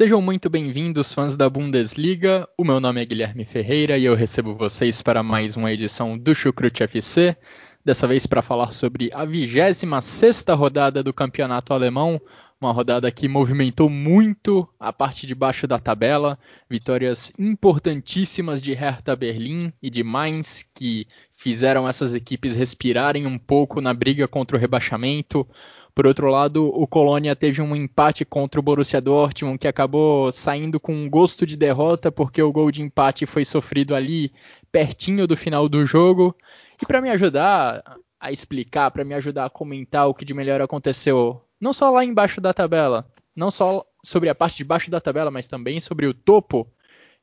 Sejam 0.00 0.22
muito 0.22 0.48
bem-vindos, 0.48 1.12
fãs 1.12 1.36
da 1.36 1.50
Bundesliga. 1.50 2.48
O 2.56 2.64
meu 2.64 2.80
nome 2.80 3.02
é 3.02 3.04
Guilherme 3.04 3.44
Ferreira 3.44 3.98
e 3.98 4.06
eu 4.06 4.14
recebo 4.14 4.54
vocês 4.54 5.02
para 5.02 5.22
mais 5.22 5.58
uma 5.58 5.70
edição 5.70 6.16
do 6.16 6.34
Chucrute 6.34 6.82
FC. 6.82 7.36
Dessa 7.84 8.08
vez 8.08 8.26
para 8.26 8.40
falar 8.40 8.72
sobre 8.72 9.10
a 9.12 9.26
26 9.26 10.46
rodada 10.56 11.02
do 11.02 11.12
Campeonato 11.12 11.74
Alemão, 11.74 12.18
uma 12.58 12.72
rodada 12.72 13.12
que 13.12 13.28
movimentou 13.28 13.90
muito 13.90 14.66
a 14.80 14.90
parte 14.90 15.26
de 15.26 15.34
baixo 15.34 15.66
da 15.66 15.78
tabela, 15.78 16.38
vitórias 16.68 17.30
importantíssimas 17.38 18.62
de 18.62 18.72
Hertha 18.72 19.14
Berlim 19.14 19.70
e 19.82 19.90
de 19.90 20.02
Mainz, 20.02 20.66
que 20.74 21.06
fizeram 21.30 21.86
essas 21.86 22.14
equipes 22.14 22.56
respirarem 22.56 23.26
um 23.26 23.38
pouco 23.38 23.82
na 23.82 23.92
briga 23.92 24.26
contra 24.26 24.56
o 24.56 24.60
rebaixamento. 24.60 25.46
Por 25.94 26.06
outro 26.06 26.28
lado, 26.28 26.66
o 26.68 26.86
Colônia 26.86 27.34
teve 27.34 27.60
um 27.60 27.74
empate 27.74 28.24
contra 28.24 28.60
o 28.60 28.62
Borussia 28.62 29.00
Dortmund, 29.00 29.58
que 29.58 29.68
acabou 29.68 30.30
saindo 30.32 30.78
com 30.78 30.94
um 30.94 31.10
gosto 31.10 31.46
de 31.46 31.56
derrota, 31.56 32.12
porque 32.12 32.42
o 32.42 32.52
gol 32.52 32.70
de 32.70 32.82
empate 32.82 33.26
foi 33.26 33.44
sofrido 33.44 33.94
ali, 33.94 34.32
pertinho 34.70 35.26
do 35.26 35.36
final 35.36 35.68
do 35.68 35.84
jogo. 35.84 36.34
E 36.80 36.86
para 36.86 37.00
me 37.00 37.10
ajudar 37.10 37.82
a 38.18 38.30
explicar, 38.30 38.90
para 38.90 39.04
me 39.04 39.14
ajudar 39.14 39.46
a 39.46 39.50
comentar 39.50 40.08
o 40.08 40.14
que 40.14 40.24
de 40.24 40.34
melhor 40.34 40.60
aconteceu, 40.60 41.42
não 41.60 41.72
só 41.72 41.90
lá 41.90 42.04
embaixo 42.04 42.40
da 42.40 42.54
tabela, 42.54 43.06
não 43.34 43.50
só 43.50 43.84
sobre 44.02 44.28
a 44.28 44.34
parte 44.34 44.56
de 44.56 44.64
baixo 44.64 44.90
da 44.90 45.00
tabela, 45.00 45.30
mas 45.30 45.48
também 45.48 45.80
sobre 45.80 46.06
o 46.06 46.14
topo, 46.14 46.66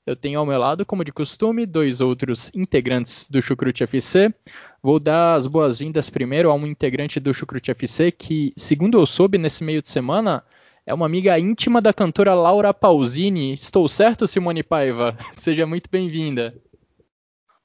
eu 0.07 0.15
tenho 0.15 0.39
ao 0.39 0.45
meu 0.45 0.57
lado, 0.57 0.85
como 0.85 1.03
de 1.03 1.11
costume, 1.11 1.65
dois 1.65 1.99
outros 1.99 2.49
integrantes 2.55 3.27
do 3.29 3.41
Chucrute 3.41 3.83
FC. 3.83 4.33
Vou 4.81 5.01
dar 5.01 5.33
as 5.33 5.45
boas-vindas 5.45 6.09
primeiro 6.09 6.49
a 6.49 6.53
um 6.53 6.65
integrante 6.65 7.19
do 7.19 7.33
Chucrute 7.33 7.71
FC 7.71 8.09
que, 8.09 8.53
segundo 8.55 8.97
eu 8.97 9.05
soube 9.05 9.37
nesse 9.37 9.65
meio 9.65 9.81
de 9.81 9.89
semana, 9.89 10.45
é 10.85 10.93
uma 10.93 11.05
amiga 11.05 11.37
íntima 11.37 11.81
da 11.81 11.93
cantora 11.93 12.33
Laura 12.33 12.73
Pausini. 12.73 13.53
Estou 13.53 13.85
certo, 13.89 14.25
Simone 14.25 14.63
Paiva? 14.63 15.17
Seja 15.35 15.67
muito 15.67 15.89
bem-vinda. 15.89 16.55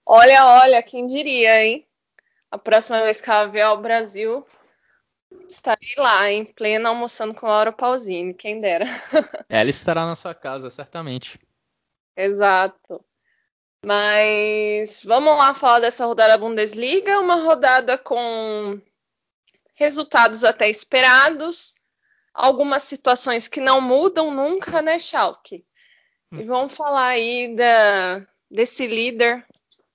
Olha, 0.04 0.44
olha, 0.44 0.82
quem 0.82 1.06
diria, 1.06 1.64
hein? 1.64 1.86
A 2.50 2.58
próxima 2.58 3.00
vez 3.02 3.20
que 3.20 3.30
ela 3.30 3.46
vier 3.46 3.66
ao 3.66 3.80
Brasil, 3.80 4.44
estarei 5.48 5.94
lá, 5.96 6.28
em 6.28 6.44
plena 6.44 6.88
almoçando 6.88 7.34
com 7.34 7.46
Laura 7.46 7.70
Pausini, 7.70 8.34
quem 8.34 8.60
dera. 8.60 8.84
Ela 9.48 9.70
estará 9.70 10.04
na 10.04 10.16
sua 10.16 10.34
casa, 10.34 10.68
certamente. 10.70 11.38
Exato. 12.16 13.05
Mas 13.84 15.02
vamos 15.05 15.36
lá 15.36 15.52
falar 15.55 15.80
dessa 15.80 16.06
rodada 16.06 16.38
Bundesliga, 16.38 17.18
uma 17.18 17.36
rodada 17.36 17.98
com 17.98 18.80
resultados 19.74 20.45
até 20.45 20.70
esperados, 20.70 21.74
algumas 22.33 22.84
situações 22.84 23.48
que 23.48 23.61
não 23.61 23.80
mudam 23.80 24.33
nunca, 24.33 24.80
né, 24.80 24.98
Schalke? 24.98 25.67
E 26.33 26.40
hum. 26.40 26.46
vamos 26.46 26.74
falar 26.74 27.08
aí 27.08 27.55
da, 27.56 28.27
desse 28.48 28.86
líder 28.86 29.44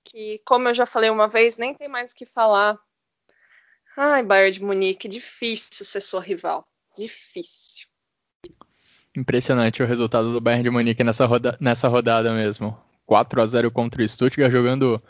que, 0.04 0.40
como 0.44 0.68
eu 0.68 0.74
já 0.74 0.84
falei 0.84 1.08
uma 1.08 1.28
vez, 1.28 1.56
nem 1.56 1.74
tem 1.74 1.88
mais 1.88 2.12
o 2.12 2.14
que 2.14 2.26
falar. 2.26 2.78
Ai, 3.96 4.22
Bayern 4.22 4.52
de 4.52 4.64
Munique, 4.64 5.08
difícil 5.08 5.84
ser 5.84 6.00
sua 6.00 6.20
rival. 6.20 6.64
Difícil. 6.96 7.87
Impressionante 9.18 9.82
o 9.82 9.86
resultado 9.86 10.32
do 10.32 10.40
Bayern 10.40 10.62
de 10.62 10.70
Munique 10.70 11.02
nessa, 11.02 11.26
roda 11.26 11.56
nessa 11.60 11.88
rodada 11.88 12.32
mesmo. 12.32 12.78
4 13.04 13.42
a 13.42 13.46
0 13.46 13.68
contra 13.68 14.00
o 14.00 14.08
Stuttgart, 14.08 14.52
jogando 14.52 15.02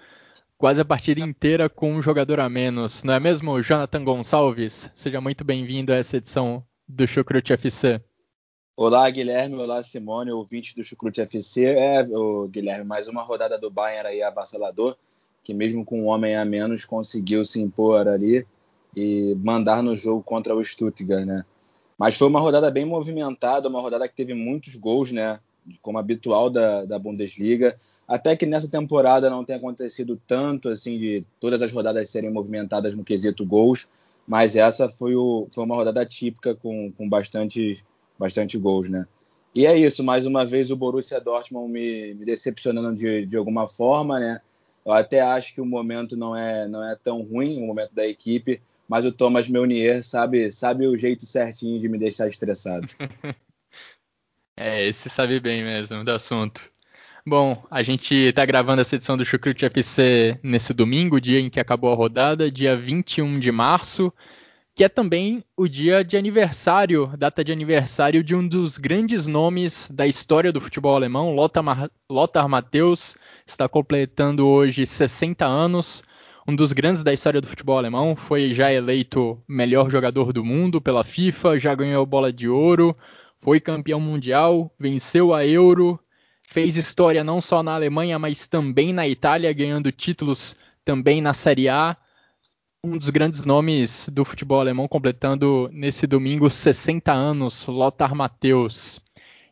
quase 0.56 0.80
a 0.80 0.84
partida 0.84 1.20
inteira 1.20 1.68
com 1.68 1.92
um 1.92 2.00
jogador 2.00 2.40
a 2.40 2.48
menos. 2.48 3.04
Não 3.04 3.12
é 3.12 3.20
mesmo, 3.20 3.60
Jonathan 3.60 4.02
Gonçalves? 4.02 4.90
Seja 4.94 5.20
muito 5.20 5.44
bem-vindo 5.44 5.92
a 5.92 5.96
essa 5.96 6.16
edição 6.16 6.64
do 6.88 7.06
Chucrute 7.06 7.52
FC. 7.52 8.00
Olá, 8.74 9.10
Guilherme. 9.10 9.56
Olá, 9.56 9.82
Simone, 9.82 10.32
ouvinte 10.32 10.74
do 10.74 10.82
Chucrute 10.82 11.20
FC. 11.20 11.66
É, 11.66 12.00
o 12.08 12.48
Guilherme, 12.48 12.86
mais 12.86 13.08
uma 13.08 13.22
rodada 13.22 13.58
do 13.58 13.70
Bayern 13.70 14.08
aí 14.08 14.22
avassalador, 14.22 14.96
que 15.44 15.52
mesmo 15.52 15.84
com 15.84 16.00
um 16.00 16.06
homem 16.06 16.34
a 16.34 16.46
menos 16.46 16.86
conseguiu 16.86 17.44
se 17.44 17.60
impor 17.60 18.08
ali 18.08 18.46
e 18.96 19.36
mandar 19.44 19.82
no 19.82 19.94
jogo 19.94 20.22
contra 20.22 20.56
o 20.56 20.64
Stuttgart, 20.64 21.26
né? 21.26 21.44
Mas 21.98 22.16
foi 22.16 22.28
uma 22.28 22.40
rodada 22.40 22.70
bem 22.70 22.84
movimentada, 22.84 23.68
uma 23.68 23.80
rodada 23.80 24.08
que 24.08 24.14
teve 24.14 24.32
muitos 24.32 24.76
gols, 24.76 25.10
né? 25.10 25.40
Como 25.82 25.98
habitual 25.98 26.48
da, 26.48 26.84
da 26.84 26.98
Bundesliga. 26.98 27.76
Até 28.06 28.36
que 28.36 28.46
nessa 28.46 28.68
temporada 28.68 29.28
não 29.28 29.44
tem 29.44 29.56
acontecido 29.56 30.18
tanto, 30.26 30.68
assim, 30.68 30.96
de 30.96 31.24
todas 31.40 31.60
as 31.60 31.72
rodadas 31.72 32.08
serem 32.08 32.30
movimentadas 32.30 32.94
no 32.94 33.04
quesito 33.04 33.44
gols. 33.44 33.90
Mas 34.26 34.54
essa 34.54 34.88
foi, 34.88 35.16
o, 35.16 35.48
foi 35.50 35.64
uma 35.64 35.74
rodada 35.74 36.06
típica 36.06 36.54
com, 36.54 36.92
com 36.92 37.08
bastante, 37.08 37.84
bastante 38.18 38.56
gols, 38.56 38.88
né? 38.88 39.06
E 39.54 39.66
é 39.66 39.76
isso, 39.76 40.04
mais 40.04 40.24
uma 40.24 40.44
vez 40.46 40.70
o 40.70 40.76
Borussia 40.76 41.20
Dortmund 41.20 41.72
me, 41.72 42.14
me 42.14 42.24
decepcionando 42.24 42.94
de, 42.94 43.26
de 43.26 43.36
alguma 43.36 43.66
forma, 43.66 44.20
né? 44.20 44.40
Eu 44.84 44.92
até 44.92 45.20
acho 45.20 45.54
que 45.54 45.60
o 45.60 45.66
momento 45.66 46.16
não 46.16 46.36
é, 46.36 46.68
não 46.68 46.82
é 46.82 46.94
tão 46.94 47.22
ruim, 47.22 47.60
o 47.60 47.66
momento 47.66 47.94
da 47.94 48.06
equipe, 48.06 48.60
mas 48.88 49.04
o 49.04 49.12
Thomas 49.12 49.48
Meunier 49.48 50.02
sabe, 50.02 50.50
sabe 50.50 50.86
o 50.86 50.96
jeito 50.96 51.26
certinho 51.26 51.78
de 51.78 51.88
me 51.88 51.98
deixar 51.98 52.26
estressado. 52.26 52.88
é, 54.56 54.86
esse 54.86 55.10
sabe 55.10 55.38
bem 55.38 55.62
mesmo 55.62 56.02
do 56.02 56.10
assunto. 56.10 56.70
Bom, 57.26 57.62
a 57.70 57.82
gente 57.82 58.14
está 58.14 58.46
gravando 58.46 58.80
essa 58.80 58.96
edição 58.96 59.14
do 59.14 59.24
Chucrute 59.24 59.66
FC 59.66 60.40
nesse 60.42 60.72
domingo, 60.72 61.20
dia 61.20 61.38
em 61.38 61.50
que 61.50 61.60
acabou 61.60 61.92
a 61.92 61.94
rodada, 61.94 62.50
dia 62.50 62.74
21 62.74 63.38
de 63.38 63.52
março, 63.52 64.10
que 64.74 64.82
é 64.82 64.88
também 64.88 65.44
o 65.54 65.68
dia 65.68 66.02
de 66.02 66.16
aniversário, 66.16 67.12
data 67.18 67.44
de 67.44 67.52
aniversário 67.52 68.24
de 68.24 68.34
um 68.34 68.48
dos 68.48 68.78
grandes 68.78 69.26
nomes 69.26 69.90
da 69.90 70.06
história 70.06 70.50
do 70.50 70.60
futebol 70.60 70.96
alemão, 70.96 71.34
Lothar, 71.34 71.90
Lothar 72.08 72.48
Matthäus, 72.48 73.14
está 73.46 73.68
completando 73.68 74.46
hoje 74.46 74.86
60 74.86 75.44
anos 75.44 76.02
um 76.48 76.56
dos 76.56 76.72
grandes 76.72 77.02
da 77.02 77.12
história 77.12 77.42
do 77.42 77.46
futebol 77.46 77.76
alemão, 77.76 78.16
foi 78.16 78.54
já 78.54 78.72
eleito 78.72 79.38
melhor 79.46 79.90
jogador 79.90 80.32
do 80.32 80.42
mundo 80.42 80.80
pela 80.80 81.04
FIFA, 81.04 81.58
já 81.58 81.74
ganhou 81.74 82.06
bola 82.06 82.32
de 82.32 82.48
ouro, 82.48 82.96
foi 83.38 83.60
campeão 83.60 84.00
mundial, 84.00 84.74
venceu 84.80 85.34
a 85.34 85.46
Euro, 85.46 86.00
fez 86.40 86.74
história 86.74 87.22
não 87.22 87.42
só 87.42 87.62
na 87.62 87.74
Alemanha, 87.74 88.18
mas 88.18 88.46
também 88.46 88.94
na 88.94 89.06
Itália, 89.06 89.52
ganhando 89.52 89.92
títulos 89.92 90.56
também 90.86 91.20
na 91.20 91.34
Série 91.34 91.68
A. 91.68 91.94
Um 92.82 92.96
dos 92.96 93.10
grandes 93.10 93.44
nomes 93.44 94.08
do 94.08 94.24
futebol 94.24 94.58
alemão, 94.58 94.88
completando 94.88 95.68
nesse 95.70 96.06
domingo 96.06 96.48
60 96.48 97.12
anos, 97.12 97.66
Lothar 97.66 98.14
Matthäus. 98.14 99.00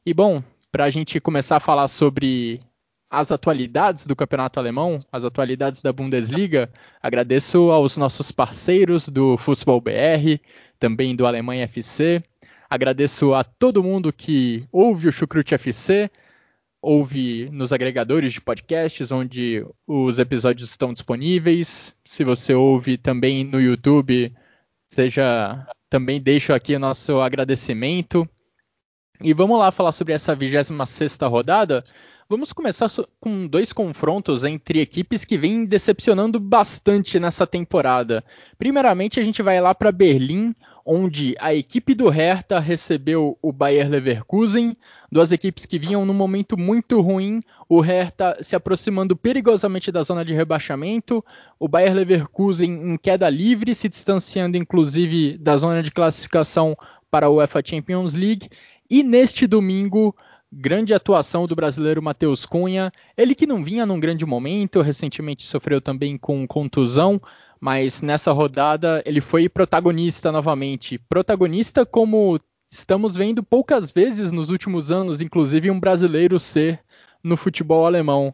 E 0.05 0.15
bom, 0.15 0.43
para 0.73 0.85
a 0.85 0.91
gente 0.91 1.21
começar 1.21 1.57
a 1.57 1.61
falar 1.61 1.89
sobre 1.89 2.63
as 3.11 3.31
atualidades 3.31 4.07
do 4.07 4.17
campeonato 4.17 4.59
alemão, 4.59 5.05
as 5.11 5.25
atualidades 5.25 5.81
da 5.81 5.93
Bundesliga, 5.93 6.71
agradeço 7.01 7.71
aos 7.71 7.97
nossos 7.97 8.33
parceiros 8.33 9.09
do 9.09 9.37
Futebol 9.37 9.81
BR, 9.81 10.41
também 10.79 11.15
do 11.15 11.27
Alemanha 11.27 11.65
FC. 11.65 12.23
Agradeço 12.69 13.33
a 13.33 13.45
todo 13.45 13.83
mundo 13.83 14.13
que 14.13 14.67
ouve 14.73 15.09
o 15.09 15.13
Chucrute 15.13 15.55
FC, 15.55 16.11
ouve 16.83 17.49
nos 17.51 17.73
agregadores 17.73 18.33
de 18.33 18.41
podcasts, 18.41 19.13
onde 19.13 19.65
os 19.87 20.19
episódios 20.19 20.71
estão 20.71 20.93
disponíveis. 20.93 21.97
Se 22.05 22.25
você 22.25 22.55
ouve 22.55 22.99
também 22.99 23.45
no 23.45 23.61
YouTube, 23.61 24.33
seja 24.89 25.67
também 25.89 26.21
deixo 26.21 26.53
aqui 26.53 26.77
nosso 26.77 27.21
agradecimento. 27.21 28.29
E 29.23 29.33
vamos 29.33 29.59
lá 29.59 29.71
falar 29.71 29.93
sobre 29.93 30.13
essa 30.13 30.37
26ª 30.37 31.29
rodada. 31.31 31.85
Vamos 32.29 32.53
começar 32.53 32.91
com 33.21 33.47
dois 33.47 33.73
confrontos 33.73 34.43
entre 34.43 34.81
equipes 34.81 35.25
que 35.25 35.39
vêm 35.39 35.65
decepcionando 35.65 36.41
bastante 36.41 37.21
nessa 37.21 37.47
temporada. 37.47 38.25
Primeiramente, 38.59 39.21
a 39.21 39.23
gente 39.23 39.43
vai 39.43 39.61
lá 39.61 39.73
para 39.73 39.93
Berlim, 39.93 40.53
onde 40.85 41.37
a 41.39 41.55
equipe 41.55 41.95
do 41.95 42.09
Hertha 42.09 42.59
recebeu 42.59 43.39
o 43.41 43.53
Bayer 43.53 43.89
Leverkusen, 43.89 44.77
duas 45.11 45.31
equipes 45.31 45.67
que 45.67 45.79
vinham 45.79 46.05
num 46.05 46.13
momento 46.13 46.59
muito 46.59 47.01
ruim, 47.01 47.41
o 47.69 47.81
Hertha 47.81 48.39
se 48.41 48.57
aproximando 48.57 49.15
perigosamente 49.15 49.93
da 49.93 50.03
zona 50.03 50.25
de 50.25 50.35
rebaixamento, 50.35 51.25
o 51.61 51.69
Bayer 51.69 51.95
Leverkusen 51.95 52.93
em 52.93 52.97
queda 52.97 53.31
livre, 53.31 53.73
se 53.73 53.89
distanciando 53.89 54.57
inclusive 54.57 55.39
da 55.39 55.57
zona 55.57 55.81
de 55.81 55.93
classificação 55.93 56.77
para 57.09 57.27
a 57.27 57.31
UEFA 57.31 57.63
Champions 57.65 58.15
League, 58.15 58.49
e 58.91 59.05
neste 59.05 59.47
domingo 59.47 60.13
Grande 60.53 60.95
atuação 60.95 61.47
do 61.47 61.57
brasileiro 61.57 62.01
Matheus 62.01 62.47
Cunha, 62.47 62.93
ele 63.17 63.35
que 63.35 63.47
não 63.47 63.65
vinha 63.65 63.85
num 63.85 63.99
grande 63.99 64.25
momento, 64.25 64.81
recentemente 64.81 65.43
sofreu 65.43 65.81
também 65.81 66.17
com 66.17 66.47
contusão, 66.47 67.21
mas 67.61 68.01
nessa 68.01 68.31
rodada 68.31 69.03
ele 69.05 69.21
foi 69.21 69.49
protagonista 69.49 70.31
novamente. 70.31 70.99
Protagonista 71.09 71.85
como 71.85 72.39
estamos 72.71 73.17
vendo 73.17 73.43
poucas 73.43 73.91
vezes 73.91 74.31
nos 74.31 74.51
últimos 74.51 74.93
anos, 74.93 75.21
inclusive 75.21 75.71
um 75.71 75.81
brasileiro 75.81 76.39
ser 76.39 76.81
no 77.25 77.37
futebol 77.37 77.85
alemão. 77.85 78.33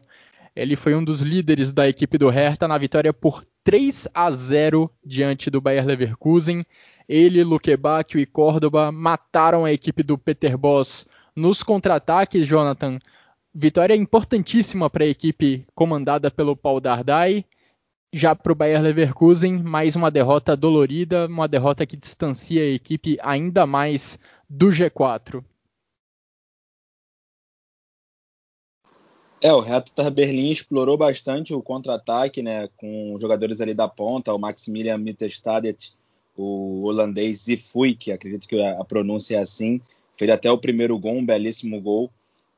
Ele 0.55 0.75
foi 0.75 0.93
um 0.93 1.03
dos 1.03 1.21
líderes 1.21 1.73
da 1.73 1.89
equipe 1.89 2.17
do 2.17 2.29
Hertha 2.29 2.67
na 2.67 2.77
vitória 2.77 3.11
por 3.11 3.43
3 3.63 4.07
a 4.13 4.29
0 4.29 4.89
diante 5.03 5.49
do 5.49 5.59
Bayer 5.59 5.85
Leverkusen. 5.85 6.63
Ele, 7.09 7.43
Luque 7.43 7.75
Bacchio 7.75 8.19
e 8.19 8.25
Córdoba 8.25 8.91
mataram 8.91 9.65
a 9.65 9.73
equipe 9.73 10.03
do 10.03 10.15
Peter 10.15 10.55
Boss 10.55 11.07
nos 11.35 11.63
contra-ataques, 11.63 12.47
Jonathan, 12.47 12.99
vitória 13.53 13.95
importantíssima 13.95 14.89
para 14.89 15.03
a 15.03 15.07
equipe 15.07 15.65
comandada 15.75 16.31
pelo 16.31 16.55
Paul 16.55 16.79
Dardai. 16.79 17.45
Já 18.15 18.35
para 18.35 18.51
o 18.51 18.55
Bayer 18.55 18.79
Leverkusen, 18.79 19.63
mais 19.63 19.95
uma 19.95 20.11
derrota 20.11 20.55
dolorida, 20.55 21.25
uma 21.25 21.47
derrota 21.47 21.83
que 21.85 21.97
distancia 21.97 22.61
a 22.61 22.65
equipe 22.65 23.17
ainda 23.21 23.65
mais 23.65 24.19
do 24.47 24.67
G4. 24.67 25.43
É, 29.41 29.51
o 29.51 29.59
Hertha 29.59 30.09
Berlim 30.09 30.51
explorou 30.51 30.95
bastante 30.95 31.53
o 31.53 31.61
contra-ataque, 31.61 32.41
né, 32.41 32.69
com 32.77 33.17
jogadores 33.19 33.59
ali 33.59 33.73
da 33.73 33.89
ponta, 33.89 34.33
o 34.33 34.39
Maximilian 34.39 34.97
Mittelstadt, 34.97 35.91
o 36.37 36.83
holandês 36.83 37.41
Zifui, 37.41 37.93
que 37.93 38.11
acredito 38.11 38.47
que 38.47 38.61
a 38.61 38.83
pronúncia 38.85 39.35
é 39.35 39.39
assim, 39.39 39.81
fez 40.23 40.29
até 40.31 40.49
o 40.49 40.57
primeiro 40.57 40.97
gol, 40.97 41.15
um 41.15 41.25
belíssimo 41.25 41.79
gol, 41.81 42.09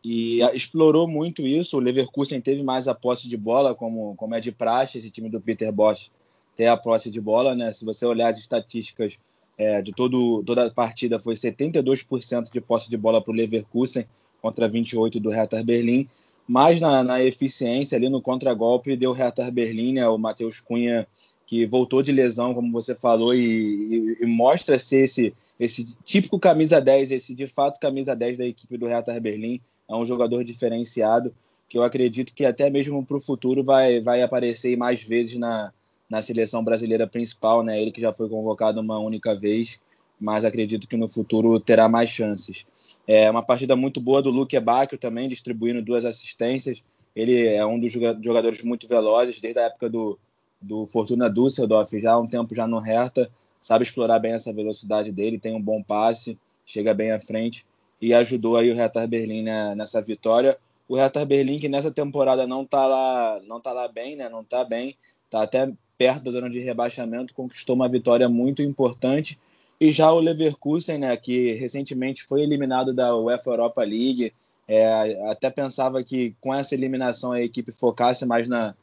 e 0.04 0.40
explorou 0.54 1.08
muito 1.08 1.46
isso. 1.48 1.78
O 1.78 1.80
Leverkusen 1.80 2.40
teve 2.40 2.62
mais 2.62 2.88
a 2.88 2.94
posse 2.94 3.28
de 3.28 3.36
bola, 3.36 3.74
como, 3.74 4.16
como 4.16 4.36
é 4.36 4.40
de 4.40 4.52
praxe, 4.52 5.00
esse 5.00 5.10
time 5.10 5.30
do 5.30 5.42
Peter 5.42 5.72
Bosch 5.72 6.12
tem 6.56 6.68
a 6.68 6.78
posse 6.78 7.10
de 7.10 7.20
bola, 7.20 7.56
né? 7.56 7.74
Se 7.74 7.84
você 7.84 8.06
olhar 8.06 8.30
as 8.30 8.38
estatísticas 8.38 9.20
é, 9.58 9.82
de 9.82 9.92
todo, 9.92 10.44
toda 10.44 10.68
a 10.68 10.72
partida, 10.72 11.20
foi 11.20 11.34
72% 11.34 12.52
de 12.52 12.62
posse 12.62 12.90
de 12.90 12.98
bola 12.98 13.22
para 13.22 13.32
o 13.32 13.36
Leverkusen 13.36 14.06
contra 14.42 14.70
28% 14.70 15.20
do 15.20 15.30
Hertha 15.30 15.64
Berlim. 15.64 16.08
Mas 16.48 16.80
na, 16.80 17.04
na 17.04 17.22
eficiência 17.22 17.98
ali 17.98 18.08
no 18.08 18.22
contragolpe 18.22 18.96
deu 18.96 19.12
Hertha 19.12 19.50
Berlim, 19.50 19.94
né? 19.94 20.08
O 20.08 20.18
Matheus 20.18 20.62
Cunha 20.62 21.08
que 21.46 21.66
voltou 21.66 22.02
de 22.02 22.12
lesão, 22.12 22.54
como 22.54 22.72
você 22.72 22.96
falou, 22.96 23.34
e, 23.34 23.40
e, 23.40 24.18
e, 24.24 24.26
mostra 24.26 24.80
ser 24.80 25.04
esse, 25.04 25.34
esse 25.60 25.84
típico 26.04 26.40
camisa 26.40 26.82
10, 26.82 27.12
esse 27.12 27.36
de 27.36 27.48
fato 27.48 27.80
camisa 27.80 28.16
10 28.16 28.38
da 28.38 28.46
equipe 28.46 28.78
do 28.78 28.88
Hertha 28.88 29.20
Berlim. 29.20 29.62
É 29.88 29.96
um 29.96 30.06
jogador 30.06 30.44
diferenciado 30.44 31.34
que 31.70 31.78
eu 31.78 31.84
acredito 31.84 32.34
que 32.34 32.46
até 32.46 32.70
mesmo 32.70 33.06
para 33.06 33.18
o 33.18 33.22
futuro 33.22 33.64
vai, 33.64 34.00
vai 34.02 34.22
aparecer 34.22 34.76
mais 34.76 35.04
vezes 35.04 35.38
na, 35.38 35.72
na 36.10 36.22
seleção 36.22 36.64
brasileira 36.64 37.08
principal, 37.08 37.64
né? 37.64 37.80
Ele 37.80 37.92
que 37.92 38.02
já 38.02 38.12
foi 38.12 38.28
convocado 38.28 38.80
uma 38.82 38.98
única 38.98 39.36
vez, 39.36 39.80
mas 40.20 40.46
acredito 40.46 40.88
que 40.88 40.98
no 40.98 41.08
futuro 41.08 41.60
terá 41.60 41.88
mais 41.88 42.10
chances. 42.10 42.66
É 43.08 43.30
uma 43.30 43.44
partida 43.44 43.76
muito 43.76 44.00
boa 44.00 44.22
do 44.22 44.32
Luque 44.32 44.60
Bacchio 44.60 44.98
também, 44.98 45.30
distribuindo 45.30 45.82
duas 45.82 46.06
assistências. 46.06 46.84
Ele 47.16 47.48
é 47.48 47.66
um 47.66 47.80
dos 47.80 47.92
jogadores 47.92 48.64
muito 48.64 48.88
velozes 48.88 49.40
desde 49.40 49.60
a 49.60 49.64
época 49.64 49.90
do, 49.90 50.20
do 50.62 50.86
Fortuna 50.86 51.30
Düsseldorf 51.30 51.92
já 52.00 52.14
há 52.14 52.20
um 52.20 52.28
tempo 52.28 52.56
já 52.56 52.68
no 52.68 52.80
Hertha, 52.80 53.30
sabe 53.60 53.84
explorar 53.84 54.20
bem 54.20 54.34
essa 54.34 54.54
velocidade 54.54 55.12
dele, 55.12 55.40
tem 55.40 55.56
um 55.56 55.62
bom 55.62 55.82
passe, 55.82 56.38
chega 56.66 56.94
bem 56.94 57.12
à 57.12 57.20
frente 57.20 57.66
e 58.02 58.14
ajudou 58.14 58.58
aí 58.58 58.72
o 58.72 58.76
Hertha 58.76 59.06
Berlim 59.08 59.44
né, 59.44 59.76
nessa 59.76 60.02
vitória. 60.02 60.58
O 60.88 60.96
Hertha 60.96 61.26
Berlim 61.26 61.60
que 61.60 61.70
nessa 61.70 61.92
temporada 61.92 62.46
não 62.46 62.64
está 62.64 62.86
lá, 62.86 63.42
não 63.48 63.60
tá 63.60 63.72
lá 63.72 63.88
bem, 63.88 64.16
né? 64.16 64.30
Não 64.30 64.42
está 64.42 64.64
bem, 64.64 64.96
está 65.26 65.42
até 65.42 65.72
perto 65.98 66.24
da 66.26 66.32
zona 66.32 66.50
de 66.50 66.60
rebaixamento, 66.60 67.34
conquistou 67.34 67.76
uma 67.76 67.90
vitória 67.90 68.28
muito 68.30 68.62
importante. 68.62 69.40
E 69.80 69.92
já 69.92 70.12
o 70.12 70.20
Leverkusen, 70.20 71.00
né, 71.00 71.18
que 71.18 71.54
recentemente 71.54 72.24
foi 72.24 72.42
eliminado 72.42 72.94
da 72.94 73.16
UEFA 73.16 73.50
Europa 73.50 73.82
League, 73.84 74.32
é, 74.68 75.30
até 75.30 75.50
pensava 75.50 76.04
que 76.04 76.36
com 76.40 76.54
essa 76.54 76.74
eliminação 76.74 77.32
a 77.32 77.42
equipe 77.42 77.72
focasse 77.72 78.26
mais 78.26 78.48
na, 78.48 78.76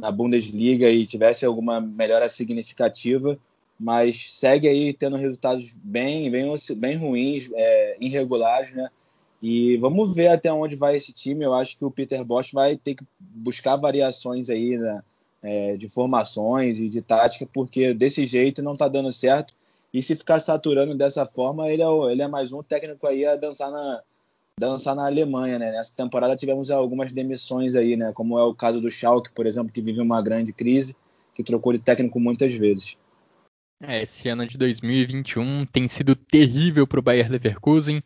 na 0.00 0.10
Bundesliga 0.10 0.90
e 0.90 1.06
tivesse 1.06 1.44
alguma 1.44 1.80
melhora 1.80 2.28
significativa, 2.28 3.38
mas 3.78 4.32
segue 4.32 4.68
aí 4.68 4.92
tendo 4.92 5.16
resultados 5.16 5.72
bem, 5.82 6.30
bem, 6.30 6.54
bem 6.76 6.96
ruins, 6.96 7.48
é, 7.54 7.96
irregulares, 8.00 8.74
né? 8.74 8.88
E 9.40 9.76
vamos 9.76 10.16
ver 10.16 10.28
até 10.28 10.52
onde 10.52 10.74
vai 10.74 10.96
esse 10.96 11.12
time. 11.12 11.44
Eu 11.44 11.54
acho 11.54 11.78
que 11.78 11.84
o 11.84 11.90
Peter 11.90 12.24
Bosch 12.24 12.52
vai 12.52 12.76
ter 12.76 12.96
que 12.96 13.06
buscar 13.20 13.76
variações 13.76 14.50
aí 14.50 14.76
né, 14.76 15.02
é, 15.42 15.76
de 15.76 15.88
formações 15.88 16.78
e 16.80 16.88
de 16.88 17.00
tática, 17.00 17.48
porque 17.52 17.94
desse 17.94 18.26
jeito 18.26 18.62
não 18.62 18.72
está 18.72 18.88
dando 18.88 19.12
certo. 19.12 19.54
E 19.94 20.02
se 20.02 20.16
ficar 20.16 20.40
saturando 20.40 20.94
dessa 20.96 21.24
forma, 21.24 21.70
ele 21.70 21.82
é, 21.82 21.86
ele 22.10 22.22
é 22.22 22.28
mais 22.28 22.52
um 22.52 22.62
técnico 22.62 23.06
aí 23.06 23.24
a 23.24 23.36
dançar 23.36 23.70
na, 23.70 24.02
dançar 24.58 24.94
na 24.94 25.06
Alemanha, 25.06 25.58
né? 25.58 25.70
Nessa 25.70 25.94
temporada 25.94 26.36
tivemos 26.36 26.70
algumas 26.70 27.12
demissões 27.12 27.74
aí, 27.74 27.96
né? 27.96 28.12
Como 28.12 28.38
é 28.38 28.44
o 28.44 28.54
caso 28.54 28.80
do 28.80 28.90
Schalke, 28.90 29.32
por 29.32 29.46
exemplo, 29.46 29.72
que 29.72 29.80
vive 29.80 30.00
uma 30.00 30.20
grande 30.20 30.52
crise, 30.52 30.96
que 31.34 31.44
trocou 31.44 31.72
de 31.72 31.78
técnico 31.78 32.18
muitas 32.18 32.52
vezes. 32.54 32.96
É, 33.80 34.02
esse 34.02 34.28
ano 34.28 34.44
de 34.46 34.58
2021 34.58 35.64
tem 35.66 35.86
sido 35.86 36.16
terrível 36.16 36.86
para 36.86 36.98
o 36.98 37.02
Bayer 37.02 37.30
Leverkusen. 37.30 38.02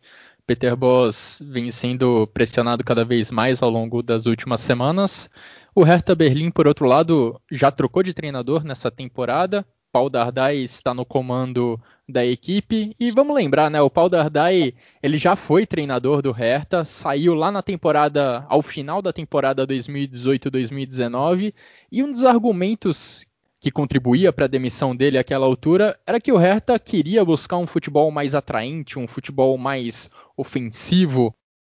Peter 0.46 0.76
Bosz 0.76 1.40
vem 1.40 1.70
sendo 1.70 2.26
pressionado 2.26 2.84
cada 2.84 3.04
vez 3.04 3.30
mais 3.30 3.62
ao 3.62 3.70
longo 3.70 4.02
das 4.02 4.26
últimas 4.26 4.60
semanas. 4.60 5.30
O 5.74 5.82
Hertha 5.82 6.14
Berlim, 6.14 6.50
por 6.50 6.66
outro 6.66 6.84
lado, 6.84 7.40
já 7.50 7.70
trocou 7.70 8.02
de 8.02 8.12
treinador 8.12 8.64
nessa 8.64 8.90
temporada. 8.90 9.64
Paul 9.92 10.08
Dardai 10.08 10.56
está 10.56 10.94
no 10.94 11.04
comando 11.04 11.78
da 12.08 12.24
equipe. 12.24 12.96
E 12.98 13.10
vamos 13.10 13.36
lembrar, 13.36 13.70
né? 13.70 13.80
O 13.82 13.90
Paul 13.90 14.08
Dardai, 14.08 14.74
ele 15.02 15.18
já 15.18 15.36
foi 15.36 15.66
treinador 15.66 16.22
do 16.22 16.32
Hertha, 16.32 16.84
saiu 16.84 17.34
lá 17.34 17.52
na 17.52 17.62
temporada, 17.62 18.46
ao 18.48 18.62
final 18.62 19.02
da 19.02 19.12
temporada 19.12 19.66
2018-2019, 19.66 21.52
e 21.90 22.02
um 22.02 22.10
dos 22.10 22.24
argumentos 22.24 23.26
que 23.60 23.70
contribuía 23.70 24.32
para 24.32 24.46
a 24.46 24.48
demissão 24.48 24.96
dele 24.96 25.18
àquela 25.18 25.46
altura 25.46 25.96
era 26.04 26.20
que 26.20 26.32
o 26.32 26.36
Hertha 26.36 26.78
queria 26.80 27.24
buscar 27.24 27.58
um 27.58 27.66
futebol 27.66 28.10
mais 28.10 28.34
atraente, 28.34 28.98
um 28.98 29.06
futebol 29.06 29.56
mais 29.56 30.10
ofensivo. 30.36 31.32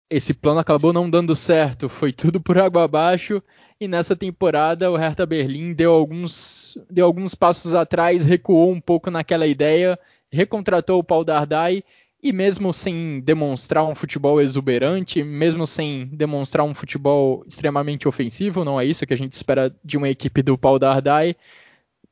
Esse 0.10 0.34
plano 0.34 0.60
acabou 0.60 0.94
não 0.94 1.10
dando 1.10 1.36
certo, 1.36 1.90
foi 1.90 2.14
tudo 2.14 2.40
por 2.40 2.58
água 2.58 2.84
abaixo. 2.84 3.42
E 3.80 3.88
nessa 3.88 4.16
temporada 4.16 4.90
o 4.92 4.96
Hertha 4.96 5.26
Berlim 5.26 5.74
deu 5.74 5.92
alguns, 5.92 6.78
deu 6.90 7.06
alguns 7.06 7.36
passos 7.36 7.74
atrás, 7.74 8.26
recuou 8.26 8.72
um 8.72 8.80
pouco 8.80 9.12
naquela 9.12 9.48
ideia, 9.48 10.00
recontratou 10.32 11.00
o 11.00 11.04
Paul 11.04 11.26
Dardai. 11.26 11.84
E 12.24 12.34
mesmo 12.34 12.74
sem 12.74 13.20
demonstrar 13.20 13.86
um 13.86 13.94
futebol 13.94 14.42
exuberante, 14.42 15.22
mesmo 15.22 15.68
sem 15.68 16.08
demonstrar 16.08 16.66
um 16.66 16.74
futebol 16.74 17.44
extremamente 17.48 18.08
ofensivo, 18.08 18.66
não 18.66 18.82
é 18.82 18.86
isso 18.86 19.06
que 19.06 19.14
a 19.14 19.18
gente 19.18 19.34
espera 19.34 19.72
de 19.84 19.96
uma 19.96 20.10
equipe 20.10 20.42
do 20.42 20.58
Paul 20.58 20.80
Dardai, 20.80 21.36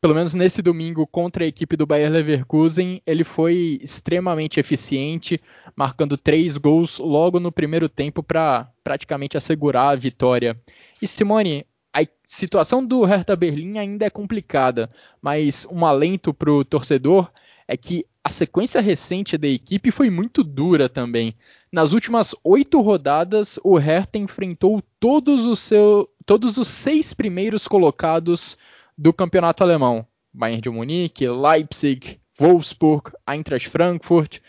pelo 0.04 0.16
menos 0.16 0.34
nesse 0.34 0.62
domingo 0.62 1.08
contra 1.08 1.46
a 1.46 1.48
equipe 1.48 1.78
do 1.78 1.86
Bayer 1.86 2.12
Leverkusen, 2.12 3.02
ele 3.08 3.24
foi 3.24 3.80
extremamente 3.82 4.60
eficiente, 4.60 5.40
marcando 5.78 6.18
três 6.18 6.58
gols 6.58 7.00
logo 7.00 7.40
no 7.40 7.54
primeiro 7.54 7.88
tempo 7.88 8.22
para 8.22 8.70
praticamente 8.84 9.38
assegurar 9.38 9.94
a 9.94 9.96
vitória. 9.96 10.62
E 11.02 11.08
Simone, 11.08 11.66
a 11.94 12.02
situação 12.26 12.86
do 12.86 13.06
Hertha 13.06 13.34
Berlim 13.34 13.78
ainda 13.78 14.06
é 14.06 14.10
complicada, 14.10 14.90
mas 15.22 15.66
um 15.72 15.86
alento 15.86 16.34
para 16.34 16.52
o 16.52 16.66
torcedor 16.66 17.32
é 17.66 17.78
que 17.78 18.06
a 18.22 18.30
sequência 18.30 18.82
recente 18.82 19.38
da 19.38 19.48
equipe 19.48 19.90
foi 19.90 20.10
muito 20.10 20.44
dura 20.44 20.90
também. 20.90 21.34
Nas 21.72 21.94
últimas 21.94 22.36
oito 22.44 22.82
rodadas, 22.82 23.58
o 23.64 23.78
Hertha 23.78 24.18
enfrentou 24.18 24.84
todos 25.00 25.46
os, 25.46 25.60
seu, 25.60 26.10
todos 26.26 26.58
os 26.58 26.68
seis 26.68 27.14
primeiros 27.14 27.70
colocados 27.70 28.58
do 28.98 29.14
campeonato 29.14 29.64
alemão: 29.64 30.06
Bayern 30.34 30.62
de 30.62 30.70
Munique, 30.70 31.28
Leipzig, 31.28 32.20
Wolfsburg, 32.40 33.12
Eintracht 33.28 33.70
Frankfurt, 33.70 34.40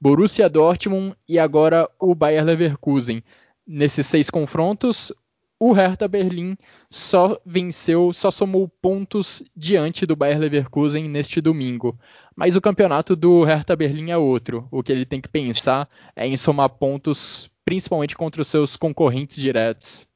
Borussia 0.00 0.48
Dortmund 0.48 1.14
e 1.28 1.38
agora 1.38 1.88
o 1.98 2.14
Bayer 2.14 2.44
Leverkusen. 2.44 3.22
nesses 3.66 4.06
seis 4.06 4.28
confrontos, 4.30 5.12
o 5.58 5.72
Hertha 5.72 6.08
Berlim 6.08 6.56
só 6.90 7.38
venceu, 7.44 8.12
só 8.12 8.30
somou 8.30 8.66
pontos 8.66 9.42
diante 9.54 10.06
do 10.06 10.16
Bayer 10.16 10.38
Leverkusen 10.38 11.06
neste 11.08 11.40
domingo. 11.40 11.98
Mas 12.34 12.56
o 12.56 12.60
campeonato 12.62 13.14
do 13.14 13.44
Hertha 13.44 13.76
Berlim 13.76 14.10
é 14.10 14.16
outro. 14.16 14.66
O 14.70 14.82
que 14.82 14.90
ele 14.90 15.04
tem 15.04 15.20
que 15.20 15.28
pensar 15.28 15.86
é 16.16 16.26
em 16.26 16.36
somar 16.36 16.70
pontos, 16.70 17.50
principalmente 17.62 18.16
contra 18.16 18.40
os 18.40 18.48
seus 18.48 18.74
concorrentes 18.74 19.36
diretos. 19.36 20.08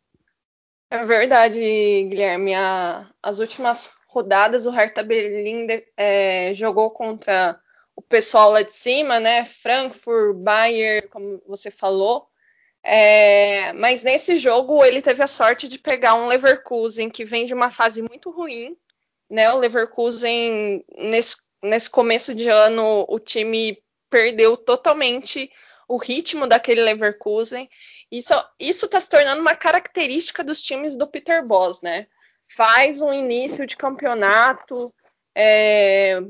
É 0.95 1.05
verdade, 1.05 1.59
Guilherme. 2.09 2.55
A, 2.55 3.11
as 3.21 3.41
últimas 3.41 3.97
rodadas 4.07 4.65
o 4.65 4.71
Hertha 4.71 5.03
Berlim 5.03 5.67
é, 5.97 6.55
jogou 6.55 6.89
contra 6.93 7.61
o 7.97 8.01
pessoal 8.01 8.53
lá 8.53 8.63
de 8.63 8.73
cima, 8.73 9.19
né? 9.19 9.45
Frankfurt, 9.45 10.37
Bayern, 10.37 11.09
como 11.09 11.43
você 11.49 11.69
falou. 11.69 12.29
É, 12.81 13.73
mas 13.73 14.05
nesse 14.05 14.37
jogo 14.37 14.85
ele 14.85 15.03
teve 15.03 15.21
a 15.21 15.27
sorte 15.27 15.67
de 15.67 15.81
pegar 15.81 16.15
um 16.15 16.29
Leverkusen 16.29 17.11
que 17.11 17.25
vem 17.25 17.45
de 17.45 17.55
uma 17.55 17.73
fase 17.73 18.01
muito 18.01 18.31
ruim, 18.31 18.77
né? 19.29 19.53
O 19.53 19.59
Leverkusen 19.59 20.85
nesse, 20.97 21.39
nesse 21.61 21.91
começo 21.91 22.33
de 22.37 22.49
ano 22.49 23.05
o 23.09 23.19
time 23.19 23.83
perdeu 24.09 24.57
totalmente 24.57 25.51
o 25.89 25.97
ritmo 25.97 26.47
daquele 26.47 26.83
Leverkusen. 26.83 27.69
Isso 28.17 28.87
está 28.87 29.01
se 29.01 29.09
tornando 29.09 29.41
uma 29.41 29.57
característica 29.57 30.45
dos 30.45 30.63
times 30.63 30.97
do 30.97 31.07
Peter 31.07 31.45
Boss, 31.45 31.81
né? 31.81 32.07
Faz 32.47 33.03
um 33.03 33.13
início 33.13 33.67
de 33.67 33.77
campeonato 33.77 34.93
é, 35.37 36.21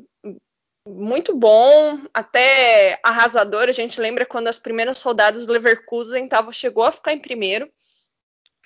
muito 0.89 1.35
bom, 1.35 2.01
até 2.13 2.99
arrasador. 3.03 3.69
A 3.69 3.73
gente 3.73 4.01
lembra 4.01 4.25
quando 4.25 4.49
as 4.49 4.59
primeiras 4.59 5.03
rodadas 5.03 5.47
do 5.47 5.53
Leverkusen 5.53 6.27
tava, 6.27 6.53
chegou 6.53 6.85
a 6.85 6.93
ficar 6.93 7.13
em 7.13 7.21
primeiro, 7.21 7.71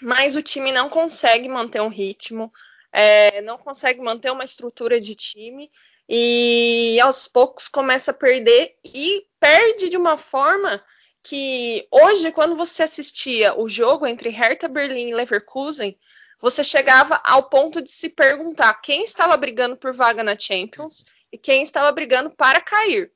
mas 0.01 0.37
o 0.37 0.43
time 0.43 0.71
não 0.71 0.89
consegue 0.89 1.49
manter 1.49 1.81
um 1.81 1.89
ritmo, 1.89 2.53
é, 2.93 3.41
não 3.43 3.59
consegue 3.59 4.01
manter 4.01 4.31
uma 4.31 4.45
estrutura 4.45 5.01
de 5.01 5.15
time 5.15 5.71
e 6.09 6.99
aos 7.01 7.29
poucos 7.29 7.69
começa 7.69 8.13
a 8.13 8.15
perder 8.15 8.77
e 8.85 9.27
perde 9.39 9.89
de 9.89 9.97
uma 9.97 10.17
forma 10.17 10.83
que 11.29 11.87
hoje, 11.91 12.33
quando 12.33 12.57
você 12.57 12.85
assistia 12.85 13.55
o 13.55 13.69
jogo 13.69 14.07
entre 14.07 14.31
Hertha 14.31 14.67
Berlim 14.67 15.11
e 15.11 15.15
Leverkusen, 15.15 15.95
você 16.41 16.65
chegava 16.65 17.21
ao 17.23 17.51
ponto 17.51 17.83
de 17.83 17.91
se 17.91 18.09
perguntar 18.09 18.73
quem 18.81 19.05
estava 19.05 19.37
brigando 19.37 19.77
por 19.77 19.93
vaga 19.93 20.25
na 20.25 20.39
Champions 20.39 21.05
e 21.31 21.37
quem 21.37 21.63
estava 21.63 21.93
brigando 21.93 22.31
para 22.31 22.63
cair. 22.63 23.13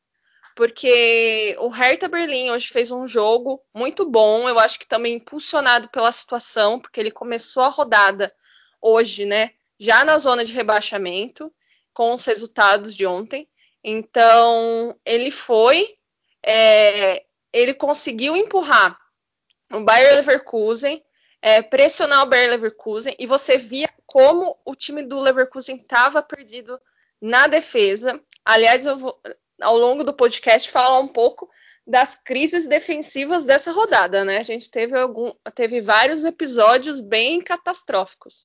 Porque 0.55 1.57
o 1.59 1.69
Hertha 1.69 2.07
Berlim 2.07 2.51
hoje 2.51 2.69
fez 2.69 2.91
um 2.91 3.09
jogo 3.09 3.63
muito 3.75 4.05
bom, 4.05 4.47
eu 4.47 4.59
acho 4.59 4.79
que 4.79 4.87
também 4.87 5.15
impulsionado 5.15 5.89
pela 5.89 6.13
situação, 6.13 6.79
porque 6.79 7.01
ele 7.01 7.11
começou 7.11 7.63
a 7.63 7.69
rodada 7.69 8.31
hoje, 8.79 9.25
né, 9.25 9.53
já 9.79 10.05
na 10.05 10.19
zona 10.19 10.45
de 10.45 10.53
rebaixamento, 10.53 11.51
com 11.95 12.13
os 12.13 12.27
resultados 12.27 12.95
de 12.95 13.07
ontem. 13.07 13.49
Então, 13.83 14.95
ele 15.03 15.31
foi, 15.31 15.97
é, 16.43 17.25
ele 17.53 17.75
conseguiu 17.75 18.37
empurrar 18.37 18.99
o 19.73 19.85
Bayer 19.85 20.15
Leverkusen, 20.17 21.03
é, 21.41 21.61
pressionar 21.63 22.23
o 22.23 22.27
Bayer 22.27 22.51
Leverkusen, 22.51 23.15
e 23.19 23.27
você 23.27 23.57
via 23.57 23.89
como 24.07 24.59
o 24.65 24.75
time 24.75 25.03
do 25.03 25.21
Leverkusen 25.21 25.77
estava 25.77 26.23
perdido 26.23 26.81
na 27.21 27.47
defesa. 27.47 28.21
Aliás, 28.45 28.87
eu 28.87 28.97
vou, 28.97 29.21
ao 29.61 29.77
longo 29.77 30.05
do 30.05 30.13
podcast, 30.13 30.71
falar 30.71 30.99
um 30.99 31.09
pouco 31.09 31.49
das 31.87 32.17
crises 32.17 32.69
defensivas 32.69 33.45
dessa 33.45 33.73
rodada, 33.73 34.25
né? 34.25 34.39
A 34.39 34.45
gente 34.45 34.71
teve, 34.71 34.97
algum, 34.97 35.33
teve 35.55 35.81
vários 35.81 36.25
episódios 36.25 37.01
bem 37.01 37.41
catastróficos. 37.41 38.45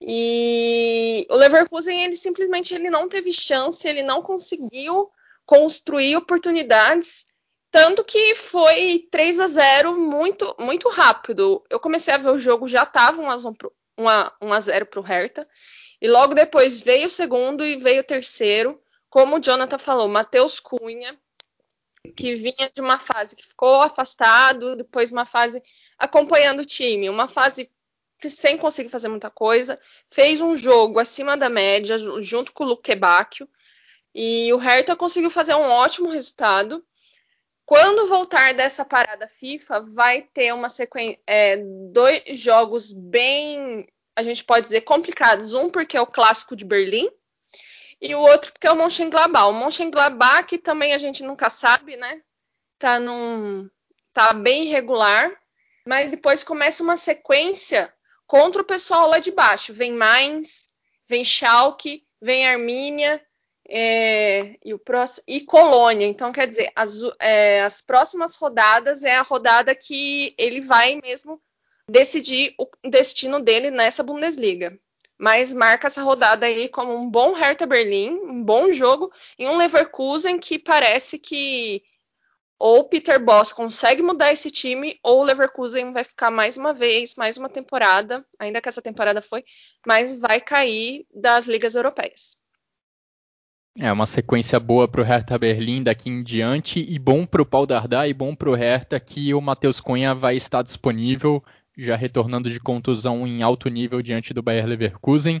E 0.00 1.26
o 1.30 1.36
Leverkusen, 1.36 2.02
ele 2.02 2.16
simplesmente 2.16 2.74
ele 2.74 2.90
não 2.90 3.08
teve 3.08 3.32
chance, 3.32 3.86
ele 3.86 4.02
não 4.02 4.22
conseguiu 4.22 5.10
construir 5.44 6.16
oportunidades, 6.16 7.26
tanto 7.70 8.04
que 8.04 8.34
foi 8.34 9.06
3 9.10 9.40
a 9.40 9.46
0 9.46 9.98
muito 9.98 10.54
muito 10.58 10.88
rápido. 10.88 11.64
Eu 11.70 11.78
comecei 11.78 12.12
a 12.12 12.18
ver 12.18 12.30
o 12.30 12.38
jogo, 12.38 12.66
já 12.66 12.82
estava 12.82 13.22
1 13.22 14.52
a 14.52 14.60
0 14.60 14.86
para 14.86 15.00
o 15.00 15.02
Hertha, 15.02 15.48
e 16.00 16.08
logo 16.08 16.34
depois 16.34 16.80
veio 16.80 17.06
o 17.06 17.10
segundo 17.10 17.64
e 17.64 17.76
veio 17.76 18.00
o 18.00 18.06
terceiro. 18.06 18.80
Como 19.08 19.36
o 19.36 19.40
Jonathan 19.40 19.78
falou, 19.78 20.08
Matheus 20.08 20.60
Cunha, 20.60 21.18
que 22.16 22.34
vinha 22.34 22.70
de 22.72 22.80
uma 22.80 22.98
fase 22.98 23.36
que 23.36 23.46
ficou 23.46 23.82
afastado, 23.82 24.76
depois 24.76 25.10
uma 25.12 25.26
fase 25.26 25.62
acompanhando 25.98 26.60
o 26.60 26.64
time, 26.64 27.10
uma 27.10 27.28
fase 27.28 27.70
sem 28.18 28.56
conseguir 28.56 28.88
fazer 28.88 29.08
muita 29.08 29.30
coisa, 29.30 29.78
fez 30.10 30.40
um 30.40 30.56
jogo 30.56 30.98
acima 30.98 31.36
da 31.36 31.48
média 31.48 31.96
junto 32.22 32.52
com 32.52 32.64
o 32.64 32.68
Luque 32.68 32.94
Bacchio, 32.94 33.48
e 34.14 34.52
o 34.52 34.58
Hertha 34.58 34.96
conseguiu 34.96 35.30
fazer 35.30 35.54
um 35.54 35.70
ótimo 35.70 36.08
resultado. 36.08 36.84
Quando 37.70 38.08
voltar 38.08 38.52
dessa 38.52 38.84
parada 38.84 39.28
FIFA, 39.28 39.78
vai 39.78 40.22
ter 40.22 40.52
uma 40.52 40.68
sequência, 40.68 41.20
é, 41.24 41.56
dois 41.92 42.20
jogos 42.36 42.90
bem 42.90 43.86
a 44.16 44.24
gente 44.24 44.42
pode 44.42 44.62
dizer, 44.62 44.80
complicados. 44.80 45.54
Um 45.54 45.70
porque 45.70 45.96
é 45.96 46.00
o 46.00 46.06
clássico 46.06 46.56
de 46.56 46.64
Berlim 46.64 47.08
e 48.00 48.12
o 48.12 48.18
outro 48.18 48.52
porque 48.52 48.66
é 48.66 48.72
o 48.72 48.74
Mönchengladbach. 48.74 49.44
O 49.44 49.52
Mönchengladbach 49.52 50.48
que 50.48 50.58
também 50.58 50.94
a 50.94 50.98
gente 50.98 51.22
nunca 51.22 51.48
sabe, 51.48 51.94
né? 51.96 52.20
Tá 52.76 52.98
num 52.98 53.70
tá 54.12 54.32
bem 54.32 54.64
irregular, 54.64 55.30
mas 55.86 56.10
depois 56.10 56.42
começa 56.42 56.82
uma 56.82 56.96
sequência 56.96 57.94
contra 58.26 58.62
o 58.62 58.66
pessoal 58.66 59.08
lá 59.08 59.20
de 59.20 59.30
baixo. 59.30 59.72
Vem 59.72 59.92
Mainz, 59.92 60.66
vem 61.08 61.24
Schalke, 61.24 62.04
vem 62.20 62.48
Armínia 62.48 63.24
é, 63.70 64.56
e, 64.64 64.74
o 64.74 64.78
próximo, 64.78 65.24
e 65.28 65.40
Colônia. 65.40 66.06
Então, 66.06 66.32
quer 66.32 66.48
dizer, 66.48 66.70
as, 66.74 66.98
é, 67.20 67.62
as 67.62 67.80
próximas 67.80 68.36
rodadas 68.36 69.04
é 69.04 69.14
a 69.14 69.22
rodada 69.22 69.74
que 69.74 70.34
ele 70.36 70.60
vai 70.60 71.00
mesmo 71.00 71.40
decidir 71.88 72.54
o 72.58 72.68
destino 72.88 73.38
dele 73.40 73.70
nessa 73.70 74.02
Bundesliga. 74.02 74.76
Mas 75.16 75.52
marca 75.52 75.86
essa 75.86 76.02
rodada 76.02 76.46
aí 76.46 76.68
como 76.68 76.94
um 76.94 77.08
bom 77.08 77.32
Hertha 77.32 77.66
Berlim, 77.66 78.10
um 78.24 78.42
bom 78.42 78.72
jogo, 78.72 79.12
e 79.38 79.46
um 79.46 79.56
Leverkusen 79.56 80.38
que 80.38 80.58
parece 80.58 81.18
que 81.18 81.82
ou 82.58 82.84
Peter 82.84 83.18
Boss 83.22 83.52
consegue 83.52 84.02
mudar 84.02 84.32
esse 84.32 84.50
time, 84.50 84.98
ou 85.02 85.20
o 85.20 85.24
Leverkusen 85.24 85.92
vai 85.92 86.04
ficar 86.04 86.30
mais 86.30 86.58
uma 86.58 86.74
vez, 86.74 87.14
mais 87.14 87.38
uma 87.38 87.48
temporada, 87.48 88.24
ainda 88.38 88.60
que 88.60 88.68
essa 88.68 88.82
temporada 88.82 89.22
foi, 89.22 89.42
mas 89.86 90.18
vai 90.18 90.40
cair 90.40 91.06
das 91.14 91.46
ligas 91.46 91.74
europeias. 91.74 92.39
É 93.78 93.92
uma 93.92 94.06
sequência 94.06 94.58
boa 94.58 94.88
para 94.88 95.00
o 95.00 95.04
Hertha 95.04 95.38
Berlim 95.38 95.82
daqui 95.82 96.10
em 96.10 96.22
diante 96.22 96.80
e 96.80 96.98
bom 96.98 97.24
para 97.24 97.40
o 97.40 97.46
Paul 97.46 97.66
Dardai 97.66 98.10
e 98.10 98.14
bom 98.14 98.34
para 98.34 98.50
o 98.50 98.54
Hertha 98.54 98.98
que 98.98 99.32
o 99.32 99.40
Matheus 99.40 99.80
Cunha 99.80 100.14
vai 100.14 100.36
estar 100.36 100.62
disponível 100.62 101.42
já 101.78 101.96
retornando 101.96 102.50
de 102.50 102.60
contusão 102.60 103.26
em 103.26 103.42
alto 103.42 103.68
nível 103.68 104.02
diante 104.02 104.34
do 104.34 104.42
Bayer 104.42 104.66
Leverkusen. 104.66 105.40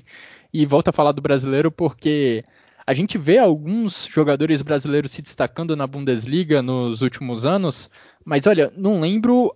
E 0.52 0.64
volta 0.64 0.90
a 0.90 0.92
falar 0.92 1.12
do 1.12 1.20
brasileiro 1.20 1.70
porque 1.70 2.44
a 2.86 2.94
gente 2.94 3.18
vê 3.18 3.38
alguns 3.38 4.06
jogadores 4.06 4.62
brasileiros 4.62 5.10
se 5.10 5.22
destacando 5.22 5.76
na 5.76 5.86
Bundesliga 5.86 6.62
nos 6.62 7.02
últimos 7.02 7.44
anos, 7.44 7.90
mas 8.24 8.46
olha, 8.46 8.72
não 8.76 9.00
lembro 9.00 9.54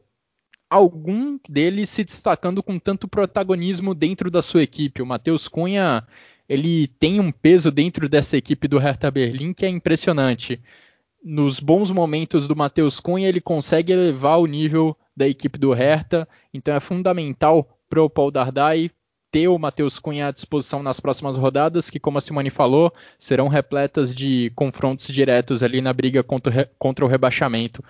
algum 0.69 1.38
deles 1.49 1.90
se 1.90 2.04
destacando 2.04 2.62
com 2.62 2.78
tanto 2.78 3.09
protagonismo 3.09 3.95
dentro 3.95 4.31
da 4.31 4.43
sua 4.43 4.62
equipe. 4.62 5.02
O 5.02 5.07
Matheus 5.07 5.49
Cunha, 5.49 6.07
ele 6.48 6.86
tem 6.86 7.20
um 7.20 7.32
peso 7.32 7.70
dentro 7.70 8.08
dessa 8.08 8.36
equipe 8.36 8.68
do 8.68 8.78
Hertha 8.78 9.10
Berlim 9.10 9.52
que 9.52 9.64
é 9.64 9.68
impressionante. 9.68 10.60
Nos 11.22 11.58
bons 11.58 11.90
momentos 11.90 12.46
do 12.46 12.54
Matheus 12.54 13.00
Cunha, 13.00 13.28
ele 13.28 13.40
consegue 13.40 13.92
elevar 13.92 14.38
o 14.38 14.46
nível 14.46 14.96
da 15.16 15.26
equipe 15.26 15.58
do 15.58 15.72
Hertha, 15.72 16.28
então 16.52 16.74
é 16.74 16.80
fundamental 16.80 17.78
para 17.88 18.02
o 18.02 18.10
Paul 18.10 18.30
Dardai 18.30 18.90
ter 19.34 19.48
o 19.48 19.58
Matheus 19.58 19.98
Cunha 19.98 20.28
à 20.28 20.30
disposição 20.30 20.80
nas 20.80 21.00
próximas 21.00 21.36
rodadas, 21.36 21.90
que, 21.90 21.98
como 21.98 22.18
a 22.18 22.20
Simone 22.20 22.50
falou, 22.50 22.92
serão 23.18 23.48
repletas 23.48 24.14
de 24.14 24.52
confrontos 24.54 25.08
diretos 25.08 25.60
ali 25.60 25.80
na 25.80 25.92
briga 25.92 26.22
contra, 26.22 26.70
o 27.02 27.08
rebaixamento. 27.08 27.82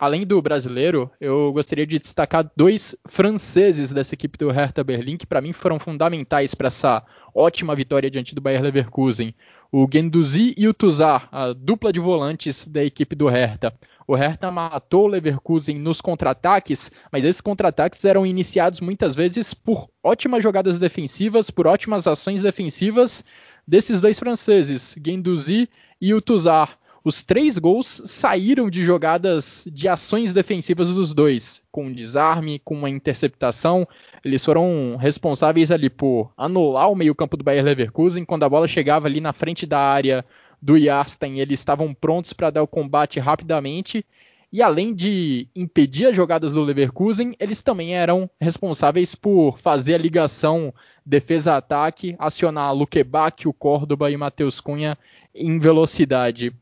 Além 0.00 0.26
do 0.26 0.40
brasileiro, 0.40 1.10
eu 1.20 1.52
gostaria 1.52 1.86
de 1.86 1.98
destacar 1.98 2.50
dois 2.56 2.96
franceses 3.06 3.92
dessa 3.92 4.14
equipe 4.14 4.38
do 4.38 4.50
Hertha 4.50 4.82
Berlim, 4.82 5.18
que 5.18 5.26
para 5.26 5.42
mim 5.42 5.52
foram 5.52 5.78
fundamentais 5.78 6.54
para 6.54 6.68
essa 6.68 7.04
ótima 7.34 7.76
vitória 7.76 8.10
diante 8.10 8.34
do 8.34 8.40
Bayer 8.40 8.62
Leverkusen. 8.62 9.34
O 9.70 9.86
Gendouzi 9.92 10.54
e 10.56 10.66
o 10.66 10.72
Tuzar, 10.72 11.28
a 11.30 11.52
dupla 11.52 11.92
de 11.92 12.00
volantes 12.00 12.66
da 12.66 12.82
equipe 12.82 13.14
do 13.14 13.28
Hertha. 13.28 13.74
O 14.08 14.14
Hertha 14.14 14.50
matou 14.50 15.04
o 15.04 15.06
Leverkusen 15.06 15.78
nos 15.78 16.00
contra-ataques, 16.00 16.90
mas 17.12 17.22
esses 17.22 17.42
contra-ataques 17.42 18.02
eram 18.02 18.24
iniciados 18.24 18.80
muitas 18.80 19.14
vezes 19.14 19.52
por 19.52 19.86
ótimas 20.02 20.42
jogadas 20.42 20.78
defensivas, 20.78 21.50
por 21.50 21.66
ótimas 21.66 22.06
ações 22.06 22.40
defensivas 22.42 23.22
desses 23.68 24.00
dois 24.00 24.18
franceses, 24.18 24.96
Gendouzi 25.04 25.68
e 26.00 26.14
o 26.14 26.22
Tuzar. 26.22 26.79
Os 27.02 27.24
três 27.24 27.56
gols 27.56 28.02
saíram 28.04 28.68
de 28.68 28.84
jogadas 28.84 29.66
de 29.72 29.88
ações 29.88 30.32
defensivas 30.32 30.94
dos 30.94 31.14
dois, 31.14 31.62
com 31.70 31.86
um 31.86 31.92
desarme, 31.92 32.60
com 32.62 32.74
uma 32.74 32.90
interceptação. 32.90 33.88
Eles 34.24 34.44
foram 34.44 34.96
responsáveis 34.96 35.70
ali 35.70 35.88
por 35.88 36.30
anular 36.36 36.90
o 36.90 36.96
meio-campo 36.96 37.36
do 37.36 37.44
Bayer 37.44 37.64
Leverkusen. 37.64 38.24
Quando 38.24 38.44
a 38.44 38.48
bola 38.48 38.68
chegava 38.68 39.06
ali 39.06 39.20
na 39.20 39.32
frente 39.32 39.66
da 39.66 39.78
área 39.78 40.24
do 40.60 40.76
Yarsten, 40.76 41.40
eles 41.40 41.60
estavam 41.60 41.94
prontos 41.94 42.34
para 42.34 42.50
dar 42.50 42.62
o 42.62 42.68
combate 42.68 43.18
rapidamente. 43.18 44.04
E 44.52 44.60
além 44.60 44.92
de 44.92 45.46
impedir 45.54 46.06
as 46.06 46.16
jogadas 46.16 46.54
do 46.54 46.62
Leverkusen, 46.62 47.36
eles 47.38 47.62
também 47.62 47.94
eram 47.94 48.28
responsáveis 48.38 49.14
por 49.14 49.58
fazer 49.58 49.94
a 49.94 49.98
ligação 49.98 50.74
defesa-ataque, 51.06 52.16
acionar 52.18 52.74
Luquebac, 52.74 53.46
o 53.46 53.52
Córdoba 53.52 54.10
e 54.10 54.16
Matheus 54.16 54.60
Cunha 54.60 54.98
em 55.32 55.58
velocidade. 55.58 56.52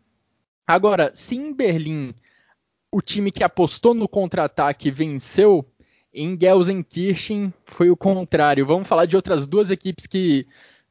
Agora, 0.69 1.11
se 1.15 1.35
em 1.35 1.51
Berlim 1.51 2.15
o 2.93 3.01
time 3.01 3.33
que 3.33 3.43
apostou 3.43 3.95
no 3.95 4.07
contra-ataque 4.07 4.91
venceu, 4.91 5.65
em 6.13 6.39
Gelsenkirchen 6.39 7.55
foi 7.65 7.89
o 7.89 7.97
contrário. 7.97 8.67
Vamos 8.67 8.87
falar 8.87 9.07
de 9.07 9.17
outras 9.17 9.47
duas 9.47 9.71
equipes 9.71 10.07
que 10.07 10.47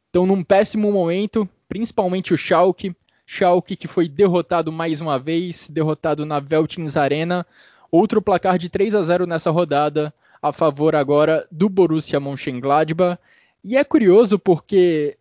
estão 0.08 0.26
num 0.26 0.44
péssimo 0.44 0.92
momento, 0.92 1.48
principalmente 1.70 2.34
o 2.34 2.38
Schalke. 2.38 2.96
Schalke 3.24 3.76
que 3.76 3.88
foi 3.88 4.10
derrotado 4.10 4.72
mais 4.72 5.00
uma 5.00 5.20
vez, 5.20 5.68
derrotado 5.70 6.26
na 6.26 6.40
Veltins 6.40 6.98
Arena. 6.98 7.46
Outro 7.92 8.20
placar 8.20 8.58
de 8.58 8.70
3 8.70 8.96
a 8.96 9.04
0 9.04 9.28
nessa 9.28 9.52
rodada, 9.52 10.12
a 10.42 10.52
favor 10.52 10.96
agora 10.96 11.48
do 11.52 11.70
Borussia 11.70 12.20
Mönchengladbach. 12.20 13.20
E 13.64 13.78
é 13.78 13.84
curioso 13.84 14.40
porque 14.40 15.20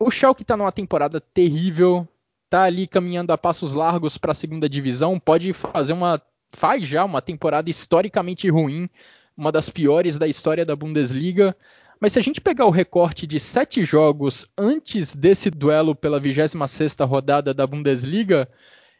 o 0.00 0.10
Schalke 0.10 0.42
está 0.42 0.56
numa 0.56 0.72
temporada 0.72 1.20
terrível, 1.20 2.08
está 2.54 2.62
ali 2.62 2.86
caminhando 2.86 3.32
a 3.32 3.38
passos 3.38 3.72
largos 3.72 4.16
para 4.16 4.30
a 4.30 4.34
segunda 4.34 4.68
divisão, 4.68 5.18
pode 5.18 5.52
fazer 5.52 5.92
uma 5.92 6.22
faz 6.50 6.86
já 6.86 7.04
uma 7.04 7.20
temporada 7.20 7.68
historicamente 7.68 8.48
ruim, 8.48 8.88
uma 9.36 9.50
das 9.50 9.68
piores 9.68 10.16
da 10.16 10.28
história 10.28 10.64
da 10.64 10.76
Bundesliga. 10.76 11.56
Mas 11.98 12.12
se 12.12 12.20
a 12.20 12.22
gente 12.22 12.40
pegar 12.40 12.66
o 12.66 12.70
recorte 12.70 13.26
de 13.26 13.40
sete 13.40 13.82
jogos 13.82 14.48
antes 14.56 15.16
desse 15.16 15.50
duelo 15.50 15.96
pela 15.96 16.20
26ª 16.20 17.04
rodada 17.04 17.52
da 17.52 17.66
Bundesliga, 17.66 18.48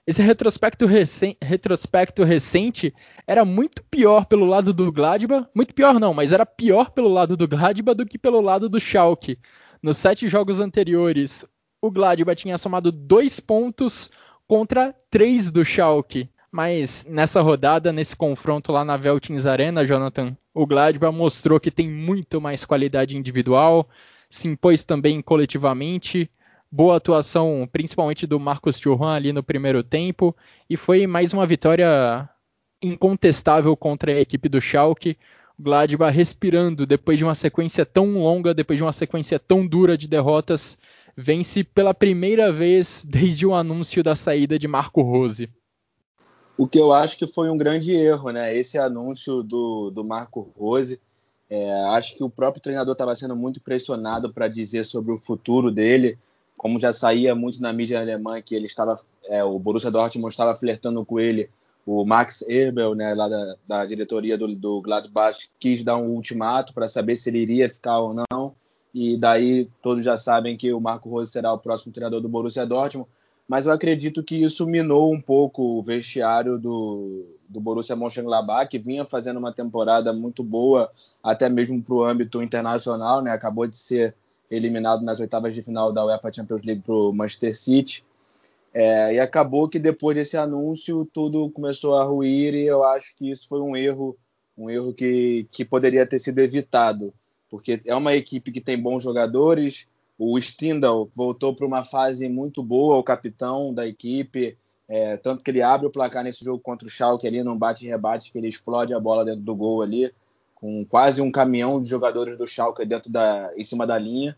esse 0.04 0.20
retrospecto, 0.20 0.84
recen 0.84 1.36
retrospecto 1.40 2.24
recente 2.24 2.92
era 3.24 3.44
muito 3.44 3.84
pior 3.84 4.26
pelo 4.26 4.46
lado 4.46 4.74
do 4.74 4.90
Gladbach, 4.90 5.46
muito 5.54 5.72
pior 5.72 6.00
não, 6.00 6.12
mas 6.12 6.32
era 6.32 6.44
pior 6.44 6.90
pelo 6.90 7.08
lado 7.08 7.36
do 7.36 7.46
Gladbach 7.46 7.96
do 7.96 8.04
que 8.04 8.18
pelo 8.18 8.40
lado 8.40 8.68
do 8.68 8.80
Schalke. 8.80 9.38
Nos 9.80 9.98
sete 9.98 10.26
jogos 10.28 10.58
anteriores, 10.58 11.46
o 11.84 11.90
Gladbach 11.90 12.40
tinha 12.40 12.56
somado 12.56 12.90
dois 12.90 13.38
pontos 13.38 14.10
contra 14.48 14.94
três 15.10 15.50
do 15.50 15.62
Schalke. 15.62 16.30
Mas 16.50 17.04
nessa 17.06 17.42
rodada, 17.42 17.92
nesse 17.92 18.16
confronto 18.16 18.72
lá 18.72 18.82
na 18.86 18.96
Veltins 18.96 19.44
Arena, 19.44 19.84
Jonathan, 19.84 20.34
o 20.54 20.66
Gladbach 20.66 21.14
mostrou 21.14 21.60
que 21.60 21.70
tem 21.70 21.90
muito 21.90 22.40
mais 22.40 22.64
qualidade 22.64 23.18
individual, 23.18 23.86
se 24.30 24.48
impôs 24.48 24.82
também 24.82 25.20
coletivamente, 25.20 26.30
boa 26.72 26.96
atuação 26.96 27.68
principalmente 27.70 28.26
do 28.26 28.40
Marcos 28.40 28.80
Thuram 28.80 29.10
ali 29.10 29.30
no 29.30 29.42
primeiro 29.42 29.82
tempo, 29.82 30.34
e 30.70 30.78
foi 30.78 31.06
mais 31.06 31.34
uma 31.34 31.44
vitória 31.44 32.26
incontestável 32.80 33.76
contra 33.76 34.10
a 34.10 34.20
equipe 34.20 34.48
do 34.48 34.58
Schalke. 34.58 35.18
O 35.58 35.62
Gladbach 35.62 36.16
respirando 36.16 36.86
depois 36.86 37.18
de 37.18 37.24
uma 37.24 37.34
sequência 37.34 37.84
tão 37.84 38.14
longa, 38.14 38.54
depois 38.54 38.78
de 38.78 38.82
uma 38.82 38.92
sequência 38.92 39.38
tão 39.38 39.66
dura 39.66 39.98
de 39.98 40.08
derrotas, 40.08 40.78
vence 41.16 41.62
pela 41.62 41.94
primeira 41.94 42.52
vez 42.52 43.04
desde 43.08 43.46
o 43.46 43.54
anúncio 43.54 44.02
da 44.02 44.16
saída 44.16 44.58
de 44.58 44.66
Marco 44.66 45.02
Rose. 45.02 45.48
O 46.56 46.68
que 46.68 46.78
eu 46.78 46.92
acho 46.92 47.18
que 47.18 47.26
foi 47.26 47.50
um 47.50 47.56
grande 47.56 47.92
erro, 47.92 48.30
né? 48.30 48.56
Esse 48.56 48.78
anúncio 48.78 49.42
do, 49.42 49.90
do 49.90 50.04
Marco 50.04 50.52
Rose. 50.56 51.00
É, 51.50 51.72
acho 51.90 52.16
que 52.16 52.24
o 52.24 52.30
próprio 52.30 52.62
treinador 52.62 52.92
estava 52.92 53.14
sendo 53.14 53.36
muito 53.36 53.60
pressionado 53.60 54.32
para 54.32 54.48
dizer 54.48 54.84
sobre 54.84 55.12
o 55.12 55.18
futuro 55.18 55.70
dele, 55.70 56.18
como 56.56 56.80
já 56.80 56.92
saía 56.92 57.34
muito 57.34 57.60
na 57.60 57.72
mídia 57.72 58.00
alemã 58.00 58.40
que 58.40 58.54
ele 58.54 58.66
estava, 58.66 58.98
é, 59.24 59.44
o 59.44 59.58
Borussia 59.58 59.90
Dortmund 59.90 60.32
estava 60.32 60.54
flertando 60.54 61.04
com 61.04 61.20
ele, 61.20 61.50
o 61.84 62.04
Max 62.04 62.42
Erbel, 62.48 62.94
né, 62.94 63.12
lá 63.14 63.28
da, 63.28 63.56
da 63.68 63.86
diretoria 63.86 64.38
do, 64.38 64.54
do 64.54 64.80
Gladbach, 64.80 65.50
quis 65.60 65.84
dar 65.84 65.98
um 65.98 66.08
ultimato 66.08 66.72
para 66.72 66.88
saber 66.88 67.14
se 67.16 67.28
ele 67.28 67.40
iria 67.40 67.68
ficar 67.68 67.98
ou 67.98 68.14
não 68.14 68.54
e 68.94 69.16
daí 69.16 69.68
todos 69.82 70.04
já 70.04 70.16
sabem 70.16 70.56
que 70.56 70.72
o 70.72 70.80
Marco 70.80 71.10
Rose 71.10 71.32
será 71.32 71.52
o 71.52 71.58
próximo 71.58 71.92
treinador 71.92 72.20
do 72.20 72.28
Borussia 72.28 72.64
Dortmund, 72.64 73.10
mas 73.48 73.66
eu 73.66 73.72
acredito 73.72 74.22
que 74.22 74.36
isso 74.36 74.66
minou 74.66 75.12
um 75.12 75.20
pouco 75.20 75.62
o 75.62 75.82
vestiário 75.82 76.56
do, 76.58 77.26
do 77.48 77.60
Borussia 77.60 77.96
Mönchengladbach, 77.96 78.68
que 78.68 78.78
vinha 78.78 79.04
fazendo 79.04 79.38
uma 79.38 79.52
temporada 79.52 80.12
muito 80.12 80.44
boa, 80.44 80.90
até 81.22 81.48
mesmo 81.48 81.82
para 81.82 81.94
o 81.94 82.04
âmbito 82.04 82.40
internacional, 82.40 83.20
né? 83.20 83.32
acabou 83.32 83.66
de 83.66 83.76
ser 83.76 84.14
eliminado 84.48 85.02
nas 85.02 85.18
oitavas 85.18 85.52
de 85.52 85.62
final 85.62 85.92
da 85.92 86.06
UEFA 86.06 86.32
Champions 86.32 86.62
League 86.64 86.82
para 86.82 86.94
o 86.94 87.12
Manchester 87.12 87.56
City, 87.58 88.04
é, 88.72 89.14
e 89.14 89.20
acabou 89.20 89.68
que 89.68 89.78
depois 89.78 90.16
desse 90.16 90.36
anúncio 90.36 91.08
tudo 91.12 91.50
começou 91.50 91.96
a 91.96 92.04
ruir 92.04 92.54
e 92.54 92.66
eu 92.66 92.84
acho 92.84 93.14
que 93.16 93.30
isso 93.30 93.48
foi 93.48 93.60
um 93.60 93.76
erro, 93.76 94.16
um 94.56 94.70
erro 94.70 94.92
que, 94.92 95.46
que 95.50 95.64
poderia 95.64 96.06
ter 96.06 96.18
sido 96.18 96.38
evitado 96.38 97.12
porque 97.54 97.80
é 97.86 97.94
uma 97.94 98.16
equipe 98.16 98.50
que 98.50 98.60
tem 98.60 98.76
bons 98.76 99.04
jogadores. 99.04 99.86
O 100.18 100.36
Stindl 100.40 101.08
voltou 101.14 101.54
para 101.54 101.64
uma 101.64 101.84
fase 101.84 102.28
muito 102.28 102.64
boa, 102.64 102.96
o 102.96 103.02
capitão 103.04 103.72
da 103.72 103.86
equipe, 103.86 104.58
é, 104.88 105.16
tanto 105.16 105.44
que 105.44 105.52
ele 105.52 105.62
abre 105.62 105.86
o 105.86 105.90
placar 105.90 106.24
nesse 106.24 106.44
jogo 106.44 106.58
contra 106.58 106.88
o 106.88 106.90
Schalke 106.90 107.28
ali, 107.28 107.44
num 107.44 107.56
bate-rebate, 107.56 108.32
que 108.32 108.38
ele 108.38 108.48
explode 108.48 108.92
a 108.92 108.98
bola 108.98 109.24
dentro 109.24 109.42
do 109.42 109.54
gol 109.54 109.82
ali, 109.82 110.12
com 110.56 110.84
quase 110.84 111.22
um 111.22 111.30
caminhão 111.30 111.80
de 111.80 111.88
jogadores 111.88 112.36
do 112.36 112.44
Schalke 112.44 112.84
dentro 112.84 113.12
da, 113.12 113.52
em 113.56 113.64
cima 113.64 113.86
da 113.86 113.96
linha. 114.00 114.36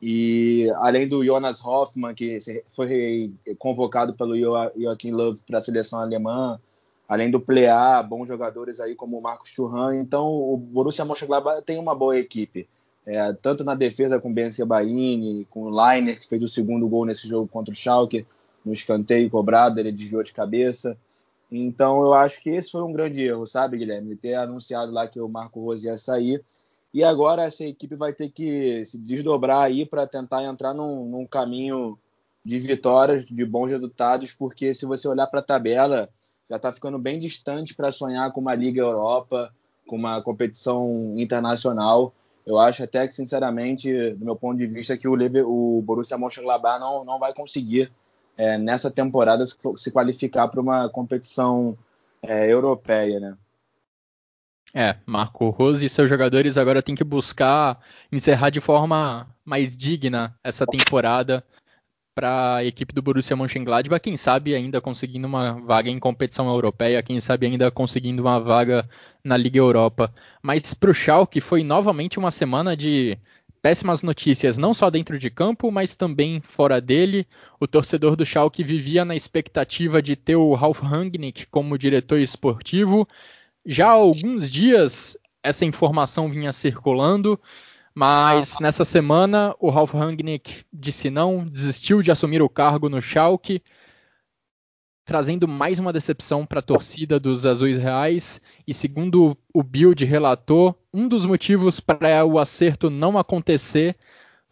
E 0.00 0.70
além 0.76 1.08
do 1.08 1.24
Jonas 1.24 1.64
Hoffmann, 1.64 2.14
que 2.14 2.38
foi 2.68 3.32
convocado 3.58 4.12
pelo 4.12 4.38
Joachim 4.38 5.12
Löw 5.12 5.32
para 5.46 5.56
a 5.56 5.62
seleção 5.62 6.00
alemã, 6.00 6.60
além 7.12 7.30
do 7.30 7.38
Plea, 7.38 8.02
bons 8.02 8.26
jogadores 8.26 8.80
aí 8.80 8.94
como 8.94 9.18
o 9.18 9.22
Marcos 9.22 9.50
Churran. 9.50 9.96
Então, 9.96 10.28
o 10.28 10.56
Borussia 10.56 11.04
Mönchengladbach 11.04 11.60
tem 11.60 11.78
uma 11.78 11.94
boa 11.94 12.18
equipe. 12.18 12.66
É, 13.04 13.34
tanto 13.34 13.62
na 13.62 13.74
defesa 13.74 14.18
com 14.18 14.32
Ben 14.32 14.50
Sebaini, 14.50 15.46
com 15.50 15.64
o 15.64 15.68
Leiner, 15.68 16.18
que 16.18 16.26
fez 16.26 16.42
o 16.42 16.48
segundo 16.48 16.88
gol 16.88 17.04
nesse 17.04 17.28
jogo 17.28 17.46
contra 17.46 17.70
o 17.70 17.76
Schalke, 17.76 18.26
no 18.64 18.72
escanteio 18.72 19.28
cobrado, 19.28 19.78
ele 19.78 19.92
desviou 19.92 20.22
de 20.22 20.32
cabeça. 20.32 20.96
Então, 21.50 22.02
eu 22.02 22.14
acho 22.14 22.42
que 22.42 22.48
esse 22.48 22.70
foi 22.70 22.82
um 22.82 22.94
grande 22.94 23.22
erro, 23.22 23.46
sabe, 23.46 23.76
Guilherme? 23.76 24.16
Ter 24.16 24.32
anunciado 24.32 24.90
lá 24.90 25.06
que 25.06 25.20
o 25.20 25.28
Marco 25.28 25.62
Rose 25.62 25.86
ia 25.86 25.98
sair. 25.98 26.42
E 26.94 27.04
agora 27.04 27.42
essa 27.42 27.62
equipe 27.62 27.94
vai 27.94 28.14
ter 28.14 28.30
que 28.30 28.86
se 28.86 28.96
desdobrar 28.96 29.60
aí 29.60 29.84
para 29.84 30.06
tentar 30.06 30.44
entrar 30.44 30.72
num, 30.72 31.04
num 31.04 31.26
caminho 31.26 31.98
de 32.42 32.58
vitórias, 32.58 33.26
de 33.26 33.44
bons 33.44 33.68
resultados, 33.68 34.32
porque 34.32 34.72
se 34.72 34.86
você 34.86 35.06
olhar 35.06 35.26
para 35.26 35.40
a 35.40 35.44
tabela, 35.44 36.08
já 36.52 36.56
está 36.56 36.70
ficando 36.70 36.98
bem 36.98 37.18
distante 37.18 37.74
para 37.74 37.90
sonhar 37.90 38.30
com 38.30 38.38
uma 38.38 38.54
Liga 38.54 38.82
Europa, 38.82 39.50
com 39.86 39.96
uma 39.96 40.20
competição 40.20 41.14
internacional. 41.16 42.12
Eu 42.44 42.58
acho 42.58 42.84
até 42.84 43.08
que, 43.08 43.14
sinceramente, 43.14 44.10
do 44.10 44.24
meu 44.26 44.36
ponto 44.36 44.58
de 44.58 44.66
vista, 44.66 44.94
que 44.98 45.08
o, 45.08 45.14
o 45.46 45.80
Borussia 45.80 46.18
Mönchengladbach 46.18 46.78
não, 46.78 47.06
não 47.06 47.18
vai 47.18 47.32
conseguir, 47.32 47.90
é, 48.36 48.58
nessa 48.58 48.90
temporada, 48.90 49.46
se 49.46 49.90
qualificar 49.90 50.46
para 50.48 50.60
uma 50.60 50.90
competição 50.90 51.78
é, 52.22 52.52
europeia, 52.52 53.18
né? 53.18 53.34
É, 54.74 54.96
Marco 55.06 55.48
Rose 55.48 55.84
e 55.84 55.88
seus 55.88 56.08
jogadores 56.08 56.58
agora 56.58 56.82
têm 56.82 56.94
que 56.94 57.04
buscar 57.04 57.80
encerrar 58.10 58.50
de 58.50 58.60
forma 58.60 59.26
mais 59.42 59.74
digna 59.74 60.34
essa 60.44 60.66
temporada 60.66 61.42
para 62.14 62.56
a 62.56 62.64
equipe 62.64 62.94
do 62.94 63.02
Borussia 63.02 63.36
Mönchengladbach, 63.36 64.02
quem 64.02 64.16
sabe 64.16 64.54
ainda 64.54 64.80
conseguindo 64.80 65.26
uma 65.26 65.52
vaga 65.60 65.88
em 65.90 65.98
competição 65.98 66.48
europeia, 66.48 67.02
quem 67.02 67.20
sabe 67.20 67.46
ainda 67.46 67.70
conseguindo 67.70 68.22
uma 68.22 68.38
vaga 68.38 68.88
na 69.24 69.36
Liga 69.36 69.58
Europa. 69.58 70.12
Mas 70.42 70.74
para 70.74 70.90
o 70.90 70.94
Schalke 70.94 71.40
foi 71.40 71.62
novamente 71.62 72.18
uma 72.18 72.30
semana 72.30 72.76
de 72.76 73.18
péssimas 73.62 74.02
notícias, 74.02 74.58
não 74.58 74.74
só 74.74 74.90
dentro 74.90 75.18
de 75.18 75.30
campo, 75.30 75.70
mas 75.70 75.94
também 75.94 76.40
fora 76.40 76.80
dele. 76.80 77.26
O 77.60 77.66
torcedor 77.66 78.16
do 78.16 78.26
Schalke 78.26 78.64
vivia 78.64 79.04
na 79.04 79.14
expectativa 79.14 80.02
de 80.02 80.16
ter 80.16 80.36
o 80.36 80.52
Ralf 80.54 80.80
Rangnick 80.80 81.46
como 81.46 81.78
diretor 81.78 82.18
esportivo. 82.18 83.08
Já 83.64 83.88
há 83.88 83.92
alguns 83.92 84.50
dias 84.50 85.16
essa 85.42 85.64
informação 85.64 86.30
vinha 86.30 86.52
circulando. 86.52 87.38
Mas 87.94 88.58
nessa 88.58 88.84
semana 88.84 89.54
o 89.60 89.68
Ralf 89.68 89.92
Rangnick 89.92 90.64
disse 90.72 91.10
não, 91.10 91.44
desistiu 91.46 92.00
de 92.00 92.10
assumir 92.10 92.40
o 92.40 92.48
cargo 92.48 92.88
no 92.88 93.02
Schalke, 93.02 93.62
trazendo 95.04 95.46
mais 95.46 95.78
uma 95.78 95.92
decepção 95.92 96.46
para 96.46 96.60
a 96.60 96.62
torcida 96.62 97.20
dos 97.20 97.44
Azuis 97.44 97.76
Reais. 97.76 98.40
E 98.66 98.72
segundo 98.72 99.36
o 99.52 99.62
Bild 99.62 100.04
relatou, 100.04 100.78
um 100.92 101.06
dos 101.06 101.26
motivos 101.26 101.80
para 101.80 102.24
o 102.24 102.38
acerto 102.38 102.88
não 102.88 103.18
acontecer 103.18 103.96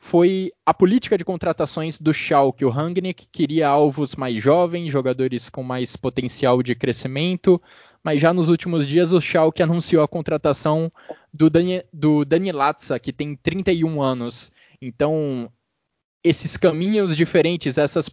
foi 0.02 0.50
a 0.64 0.72
política 0.72 1.18
de 1.18 1.24
contratações 1.24 2.00
do 2.00 2.12
Schalke. 2.12 2.64
O 2.64 2.70
Rangnick 2.70 3.28
queria 3.30 3.68
alvos 3.68 4.16
mais 4.16 4.42
jovens, 4.42 4.90
jogadores 4.90 5.50
com 5.50 5.62
mais 5.62 5.94
potencial 5.94 6.62
de 6.62 6.74
crescimento, 6.74 7.60
mas 8.02 8.18
já 8.18 8.32
nos 8.32 8.48
últimos 8.48 8.86
dias 8.86 9.12
o 9.12 9.20
Schalke 9.20 9.62
anunciou 9.62 10.02
a 10.02 10.08
contratação 10.08 10.90
do 11.32 11.50
Dani, 11.50 11.84
do 11.92 12.24
Dani 12.24 12.50
Latza, 12.50 12.98
que 12.98 13.12
tem 13.12 13.36
31 13.36 14.02
anos. 14.02 14.50
Então, 14.80 15.52
esses 16.24 16.56
caminhos 16.56 17.14
diferentes, 17.14 17.76
essas 17.76 18.10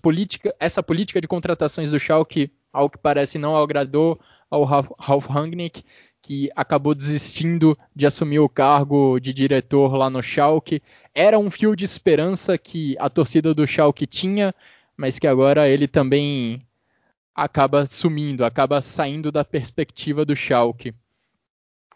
essa 0.59 0.83
política 0.83 1.21
de 1.21 1.27
contratações 1.27 1.89
do 1.89 1.99
Schalke, 1.99 2.51
ao 2.71 2.89
que 2.89 2.97
parece 2.97 3.37
não 3.37 3.55
agradou 3.55 4.19
ao 4.51 4.65
Ralf 4.65 5.25
Rangnick, 5.27 5.83
que 6.27 6.51
acabou 6.57 6.93
desistindo 6.93 7.77
de 7.95 8.05
assumir 8.05 8.39
o 8.39 8.49
cargo 8.49 9.17
de 9.17 9.31
diretor 9.31 9.95
lá 9.95 10.09
no 10.09 10.21
Schalke. 10.21 10.83
Era 11.15 11.39
um 11.39 11.49
fio 11.49 11.73
de 11.73 11.85
esperança 11.85 12.57
que 12.57 12.97
a 12.99 13.09
torcida 13.09 13.53
do 13.53 13.65
Schalke 13.65 14.05
tinha, 14.05 14.53
mas 14.97 15.17
que 15.17 15.25
agora 15.25 15.69
ele 15.69 15.87
também 15.87 16.61
acaba 17.33 17.85
sumindo, 17.85 18.43
acaba 18.43 18.81
saindo 18.81 19.31
da 19.31 19.45
perspectiva 19.45 20.25
do 20.25 20.35
Schalke. 20.35 20.93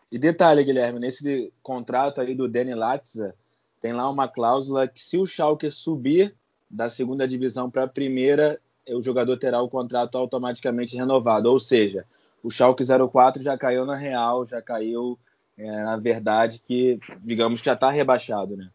E 0.09 0.17
detalhe, 0.17 0.63
Guilherme, 0.63 0.97
nesse 0.97 1.51
contrato 1.61 2.21
aí 2.21 2.33
do 2.33 2.47
Danny 2.47 2.73
Latza, 2.73 3.35
tem 3.81 3.91
lá 3.91 4.09
uma 4.09 4.29
cláusula 4.29 4.87
que 4.87 5.01
se 5.01 5.17
o 5.17 5.25
Schalke 5.25 5.69
subir 5.69 6.33
da 6.69 6.89
segunda 6.89 7.27
divisão 7.27 7.69
para 7.69 7.83
a 7.83 7.87
primeira, 7.87 8.61
o 8.87 9.03
jogador 9.03 9.35
terá 9.35 9.61
o 9.61 9.67
contrato 9.67 10.17
automaticamente 10.17 10.95
renovado. 10.95 11.51
Ou 11.51 11.59
seja, 11.59 12.05
o 12.43 12.49
Schalke 12.49 12.83
04 12.85 13.41
já 13.41 13.57
caiu 13.57 13.85
na 13.85 13.95
real, 13.95 14.45
já 14.45 14.61
caiu 14.61 15.17
é, 15.57 15.83
na 15.83 15.97
verdade 15.97 16.59
que, 16.59 16.99
digamos 17.21 17.59
que 17.59 17.65
já 17.65 17.73
está 17.73 17.89
rebaixado, 17.91 18.55
né? 18.57 18.69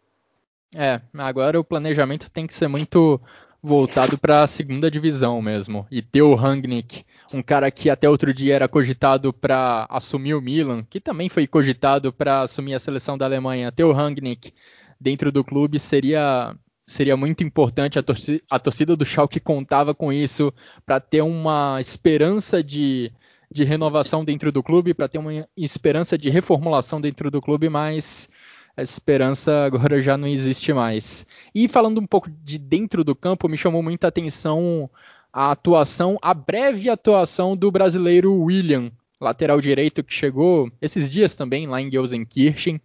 É, 0.74 1.00
agora 1.16 1.58
o 1.58 1.64
planejamento 1.64 2.30
tem 2.30 2.46
que 2.46 2.54
ser 2.54 2.68
muito 2.68 3.20
voltado 3.62 4.16
para 4.16 4.42
a 4.42 4.46
segunda 4.46 4.90
divisão 4.90 5.40
mesmo. 5.42 5.86
E 5.90 6.00
ter 6.00 6.22
o 6.22 6.34
Rangnick, 6.34 7.04
um 7.32 7.42
cara 7.42 7.70
que 7.70 7.90
até 7.90 8.08
outro 8.08 8.32
dia 8.32 8.54
era 8.54 8.68
cogitado 8.68 9.32
para 9.32 9.86
assumir 9.90 10.34
o 10.34 10.40
Milan, 10.40 10.84
que 10.88 11.00
também 11.00 11.28
foi 11.28 11.46
cogitado 11.46 12.12
para 12.12 12.42
assumir 12.42 12.74
a 12.74 12.78
seleção 12.78 13.18
da 13.18 13.24
Alemanha, 13.24 13.72
ter 13.72 13.84
o 13.84 13.92
Rangnick 13.92 14.52
dentro 15.00 15.32
do 15.32 15.42
clube 15.42 15.78
seria 15.78 16.54
seria 16.86 17.16
muito 17.16 17.42
importante. 17.42 17.98
A 17.98 18.02
torcida, 18.02 18.40
a 18.48 18.58
torcida 18.58 18.96
do 18.96 19.04
Schalke 19.04 19.40
contava 19.40 19.92
com 19.92 20.12
isso 20.12 20.52
para 20.84 21.00
ter 21.00 21.22
uma 21.22 21.78
esperança 21.80 22.62
de 22.62 23.12
de 23.50 23.64
renovação 23.64 24.24
dentro 24.24 24.50
do 24.50 24.62
clube, 24.62 24.94
para 24.94 25.08
ter 25.08 25.18
uma 25.18 25.48
esperança 25.56 26.18
de 26.18 26.30
reformulação 26.30 27.00
dentro 27.00 27.30
do 27.30 27.40
clube, 27.40 27.68
mas 27.68 28.28
essa 28.76 28.92
esperança 28.92 29.64
agora 29.64 30.02
já 30.02 30.16
não 30.16 30.28
existe 30.28 30.72
mais. 30.72 31.26
E 31.54 31.66
falando 31.66 32.00
um 32.00 32.06
pouco 32.06 32.30
de 32.30 32.58
dentro 32.58 33.02
do 33.02 33.14
campo, 33.14 33.48
me 33.48 33.56
chamou 33.56 33.82
muita 33.82 34.08
atenção 34.08 34.90
a 35.32 35.50
atuação, 35.50 36.18
a 36.22 36.32
breve 36.32 36.88
atuação 36.88 37.56
do 37.56 37.70
brasileiro 37.70 38.32
William, 38.32 38.90
lateral 39.20 39.60
direito 39.60 40.02
que 40.02 40.12
chegou 40.12 40.70
esses 40.80 41.10
dias 41.10 41.34
também 41.34 41.66
lá 41.66 41.80
em 41.80 41.90
Gelsenkirchen 41.90 42.80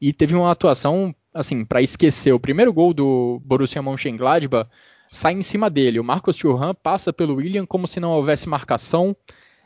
e 0.00 0.12
teve 0.12 0.34
uma 0.34 0.50
atuação 0.50 1.14
assim 1.32 1.64
para 1.64 1.82
esquecer. 1.82 2.32
O 2.32 2.40
primeiro 2.40 2.72
gol 2.72 2.92
do 2.92 3.40
Borussia 3.44 3.82
Mönchengladbach 3.82 4.68
sai 5.10 5.34
em 5.34 5.42
cima 5.42 5.68
dele. 5.68 6.00
O 6.00 6.04
Marcos 6.04 6.36
Thuram 6.36 6.74
passa 6.74 7.12
pelo 7.12 7.36
William 7.36 7.66
como 7.66 7.86
se 7.86 8.00
não 8.00 8.10
houvesse 8.12 8.48
marcação. 8.48 9.16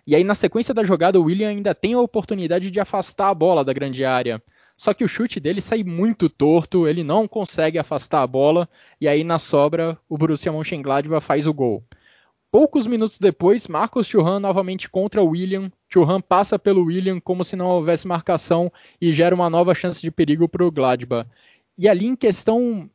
E 0.06 0.14
aí, 0.14 0.22
na 0.22 0.34
sequência 0.34 0.74
da 0.74 0.84
jogada, 0.84 1.18
o 1.18 1.24
William 1.24 1.48
ainda 1.48 1.74
tem 1.74 1.94
a 1.94 2.00
oportunidade 2.00 2.70
de 2.70 2.80
afastar 2.80 3.28
a 3.28 3.34
bola 3.34 3.64
da 3.64 3.72
grande 3.72 4.04
área. 4.04 4.42
Só 4.76 4.92
que 4.92 5.04
o 5.04 5.08
chute 5.08 5.38
dele 5.38 5.60
sai 5.60 5.82
muito 5.84 6.28
torto, 6.28 6.86
ele 6.86 7.04
não 7.04 7.28
consegue 7.28 7.78
afastar 7.78 8.22
a 8.22 8.26
bola, 8.26 8.68
e 9.00 9.06
aí 9.06 9.22
na 9.22 9.38
sobra 9.38 9.96
o 10.08 10.18
Borussia 10.18 10.52
Mönchengladbach 10.52 11.24
faz 11.24 11.46
o 11.46 11.54
gol. 11.54 11.84
Poucos 12.50 12.86
minutos 12.86 13.18
depois, 13.18 13.66
Marcos 13.66 14.06
Churran 14.06 14.38
novamente 14.38 14.88
contra 14.88 15.22
o 15.22 15.30
William. 15.30 15.72
Churran 15.92 16.20
passa 16.20 16.56
pelo 16.58 16.84
William 16.84 17.18
como 17.18 17.42
se 17.42 17.56
não 17.56 17.66
houvesse 17.66 18.06
marcação 18.06 18.72
e 19.00 19.10
gera 19.10 19.34
uma 19.34 19.50
nova 19.50 19.74
chance 19.74 20.00
de 20.00 20.10
perigo 20.10 20.48
para 20.48 20.64
o 20.64 20.70
Gladbach. 20.70 21.28
E 21.76 21.88
ali, 21.88 22.06
em 22.06 22.14
questão 22.14 22.88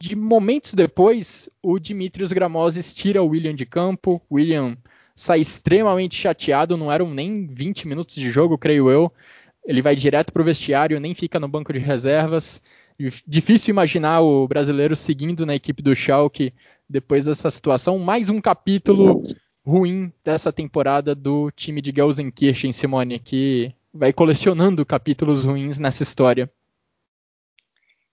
de 0.00 0.14
momentos 0.14 0.74
depois, 0.74 1.50
o 1.60 1.78
Dimitrios 1.78 2.32
Gramosis 2.32 2.94
tira 2.94 3.20
o 3.20 3.28
William 3.28 3.54
de 3.54 3.66
campo. 3.66 4.22
William 4.30 4.76
sai 5.20 5.42
extremamente 5.42 6.16
chateado, 6.16 6.78
não 6.78 6.90
eram 6.90 7.12
nem 7.12 7.46
20 7.46 7.86
minutos 7.86 8.14
de 8.14 8.30
jogo, 8.30 8.56
creio 8.56 8.90
eu. 8.90 9.12
Ele 9.66 9.82
vai 9.82 9.94
direto 9.94 10.32
para 10.32 10.40
o 10.40 10.44
vestiário, 10.44 10.98
nem 10.98 11.14
fica 11.14 11.38
no 11.38 11.46
banco 11.46 11.74
de 11.74 11.78
reservas. 11.78 12.62
Difícil 13.26 13.70
imaginar 13.70 14.22
o 14.22 14.48
brasileiro 14.48 14.96
seguindo 14.96 15.44
na 15.44 15.54
equipe 15.54 15.82
do 15.82 15.94
Schalke 15.94 16.54
depois 16.88 17.26
dessa 17.26 17.50
situação. 17.50 17.98
Mais 17.98 18.30
um 18.30 18.40
capítulo 18.40 19.22
ruim 19.62 20.10
dessa 20.24 20.50
temporada 20.50 21.14
do 21.14 21.50
time 21.50 21.82
de 21.82 21.92
Gelsenkirchen, 21.94 22.72
Simone, 22.72 23.18
que 23.18 23.74
vai 23.92 24.14
colecionando 24.14 24.86
capítulos 24.86 25.44
ruins 25.44 25.78
nessa 25.78 26.02
história. 26.02 26.50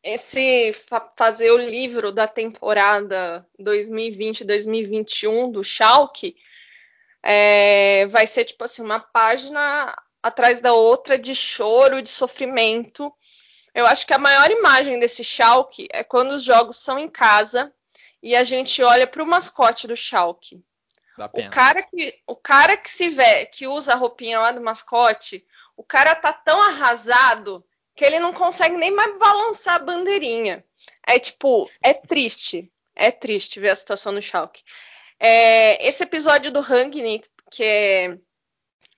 Esse 0.04 0.74
fa 0.74 1.10
fazer 1.16 1.52
o 1.52 1.58
livro 1.58 2.12
da 2.12 2.28
temporada 2.28 3.48
2020-2021 3.58 5.54
do 5.54 5.64
Schalke 5.64 6.36
é, 7.30 8.06
vai 8.06 8.26
ser 8.26 8.46
tipo 8.46 8.64
assim 8.64 8.82
uma 8.82 9.02
página 9.02 9.94
atrás 10.24 10.62
da 10.62 10.72
outra 10.72 11.20
de 11.20 11.36
choro, 11.36 12.02
de 12.02 12.08
sofrimento. 12.08 13.14
Eu 13.76 13.86
acho 13.86 14.08
que 14.08 14.14
a 14.14 14.18
maior 14.18 14.50
imagem 14.50 14.98
desse 14.98 15.26
Schalke 15.26 15.90
é 15.92 16.06
quando 16.06 16.32
os 16.32 16.44
jogos 16.44 16.78
são 16.78 16.98
em 16.98 17.10
casa 17.10 17.74
e 18.24 18.34
a 18.34 18.46
gente 18.46 18.82
olha 18.82 19.06
para 19.06 19.22
o 19.22 19.28
mascote 19.28 19.88
do 19.88 19.96
Schalke. 19.96 20.64
O 21.50 21.52
cara 21.52 21.84
que 21.84 22.18
o 22.26 22.36
cara 22.36 22.78
que 22.78 22.90
se 22.90 23.10
vê, 23.10 23.46
que 23.48 23.68
usa 23.68 23.92
a 23.92 23.98
roupinha 23.98 24.40
lá 24.40 24.54
do 24.54 24.62
mascote, 24.62 25.46
o 25.76 25.84
cara 25.84 26.16
tá 26.16 26.32
tão 26.32 26.62
arrasado 26.62 27.62
que 27.94 28.06
ele 28.06 28.20
não 28.20 28.32
consegue 28.32 28.78
nem 28.78 28.92
mais 28.92 29.20
balançar 29.20 29.76
a 29.76 29.80
bandeirinha. 29.80 30.64
É 31.06 31.20
tipo, 31.20 31.70
é 31.84 31.94
triste, 31.94 32.72
é 32.96 33.12
triste 33.12 33.60
ver 33.60 33.72
a 33.72 33.76
situação 33.76 34.14
do 34.14 34.22
Schalke. 34.22 34.64
É, 35.20 35.88
esse 35.88 36.04
episódio 36.04 36.52
do 36.52 36.60
Rangnick, 36.60 37.28
que 37.52 37.64
é, 37.64 38.18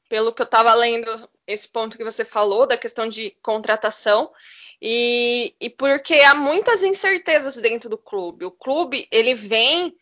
pelo 0.10 0.34
que 0.34 0.41
eu 0.41 0.45
estava 0.45 0.73
lendo, 0.73 1.08
esse 1.47 1.67
ponto 1.67 1.97
que 1.97 2.03
você 2.03 2.25
falou 2.25 2.67
da 2.67 2.77
questão 2.77 3.08
de 3.08 3.32
contratação, 3.41 4.32
e, 4.82 5.55
e 5.60 5.69
porque 5.69 6.15
há 6.15 6.34
muitas 6.34 6.84
incertezas 6.84 7.58
dentro 7.58 7.89
do 7.89 7.97
clube. 7.97 8.45
O 8.45 8.51
clube, 8.51 9.08
ele 9.12 9.34
vem 9.34 9.95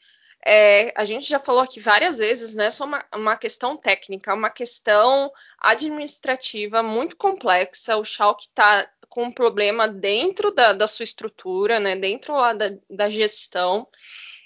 é, 0.46 0.94
a 0.96 1.04
gente 1.04 1.28
já 1.28 1.40
falou 1.40 1.62
aqui 1.62 1.78
várias 1.80 2.20
vezes, 2.20 2.56
não 2.56 2.64
é 2.64 2.72
só 2.72 2.86
uma, 2.86 3.04
uma, 3.14 3.36
questão 3.36 3.76
técnica, 3.76 4.34
uma 4.34 4.50
questão 4.50 5.30
administrativa 5.60 6.82
muito 6.82 7.18
complexa. 7.18 7.98
O 7.98 8.06
Schalke 8.06 8.44
está 8.44 8.90
com 9.10 9.24
um 9.24 9.32
problema 9.32 9.90
dentro 9.90 10.50
da, 10.52 10.72
da 10.72 10.88
sua 10.88 11.04
estrutura, 11.04 11.82
né, 11.82 11.98
dentro 11.98 12.34
lá 12.34 12.54
da, 12.54 12.70
da 12.90 13.10
gestão, 13.10 13.88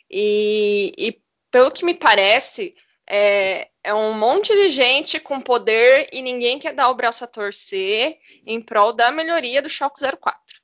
e, 0.09 0.91
e, 0.97 1.21
pelo 1.51 1.71
que 1.71 1.85
me 1.85 1.93
parece, 1.93 2.73
é, 3.07 3.69
é, 3.83 3.93
um 3.93 4.13
monte 4.13 4.53
de 4.53 4.69
gente 4.69 5.19
com 5.19 5.41
poder 5.41 6.07
e 6.13 6.21
ninguém 6.21 6.57
quer 6.57 6.73
dar 6.73 6.89
o 6.89 6.95
braço 6.95 7.23
a 7.23 7.27
torcer 7.27 8.17
em 8.45 8.61
prol 8.61 8.93
da 8.93 9.11
melhoria 9.11 9.61
do 9.61 9.69
Schalke 9.69 9.99
04, 9.99 10.61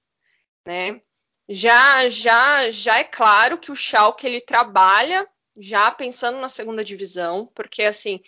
né? 0.65 1.01
Já, 1.49 2.07
já, 2.09 2.69
já 2.71 2.99
é 2.99 3.03
claro 3.03 3.57
que 3.57 3.71
o 3.71 3.75
Schalke 3.75 4.25
ele 4.25 4.41
trabalha 4.41 5.27
já 5.57 5.91
pensando 5.91 6.39
na 6.39 6.49
segunda 6.49 6.83
divisão, 6.83 7.47
porque 7.55 7.83
assim 7.83 8.21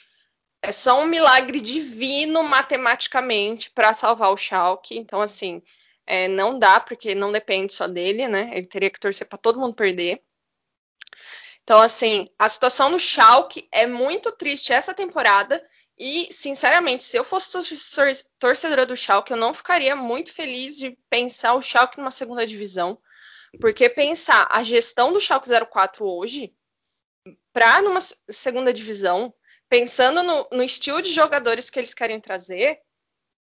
é 0.62 0.72
só 0.72 1.02
um 1.02 1.06
milagre 1.06 1.62
divino 1.62 2.44
matematicamente 2.44 3.72
para 3.72 3.94
salvar 3.94 4.32
o 4.32 4.38
Schalke. 4.38 4.98
Então 4.98 5.22
assim 5.22 5.62
é, 6.06 6.28
não 6.28 6.58
dá 6.58 6.80
porque 6.80 7.14
não 7.14 7.32
depende 7.32 7.74
só 7.74 7.88
dele, 7.88 8.28
né? 8.28 8.50
Ele 8.54 8.66
teria 8.66 8.90
que 8.90 9.00
torcer 9.00 9.28
para 9.28 9.38
todo 9.38 9.60
mundo 9.60 9.76
perder. 9.76 10.22
Então, 11.70 11.82
assim, 11.82 12.28
a 12.40 12.50
situação 12.50 12.90
no 12.90 13.00
Schalke 13.00 13.70
é 13.72 13.86
muito 13.86 14.32
triste 14.32 14.74
essa 14.74 14.92
temporada 14.92 15.64
e, 16.00 16.28
sinceramente, 16.34 17.04
se 17.04 17.16
eu 17.16 17.24
fosse 17.24 17.52
torcedora 18.40 18.88
do 18.88 18.98
Schalke, 18.98 19.34
eu 19.34 19.38
não 19.38 19.54
ficaria 19.54 19.96
muito 19.96 20.34
feliz 20.34 20.78
de 20.78 20.98
pensar 21.12 21.54
o 21.54 21.62
Schalke 21.62 22.00
numa 22.00 22.10
segunda 22.10 22.44
divisão, 22.44 23.00
porque 23.62 23.88
pensar 23.88 24.48
a 24.50 24.64
gestão 24.64 25.14
do 25.14 25.22
Schalke 25.22 25.48
04 25.48 26.04
hoje 26.04 26.56
para 27.54 27.84
numa 27.84 28.02
segunda 28.02 28.74
divisão, 28.74 29.32
pensando 29.70 30.24
no, 30.24 30.48
no, 30.52 30.64
estilo 30.64 31.04
de 31.04 31.14
jogadores 31.14 31.70
que 31.70 31.78
eles 31.78 31.94
querem 31.94 32.20
trazer, 32.20 32.80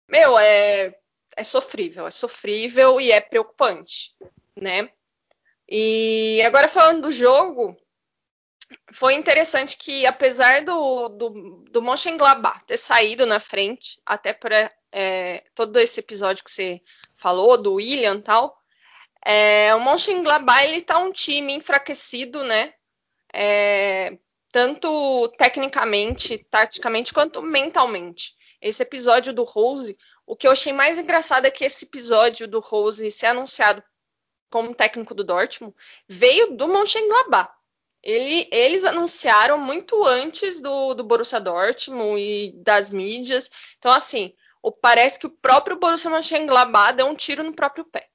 meu, 0.06 0.38
é, 0.38 0.94
é 1.34 1.42
sofrível, 1.42 2.06
é 2.06 2.10
sofrível 2.10 3.00
e 3.00 3.12
é 3.12 3.18
preocupante, 3.22 4.14
né? 4.54 4.90
E 5.66 6.42
agora 6.42 6.68
falando 6.68 7.00
do 7.00 7.12
jogo, 7.12 7.80
foi 8.92 9.14
interessante 9.14 9.76
que, 9.76 10.06
apesar 10.06 10.62
do, 10.62 11.08
do, 11.08 11.30
do 11.70 11.82
Mönchengladbach 11.82 12.64
ter 12.64 12.76
saído 12.76 13.26
na 13.26 13.40
frente, 13.40 14.00
até 14.04 14.32
por 14.32 14.50
é, 14.52 15.44
todo 15.54 15.78
esse 15.78 16.00
episódio 16.00 16.44
que 16.44 16.50
você 16.50 16.80
falou, 17.14 17.60
do 17.60 17.74
William 17.74 18.16
e 18.16 18.22
tal, 18.22 18.58
É, 19.22 19.74
o 19.74 19.80
Mönchengladbach 19.80 20.64
ele 20.64 20.80
tá 20.80 20.98
um 20.98 21.12
time 21.12 21.52
enfraquecido, 21.52 22.42
né? 22.42 22.72
É, 23.34 24.18
tanto 24.50 25.28
tecnicamente, 25.36 26.38
taticamente, 26.50 27.12
quanto 27.12 27.42
mentalmente. 27.42 28.34
Esse 28.62 28.82
episódio 28.82 29.32
do 29.32 29.44
Rose, 29.44 29.96
o 30.26 30.34
que 30.34 30.46
eu 30.46 30.52
achei 30.52 30.72
mais 30.72 30.98
engraçado 30.98 31.46
é 31.46 31.50
que 31.50 31.64
esse 31.66 31.84
episódio 31.84 32.48
do 32.48 32.60
Rose 32.60 33.10
ser 33.10 33.26
anunciado 33.26 33.82
como 34.50 34.74
técnico 34.74 35.14
do 35.14 35.22
Dortmund 35.22 35.74
veio 36.08 36.56
do 36.56 36.66
Mönchengladbach. 36.66 37.52
Ele, 38.02 38.48
eles 38.50 38.84
anunciaram 38.84 39.58
muito 39.58 40.04
antes 40.04 40.60
do, 40.60 40.94
do 40.94 41.04
Borussia 41.04 41.38
Dortmund 41.38 42.20
e 42.20 42.52
das 42.62 42.90
mídias. 42.90 43.50
Então, 43.78 43.92
assim, 43.92 44.34
o, 44.62 44.72
parece 44.72 45.18
que 45.18 45.26
o 45.26 45.30
próprio 45.30 45.78
Borussia 45.78 46.10
Mönchengladbach 46.10 46.94
deu 46.94 47.06
um 47.06 47.14
tiro 47.14 47.42
no 47.42 47.54
próprio 47.54 47.84
pé. 47.84 48.08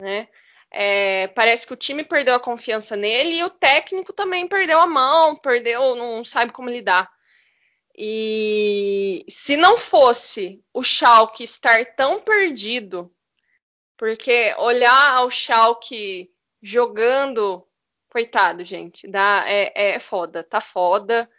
Né? 0.00 0.28
É, 0.70 1.26
parece 1.28 1.66
que 1.66 1.72
o 1.72 1.76
time 1.76 2.04
perdeu 2.04 2.34
a 2.34 2.40
confiança 2.40 2.94
nele 2.94 3.38
e 3.38 3.44
o 3.44 3.50
técnico 3.50 4.12
também 4.12 4.46
perdeu 4.46 4.78
a 4.78 4.86
mão, 4.86 5.36
perdeu, 5.36 5.96
não 5.96 6.24
sabe 6.24 6.52
como 6.52 6.70
lidar. 6.70 7.10
E 7.96 9.24
se 9.28 9.56
não 9.56 9.76
fosse 9.76 10.64
o 10.72 10.82
Schalke 10.82 11.42
estar 11.42 11.84
tão 11.96 12.20
perdido, 12.22 13.12
porque 13.96 14.54
olhar 14.58 15.26
o 15.26 15.30
Schalke 15.30 16.32
jogando 16.62 17.66
Coitado, 18.10 18.64
gente. 18.64 19.06
Dá, 19.06 19.44
é, 19.46 19.92
é 19.92 19.98
foda, 20.00 20.42
tá 20.42 20.60
foda. 20.60 21.30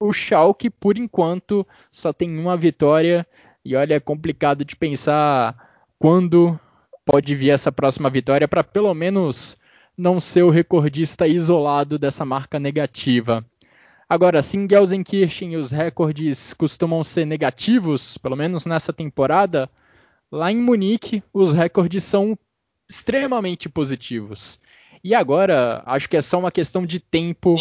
O 0.00 0.12
Schalke, 0.12 0.70
por 0.70 0.96
enquanto, 0.96 1.66
só 1.90 2.12
tem 2.12 2.38
uma 2.38 2.56
vitória 2.56 3.26
e 3.64 3.74
olha, 3.76 3.96
é 3.96 4.00
complicado 4.00 4.64
de 4.64 4.76
pensar 4.76 5.84
quando 5.98 6.56
pode 7.04 7.34
vir 7.34 7.50
essa 7.50 7.72
próxima 7.72 8.08
vitória 8.08 8.46
para 8.46 8.62
pelo 8.62 8.94
menos 8.94 9.58
não 9.96 10.20
ser 10.20 10.42
o 10.42 10.50
recordista 10.50 11.26
isolado 11.26 11.98
dessa 11.98 12.24
marca 12.24 12.60
negativa. 12.60 13.44
Agora, 14.08 14.40
sim, 14.42 14.66
Gelsenkirchen, 14.66 15.56
os 15.56 15.70
recordes 15.70 16.54
costumam 16.54 17.04
ser 17.04 17.26
negativos, 17.26 18.16
pelo 18.16 18.36
menos 18.36 18.64
nessa 18.64 18.90
temporada. 18.92 19.68
Lá 20.30 20.52
em 20.52 20.56
Munique, 20.56 21.22
os 21.32 21.52
recordes 21.52 22.04
são 22.04 22.38
extremamente 22.88 23.68
positivos. 23.68 24.60
E 25.02 25.14
agora, 25.14 25.82
acho 25.86 26.08
que 26.08 26.16
é 26.16 26.22
só 26.22 26.38
uma 26.38 26.50
questão 26.50 26.84
de 26.84 27.00
tempo, 27.00 27.56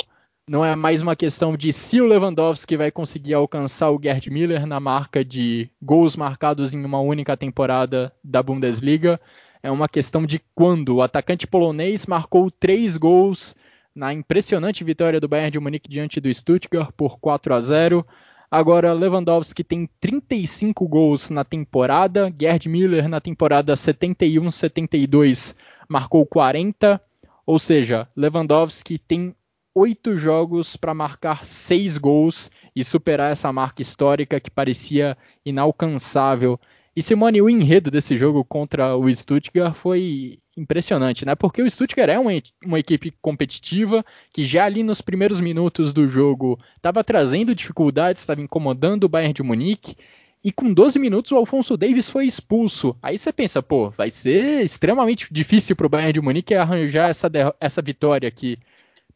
não 0.49 0.65
é 0.65 0.75
mais 0.75 1.01
uma 1.01 1.15
questão 1.15 1.55
de 1.55 1.71
se 1.71 2.01
o 2.01 2.07
Lewandowski 2.07 2.75
vai 2.75 2.91
conseguir 2.91 3.33
alcançar 3.33 3.89
o 3.91 3.99
Gerd 4.01 4.29
Miller 4.29 4.65
na 4.65 4.79
marca 4.79 5.23
de 5.23 5.69
gols 5.81 6.15
marcados 6.15 6.73
em 6.73 6.83
uma 6.83 6.99
única 6.99 7.37
temporada 7.37 8.13
da 8.23 8.43
Bundesliga. 8.43 9.19
É 9.63 9.71
uma 9.71 9.87
questão 9.87 10.25
de 10.25 10.41
quando 10.53 10.95
o 10.95 11.01
atacante 11.01 11.47
polonês 11.47 12.05
marcou 12.05 12.51
três 12.51 12.97
gols 12.97 13.55
na 13.95 14.13
impressionante 14.13 14.83
vitória 14.83 15.19
do 15.19 15.27
Bayern 15.27 15.51
de 15.51 15.59
Munique 15.59 15.89
diante 15.89 16.19
do 16.19 16.33
Stuttgart 16.33 16.91
por 16.95 17.17
4 17.19 17.53
a 17.53 17.61
0. 17.61 18.05
Agora, 18.49 18.93
Lewandowski 18.93 19.61
tem 19.61 19.89
35 19.99 20.87
gols 20.87 21.29
na 21.29 21.43
temporada. 21.43 22.33
Gerd 22.39 22.69
Müller, 22.69 23.09
na 23.09 23.19
temporada 23.19 23.73
71-72, 23.73 25.53
marcou 25.87 26.25
40. 26.25 27.01
Ou 27.45 27.59
seja, 27.59 28.07
Lewandowski 28.15 28.97
tem 28.97 29.35
oito 29.75 30.15
jogos 30.15 30.75
para 30.77 30.93
marcar 30.93 31.45
seis 31.45 31.97
gols 31.97 32.49
e 32.75 32.83
superar 32.83 33.31
essa 33.31 33.51
marca 33.51 33.81
histórica 33.81 34.39
que 34.39 34.49
parecia 34.49 35.17
inalcançável. 35.45 36.59
E 36.97 37.01
Simone, 37.03 37.39
o 37.43 37.47
enredo 37.47 37.91
desse 37.91 38.17
jogo 38.17 38.43
contra 38.43 38.97
o 38.97 39.07
Stuttgart 39.15 39.75
foi 39.75 40.39
impressionante, 40.57 41.27
né? 41.27 41.35
Porque 41.35 41.61
o 41.61 41.69
Stuttgart 41.69 42.09
é 42.09 42.17
uma, 42.17 42.31
uma 42.65 42.79
equipe 42.79 43.13
competitiva 43.21 44.03
que 44.33 44.43
já 44.43 44.65
ali 44.65 44.81
nos 44.81 44.99
primeiros 44.99 45.39
minutos 45.39 45.93
do 45.93 46.09
jogo 46.09 46.59
estava 46.75 47.03
trazendo 47.03 47.53
dificuldades, 47.53 48.23
estava 48.23 48.41
incomodando 48.41 49.03
o 49.03 49.07
Bayern 49.07 49.31
de 49.31 49.43
Munique. 49.43 49.95
E 50.43 50.51
com 50.51 50.73
12 50.73 50.97
minutos 50.97 51.31
o 51.31 51.35
Alfonso 51.35 51.77
Davis 51.77 52.09
foi 52.09 52.25
expulso. 52.25 52.97
Aí 52.99 53.15
você 53.15 53.31
pensa, 53.31 53.61
pô, 53.61 53.91
vai 53.91 54.09
ser 54.09 54.63
extremamente 54.63 55.31
difícil 55.31 55.75
para 55.75 55.85
o 55.85 55.89
Bayern 55.89 56.13
de 56.13 56.21
Munique 56.21 56.55
arranjar 56.55 57.11
essa, 57.11 57.29
essa 57.59 57.79
vitória 57.79 58.27
aqui. 58.27 58.57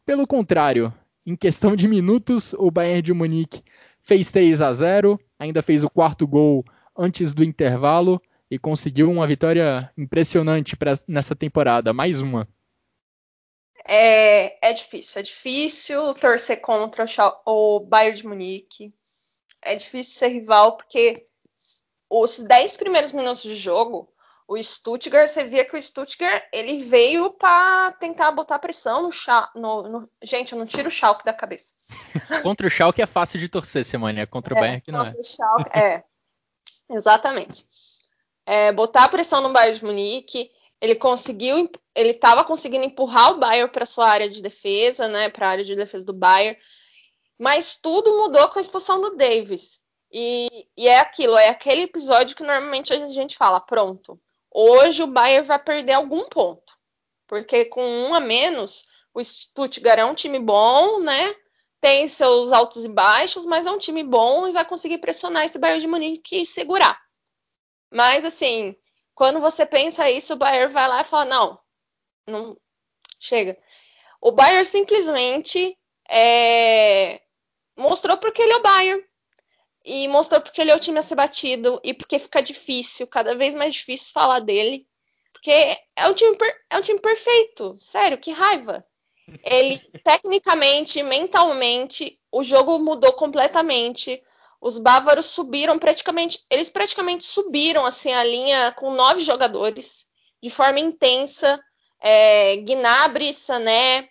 Pelo 0.06 0.28
contrário, 0.28 0.94
em 1.26 1.36
questão 1.36 1.76
de 1.76 1.88
minutos, 1.88 2.54
o 2.60 2.70
Bayern 2.70 3.02
de 3.02 3.12
Munique 3.12 3.64
fez 4.04 4.32
3 4.32 4.62
a 4.62 4.72
0, 4.72 5.20
ainda 5.40 5.64
fez 5.64 5.84
o 5.84 5.90
quarto 5.90 6.28
gol 6.28 6.64
antes 6.98 7.34
do 7.34 7.44
intervalo 7.44 8.22
e 8.50 8.60
conseguiu 8.60 9.10
uma 9.10 9.26
vitória 9.26 9.92
impressionante 9.98 10.76
pra, 10.76 10.94
nessa 11.08 11.36
temporada, 11.36 11.94
mais 11.94 12.20
uma. 12.22 12.48
É, 13.88 14.70
é 14.70 14.74
difícil, 14.74 15.20
é 15.20 15.24
difícil 15.24 16.14
torcer 16.16 16.62
contra 16.62 17.06
o, 17.46 17.80
Bayern 17.80 18.18
de 18.18 18.28
Munique. 18.28 18.94
É 19.62 19.76
difícil 19.76 20.20
ser 20.20 20.28
rival 20.28 20.78
porque 20.78 21.24
os 22.10 22.40
10 22.40 22.78
primeiros 22.78 23.12
minutos 23.12 23.44
de 23.44 23.56
jogo, 23.56 24.12
o 24.48 24.62
Stuttgart, 24.62 25.28
você 25.28 25.44
via 25.44 25.64
que 25.64 25.76
o 25.76 25.82
Stuttgart 25.82 26.44
ele 26.54 26.78
veio 26.80 27.32
para 27.32 27.92
tentar 27.94 28.32
botar 28.32 28.60
pressão 28.60 29.04
no, 29.04 29.10
no, 29.56 29.84
no, 29.90 30.10
Gente, 30.22 30.52
eu 30.52 30.60
não 30.60 30.66
tiro 30.66 30.90
o 30.90 30.92
Schalke 30.92 31.24
da 31.24 31.34
cabeça. 31.34 31.74
contra 32.44 32.68
o 32.68 32.70
Schalke 32.70 33.02
é 33.02 33.08
fácil 33.08 33.40
de 33.40 33.48
torcer, 33.48 33.86
Semana. 33.86 34.28
Contra 34.28 34.54
o 34.54 34.58
é, 34.58 34.60
Bayern 34.60 34.82
que 34.82 34.92
não 34.92 35.06
é. 35.06 35.14
O 35.18 35.24
Schalke, 35.24 35.78
é, 35.78 36.04
exatamente 36.96 37.66
é, 38.46 38.72
botar 38.72 39.08
pressão 39.10 39.42
no 39.42 39.54
Bayern 39.54 39.80
de 39.80 39.86
Munique. 39.86 40.52
Ele 40.80 40.96
conseguiu, 40.96 41.70
ele 41.96 42.10
estava 42.12 42.44
conseguindo 42.44 42.86
empurrar 42.86 43.32
o 43.32 43.38
Bayern 43.38 43.72
para 43.72 43.86
sua 43.86 44.10
área 44.10 44.28
de 44.28 44.42
defesa, 44.42 45.08
né, 45.08 45.30
para 45.30 45.48
a 45.48 45.50
área 45.52 45.64
de 45.64 45.76
defesa 45.76 46.06
do 46.06 46.14
Bayern. 46.14 46.58
Mas 47.38 47.76
tudo 47.76 48.18
mudou 48.18 48.48
com 48.50 48.60
a 48.60 48.62
expulsão 48.62 49.00
do 49.00 49.16
Davis. 49.16 49.80
E, 50.12 50.68
e, 50.76 50.88
é 50.88 51.00
aquilo, 51.00 51.38
é 51.38 51.50
aquele 51.50 51.84
episódio 51.84 52.36
que 52.36 52.44
normalmente 52.44 52.92
a 52.92 53.08
gente 53.08 53.38
fala, 53.38 53.60
pronto, 53.62 54.20
hoje 54.52 55.02
o 55.02 55.08
Bayern 55.08 55.48
vai 55.48 55.60
perder 55.60 55.94
algum 55.94 56.28
ponto. 56.28 56.74
porque 57.28 57.64
com 57.66 57.82
um 57.82 58.14
a 58.14 58.20
menos, 58.20 58.86
o 59.14 59.24
Stuttgart 59.24 60.00
é 60.00 60.06
um 60.06 60.14
time 60.14 60.40
bom, 60.40 61.00
né? 61.00 61.34
Tem 61.82 62.08
seus 62.08 62.52
altos 62.52 62.86
e 62.86 62.90
baixos, 62.90 63.46
mas 63.46 63.66
é 63.66 63.72
um 63.72 63.80
time 63.80 64.04
bom 64.04 64.48
e 64.48 64.52
vai 64.52 64.64
conseguir 64.64 65.00
pressionar 65.00 65.44
esse 65.44 65.60
Bayern 65.60 65.82
de 65.82 65.88
Munique 65.88 66.42
e 66.42 66.46
segurar. 66.46 67.02
Mas 67.92 68.24
assim, 68.24 68.76
quando 69.16 69.40
você 69.40 69.66
pensa 69.66 70.10
isso, 70.10 70.34
o 70.34 70.38
Bayern 70.38 70.72
vai 70.72 70.88
lá 70.88 71.02
e 71.02 71.06
fala: 71.06 71.26
não, 71.26 71.60
não 72.28 72.58
chega. 73.20 73.58
O 74.22 74.32
Bayern 74.32 74.64
simplesmente 74.64 75.76
é, 76.08 77.20
mostrou 77.76 78.18
porque 78.18 78.42
ele 78.42 78.54
é 78.54 78.58
o 78.58 78.62
Bayern. 78.62 79.04
E 79.84 80.08
mostrou 80.08 80.40
porque 80.40 80.62
ele 80.62 80.70
é 80.70 80.76
o 80.76 80.80
time 80.80 81.00
a 81.00 81.02
ser 81.02 81.16
batido 81.16 81.82
e 81.84 81.92
porque 81.92 82.20
fica 82.20 82.40
difícil, 82.40 83.08
cada 83.08 83.36
vez 83.36 83.56
mais 83.56 83.74
difícil 83.74 84.14
falar 84.14 84.40
dele. 84.40 84.88
Porque 85.34 85.52
é 85.96 86.08
um 86.08 86.14
time, 86.14 86.38
é 86.70 86.78
um 86.78 86.82
time 86.82 87.00
perfeito. 87.00 87.76
Sério, 87.80 88.20
que 88.20 88.32
raiva. 88.32 88.86
Ele, 89.44 89.78
tecnicamente, 90.04 91.02
mentalmente, 91.04 92.20
o 92.32 92.44
jogo 92.44 92.78
mudou 92.80 93.14
completamente. 93.14 94.22
Os 94.60 94.78
bávaros 94.78 95.28
subiram 95.28 95.80
praticamente. 95.80 96.44
Eles 96.50 96.70
praticamente 96.70 97.24
subiram 97.24 97.86
assim 97.86 98.12
a 98.12 98.24
linha 98.24 98.72
com 98.74 98.92
nove 98.92 99.22
jogadores 99.22 100.06
de 100.42 100.50
forma 100.50 100.80
intensa. 100.80 101.60
É, 102.00 102.58
Gnabry, 102.58 103.32
Sané, 103.34 104.10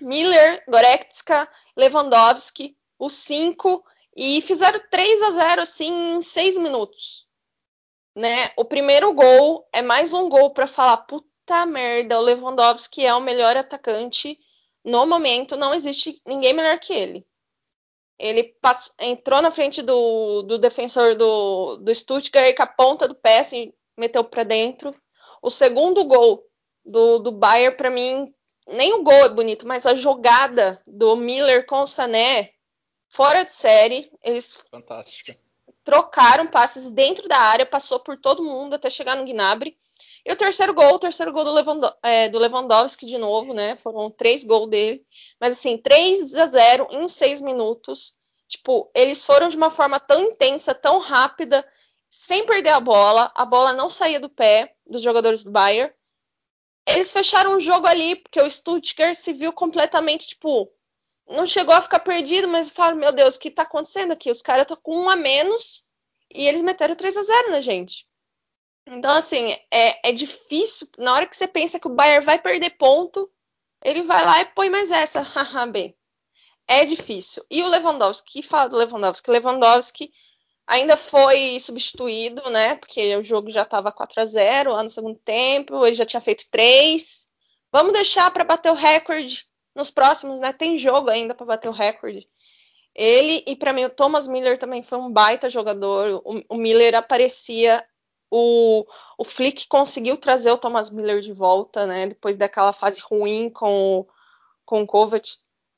Miller, 0.00 0.62
Goretzka, 0.68 1.48
Lewandowski, 1.76 2.76
os 2.98 3.14
cinco, 3.14 3.84
e 4.16 4.40
fizeram 4.42 4.78
3 4.90 5.22
a 5.22 5.30
0 5.30 5.62
assim 5.62 6.16
em 6.16 6.20
seis 6.20 6.56
minutos. 6.56 7.26
Né? 8.14 8.50
O 8.56 8.64
primeiro 8.64 9.12
gol 9.12 9.66
é 9.72 9.82
mais 9.82 10.12
um 10.12 10.28
gol 10.28 10.50
para 10.50 10.66
falar 10.66 10.98
puta 10.98 11.33
merda, 11.66 12.18
o 12.18 12.22
Lewandowski 12.22 13.04
é 13.04 13.14
o 13.14 13.20
melhor 13.20 13.56
atacante 13.56 14.38
no 14.84 15.06
momento, 15.06 15.56
não 15.56 15.72
existe 15.72 16.20
ninguém 16.26 16.52
melhor 16.52 16.78
que 16.78 16.92
ele. 16.92 17.26
Ele 18.18 18.44
passou, 18.60 18.94
entrou 19.00 19.40
na 19.42 19.50
frente 19.50 19.82
do, 19.82 20.42
do 20.42 20.58
defensor 20.58 21.16
do, 21.16 21.76
do 21.78 21.94
Stuttgart 21.94 22.54
com 22.54 22.62
a 22.62 22.66
ponta 22.66 23.08
do 23.08 23.14
pé 23.14 23.40
assim, 23.40 23.72
meteu 23.96 24.22
para 24.22 24.44
dentro. 24.44 24.94
O 25.42 25.50
segundo 25.50 26.04
gol 26.04 26.46
do, 26.84 27.18
do 27.18 27.32
Bayern, 27.32 27.76
para 27.76 27.90
mim, 27.90 28.32
nem 28.68 28.92
o 28.92 29.02
gol 29.02 29.24
é 29.24 29.28
bonito, 29.28 29.66
mas 29.66 29.86
a 29.86 29.94
jogada 29.94 30.80
do 30.86 31.16
Miller 31.16 31.66
com 31.66 31.80
o 31.80 31.86
Sané, 31.86 32.52
fora 33.08 33.42
de 33.42 33.52
série. 33.52 34.10
Eles 34.22 34.54
Fantástica. 34.70 35.34
trocaram 35.82 36.46
passes 36.46 36.90
dentro 36.90 37.26
da 37.26 37.38
área, 37.38 37.66
passou 37.66 37.98
por 37.98 38.16
todo 38.18 38.44
mundo 38.44 38.74
até 38.74 38.88
chegar 38.88 39.16
no 39.16 39.24
Gnabry. 39.24 39.76
E 40.24 40.32
o 40.32 40.36
terceiro 40.36 40.72
gol, 40.72 40.94
o 40.94 40.98
terceiro 40.98 41.32
gol 41.32 41.44
do, 41.44 41.96
é, 42.02 42.28
do 42.28 42.38
Lewandowski 42.38 43.06
de 43.06 43.18
novo, 43.18 43.52
né? 43.52 43.76
Foram 43.76 44.10
três 44.10 44.42
gols 44.42 44.70
dele. 44.70 45.04
Mas 45.40 45.58
assim, 45.58 45.76
3 45.76 46.34
a 46.34 46.46
0 46.46 46.88
em 46.90 47.06
seis 47.08 47.40
minutos. 47.40 48.18
Tipo, 48.48 48.90
eles 48.94 49.24
foram 49.24 49.48
de 49.48 49.56
uma 49.56 49.70
forma 49.70 50.00
tão 50.00 50.22
intensa, 50.22 50.74
tão 50.74 50.98
rápida, 50.98 51.66
sem 52.08 52.46
perder 52.46 52.70
a 52.70 52.80
bola. 52.80 53.30
A 53.34 53.44
bola 53.44 53.72
não 53.72 53.88
saía 53.88 54.20
do 54.20 54.28
pé 54.28 54.74
dos 54.86 55.02
jogadores 55.02 55.44
do 55.44 55.50
Bayern 55.50 55.92
eles 56.86 57.12
fecharam 57.12 57.56
o 57.56 57.60
jogo 57.60 57.86
ali, 57.86 58.16
porque 58.16 58.40
o 58.40 58.48
Stuttgart 58.48 59.14
se 59.14 59.32
viu 59.32 59.52
completamente, 59.52 60.28
tipo, 60.28 60.70
não 61.26 61.46
chegou 61.46 61.74
a 61.74 61.80
ficar 61.80 62.00
perdido, 62.00 62.46
mas 62.46 62.70
falaram, 62.70 62.98
meu 62.98 63.12
Deus, 63.12 63.36
o 63.36 63.40
que 63.40 63.50
tá 63.50 63.62
acontecendo 63.62 64.12
aqui? 64.12 64.30
Os 64.30 64.42
caras 64.42 64.62
estão 64.62 64.76
com 64.82 64.96
um 64.96 65.08
a 65.08 65.16
menos 65.16 65.84
e 66.30 66.46
eles 66.46 66.62
meteram 66.62 66.94
3 66.94 67.16
a 67.16 67.22
0 67.22 67.50
na 67.50 67.60
gente. 67.60 68.06
Então, 68.86 69.10
assim, 69.12 69.56
é, 69.70 70.10
é 70.10 70.12
difícil. 70.12 70.88
Na 70.98 71.14
hora 71.14 71.26
que 71.26 71.36
você 71.36 71.48
pensa 71.48 71.78
que 71.78 71.86
o 71.86 71.94
Bayern 71.94 72.24
vai 72.24 72.38
perder 72.38 72.70
ponto, 72.70 73.30
ele 73.82 74.02
vai 74.02 74.24
lá 74.24 74.40
e 74.40 74.46
põe 74.46 74.68
mais 74.68 74.90
essa. 74.90 75.20
Haha, 75.34 75.66
bem. 75.66 75.96
É 76.66 76.84
difícil. 76.84 77.44
E 77.50 77.62
o 77.62 77.68
Lewandowski, 77.68 78.42
fala 78.42 78.68
do 78.68 78.76
Lewandowski? 78.76 79.30
Lewandowski 79.30 80.12
ainda 80.66 80.96
foi 80.96 81.58
substituído, 81.60 82.48
né? 82.50 82.76
Porque 82.76 83.16
o 83.16 83.22
jogo 83.22 83.50
já 83.50 83.62
estava 83.62 83.92
4 83.92 84.20
a 84.22 84.24
0 84.24 84.72
lá 84.72 84.82
no 84.82 84.88
segundo 84.88 85.18
tempo, 85.18 85.84
ele 85.84 85.94
já 85.94 86.06
tinha 86.06 86.20
feito 86.20 86.50
3. 86.50 87.28
Vamos 87.70 87.92
deixar 87.92 88.30
para 88.30 88.44
bater 88.44 88.70
o 88.70 88.74
recorde 88.74 89.46
nos 89.74 89.90
próximos, 89.90 90.38
né? 90.38 90.52
Tem 90.52 90.78
jogo 90.78 91.10
ainda 91.10 91.34
para 91.34 91.46
bater 91.46 91.68
o 91.68 91.72
recorde. 91.72 92.28
Ele 92.94 93.42
e 93.46 93.56
para 93.56 93.72
mim 93.72 93.84
o 93.84 93.90
Thomas 93.90 94.28
Miller 94.28 94.56
também 94.56 94.82
foi 94.82 94.98
um 94.98 95.12
baita 95.12 95.50
jogador. 95.50 96.22
O, 96.24 96.42
o 96.48 96.56
Miller 96.56 96.94
aparecia 96.94 97.84
o, 98.36 98.84
o 99.16 99.22
Flick 99.24 99.68
conseguiu 99.68 100.16
trazer 100.16 100.50
o 100.50 100.58
Thomas 100.58 100.90
Miller 100.90 101.20
de 101.20 101.32
volta, 101.32 101.86
né? 101.86 102.08
Depois 102.08 102.36
daquela 102.36 102.72
fase 102.72 103.00
ruim 103.00 103.48
com, 103.48 104.04
com 104.64 104.82
o 104.82 104.86
Kovac. 104.86 105.36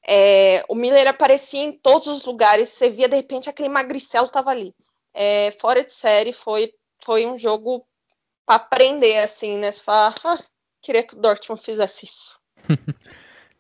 É, 0.09 0.65
o 0.67 0.75
Miller 0.75 1.07
aparecia 1.07 1.63
em 1.63 1.73
todos 1.73 2.07
os 2.07 2.25
lugares, 2.25 2.71
você 2.71 2.89
via 2.89 3.09
de 3.09 3.17
repente 3.17 3.51
aquele 3.51 3.69
magricelo 3.69 4.27
estava 4.27 4.51
ali. 4.51 4.75
É, 5.13 5.51
fora 5.51 5.85
de 5.85 5.93
série, 5.93 6.33
foi, 6.33 6.73
foi 7.05 7.27
um 7.27 7.37
jogo 7.37 7.87
para 8.47 8.57
aprender, 8.57 9.19
assim, 9.19 9.59
né? 9.59 9.71
Você 9.71 9.83
fala, 9.83 10.15
ah, 10.25 10.39
queria 10.81 11.03
que 11.03 11.15
o 11.15 11.21
Dortmund 11.21 11.61
fizesse 11.61 12.07
isso. 12.07 12.41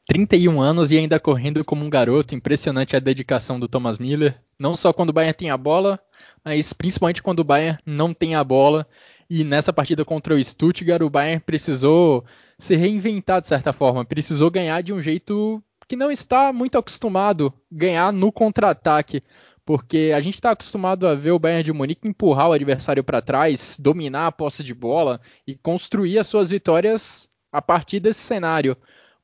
31 0.07 0.61
anos 0.61 0.93
e 0.93 0.99
ainda 0.99 1.19
correndo 1.19 1.65
como 1.65 1.85
um 1.85 1.91
garoto, 1.91 2.35
impressionante 2.35 2.95
a 2.95 3.01
dedicação 3.01 3.59
do 3.59 3.67
Thomas 3.67 3.99
Miller. 3.99 4.41
Não 4.59 4.77
só 4.77 4.93
quando 4.93 5.11
o 5.11 5.13
Bayern 5.13 5.35
tem 5.35 5.51
a 5.51 5.57
bola, 5.57 5.99
mas 6.45 6.73
principalmente 6.73 7.23
quando 7.23 7.41
o 7.41 7.45
Bayern 7.45 7.79
não 7.85 8.15
tem 8.15 8.37
a 8.37 8.45
bola. 8.45 8.87
E 9.29 9.43
nessa 9.43 9.73
partida 9.73 10.05
contra 10.05 10.35
o 10.35 10.43
Stuttgart, 10.43 11.03
o 11.03 11.11
Bayern 11.11 11.41
precisou 11.41 12.25
se 12.57 12.77
reinventar 12.77 13.41
de 13.41 13.49
certa 13.49 13.73
forma, 13.73 14.05
precisou 14.05 14.51
ganhar 14.51 14.81
de 14.81 14.93
um 14.93 15.03
jeito 15.03 15.63
que 15.89 15.97
não 15.97 16.11
está 16.11 16.53
muito 16.53 16.79
acostumado 16.79 17.53
ganhar 17.71 18.13
no 18.13 18.31
contra-ataque, 18.31 19.23
porque 19.65 20.13
a 20.15 20.21
gente 20.21 20.35
está 20.35 20.53
acostumado 20.53 21.07
a 21.07 21.15
ver 21.17 21.33
o 21.33 21.39
Bayern 21.39 21.65
de 21.65 21.73
Munique 21.73 22.07
empurrar 22.07 22.49
o 22.49 22.53
adversário 22.53 23.03
para 23.03 23.21
trás, 23.21 23.77
dominar 23.79 24.29
a 24.29 24.33
posse 24.33 24.63
de 24.63 24.73
bola 24.73 25.21
e 25.45 25.57
construir 25.57 26.19
as 26.19 26.29
suas 26.29 26.51
vitórias 26.51 27.29
a 27.53 27.61
partir 27.61 27.99
desse 27.99 28.21
cenário. 28.21 28.77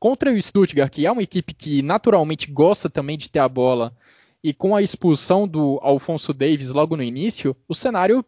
Contra 0.02 0.32
o 0.32 0.42
Stuttgart, 0.42 0.92
que 0.92 1.06
é 1.06 1.12
uma 1.12 1.22
equipe 1.22 1.54
que 1.54 1.80
naturalmente 1.80 2.50
gosta 2.50 2.90
também 2.90 3.16
de 3.16 3.30
ter 3.30 3.38
a 3.38 3.48
bola, 3.48 3.96
e 4.42 4.52
com 4.52 4.74
a 4.74 4.82
expulsão 4.82 5.46
do 5.46 5.78
Alfonso 5.80 6.34
Davis 6.34 6.70
logo 6.70 6.96
no 6.96 7.04
início, 7.04 7.56
o 7.68 7.72
cenário 7.72 8.24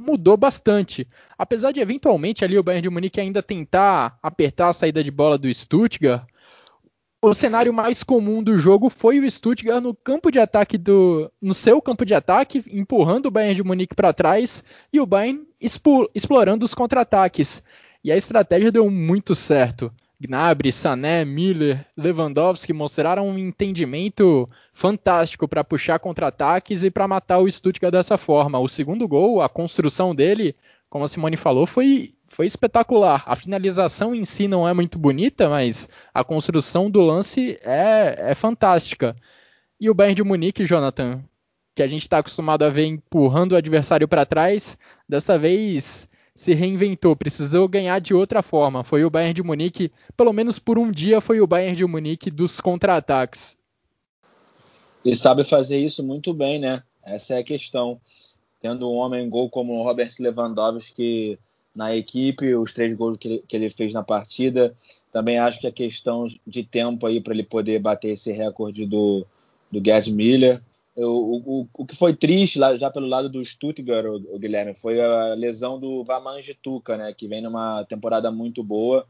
mudou 0.00 0.38
bastante. 0.38 1.06
Apesar 1.36 1.70
de 1.70 1.80
eventualmente 1.80 2.46
ali 2.46 2.58
o 2.58 2.62
Bayern 2.62 2.80
de 2.80 2.88
Munique 2.88 3.20
ainda 3.20 3.42
tentar 3.42 4.18
apertar 4.22 4.70
a 4.70 4.72
saída 4.72 5.04
de 5.04 5.10
bola 5.10 5.36
do 5.36 5.52
Stuttgart, 5.52 6.26
o 7.20 7.34
cenário 7.34 7.74
mais 7.74 8.02
comum 8.02 8.42
do 8.42 8.56
jogo 8.58 8.88
foi 8.88 9.20
o 9.20 9.30
Stuttgart 9.30 9.82
no 9.82 9.94
campo 9.94 10.30
de 10.30 10.38
ataque 10.38 10.78
do, 10.78 11.30
no 11.42 11.52
seu 11.52 11.82
campo 11.82 12.06
de 12.06 12.14
ataque, 12.14 12.64
empurrando 12.72 13.26
o 13.26 13.30
Bayern 13.30 13.54
de 13.54 13.62
Munique 13.62 13.94
para 13.94 14.14
trás 14.14 14.64
e 14.90 14.98
o 14.98 15.04
Bayern 15.04 15.46
explorando 16.14 16.64
os 16.64 16.72
contra-ataques. 16.72 17.62
E 18.02 18.10
a 18.10 18.16
estratégia 18.16 18.72
deu 18.72 18.90
muito 18.90 19.34
certo. 19.34 19.92
Gnabry, 20.20 20.72
Sané, 20.72 21.24
Miller, 21.24 21.86
Lewandowski 21.96 22.72
mostraram 22.72 23.28
um 23.28 23.38
entendimento 23.38 24.48
fantástico 24.72 25.46
para 25.46 25.62
puxar 25.62 26.00
contra-ataques 26.00 26.82
e 26.82 26.90
para 26.90 27.06
matar 27.06 27.38
o 27.38 27.50
Stuttgart 27.50 27.92
dessa 27.92 28.18
forma. 28.18 28.58
O 28.58 28.68
segundo 28.68 29.06
gol, 29.06 29.40
a 29.40 29.48
construção 29.48 30.14
dele, 30.14 30.56
como 30.90 31.04
a 31.04 31.08
Simone 31.08 31.36
falou, 31.36 31.66
foi 31.66 32.14
foi 32.28 32.46
espetacular. 32.46 33.22
A 33.26 33.34
finalização 33.34 34.14
em 34.14 34.24
si 34.24 34.46
não 34.46 34.68
é 34.68 34.74
muito 34.74 34.98
bonita, 34.98 35.48
mas 35.48 35.88
a 36.12 36.22
construção 36.22 36.90
do 36.90 37.00
lance 37.00 37.58
é, 37.62 38.30
é 38.30 38.34
fantástica. 38.34 39.16
E 39.80 39.88
o 39.88 39.94
Bayern 39.94 40.14
de 40.14 40.22
Munique, 40.22 40.66
Jonathan, 40.66 41.22
que 41.74 41.82
a 41.82 41.88
gente 41.88 42.02
está 42.02 42.18
acostumado 42.18 42.64
a 42.64 42.68
ver 42.68 42.86
empurrando 42.86 43.52
o 43.52 43.56
adversário 43.56 44.06
para 44.06 44.26
trás, 44.26 44.76
dessa 45.08 45.38
vez 45.38 46.08
se 46.38 46.54
reinventou, 46.54 47.16
precisou 47.16 47.66
ganhar 47.66 47.98
de 47.98 48.14
outra 48.14 48.44
forma. 48.44 48.84
Foi 48.84 49.02
o 49.02 49.10
Bayern 49.10 49.34
de 49.34 49.42
Munique, 49.42 49.90
pelo 50.16 50.32
menos 50.32 50.56
por 50.56 50.78
um 50.78 50.88
dia, 50.88 51.20
foi 51.20 51.40
o 51.40 51.48
Bayern 51.48 51.74
de 51.74 51.84
Munique 51.84 52.30
dos 52.30 52.60
contra-ataques. 52.60 53.58
E 55.04 55.16
sabe 55.16 55.42
fazer 55.42 55.78
isso 55.78 56.00
muito 56.00 56.32
bem, 56.32 56.60
né? 56.60 56.80
Essa 57.04 57.34
é 57.34 57.38
a 57.38 57.42
questão. 57.42 58.00
Tendo 58.62 58.88
um 58.88 58.94
homem 58.94 59.28
gol 59.28 59.50
como 59.50 59.72
o 59.72 59.82
Robert 59.82 60.12
Lewandowski 60.20 61.36
na 61.74 61.96
equipe, 61.96 62.54
os 62.54 62.72
três 62.72 62.94
gols 62.94 63.16
que 63.16 63.26
ele, 63.26 63.44
que 63.48 63.56
ele 63.56 63.68
fez 63.68 63.92
na 63.92 64.04
partida. 64.04 64.76
Também 65.12 65.40
acho 65.40 65.60
que 65.60 65.66
a 65.66 65.72
questão 65.72 66.24
de 66.46 66.62
tempo 66.62 67.04
aí 67.04 67.20
para 67.20 67.34
ele 67.34 67.42
poder 67.42 67.80
bater 67.80 68.10
esse 68.10 68.30
recorde 68.30 68.86
do, 68.86 69.26
do 69.72 69.84
Gerd 69.84 70.12
Miller. 70.12 70.62
O, 71.04 71.60
o, 71.60 71.68
o, 71.78 71.86
que 71.86 71.94
foi 71.94 72.14
triste 72.14 72.58
lá, 72.58 72.76
já 72.76 72.90
pelo 72.90 73.06
lado 73.06 73.28
do 73.28 73.44
Stuttgart, 73.44 74.04
o, 74.04 74.34
o 74.34 74.38
Guilherme, 74.38 74.74
foi 74.74 75.00
a 75.00 75.34
lesão 75.34 75.78
do 75.78 76.02
Vamanjituka, 76.04 76.96
né, 76.96 77.12
que 77.12 77.28
vem 77.28 77.40
numa 77.40 77.84
temporada 77.84 78.30
muito 78.30 78.64
boa. 78.64 79.06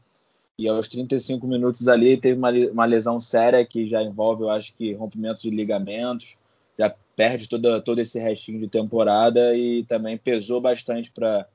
E 0.57 0.67
aos 0.67 0.89
35 0.89 1.47
minutos 1.47 1.87
ali 1.87 2.17
teve 2.17 2.37
uma, 2.37 2.51
uma 2.51 2.85
lesão 2.85 3.19
séria 3.19 3.65
que 3.65 3.89
já 3.89 4.03
envolve, 4.03 4.43
eu 4.43 4.49
acho 4.49 4.75
que, 4.75 4.93
rompimento 4.93 5.41
de 5.41 5.49
ligamentos, 5.49 6.37
já 6.77 6.93
perde 7.15 7.47
toda, 7.47 7.81
todo 7.81 7.99
esse 7.99 8.19
restinho 8.19 8.59
de 8.59 8.67
temporada 8.67 9.55
e 9.55 9.83
também 9.85 10.17
pesou 10.17 10.61
bastante 10.61 11.11
para 11.11 11.47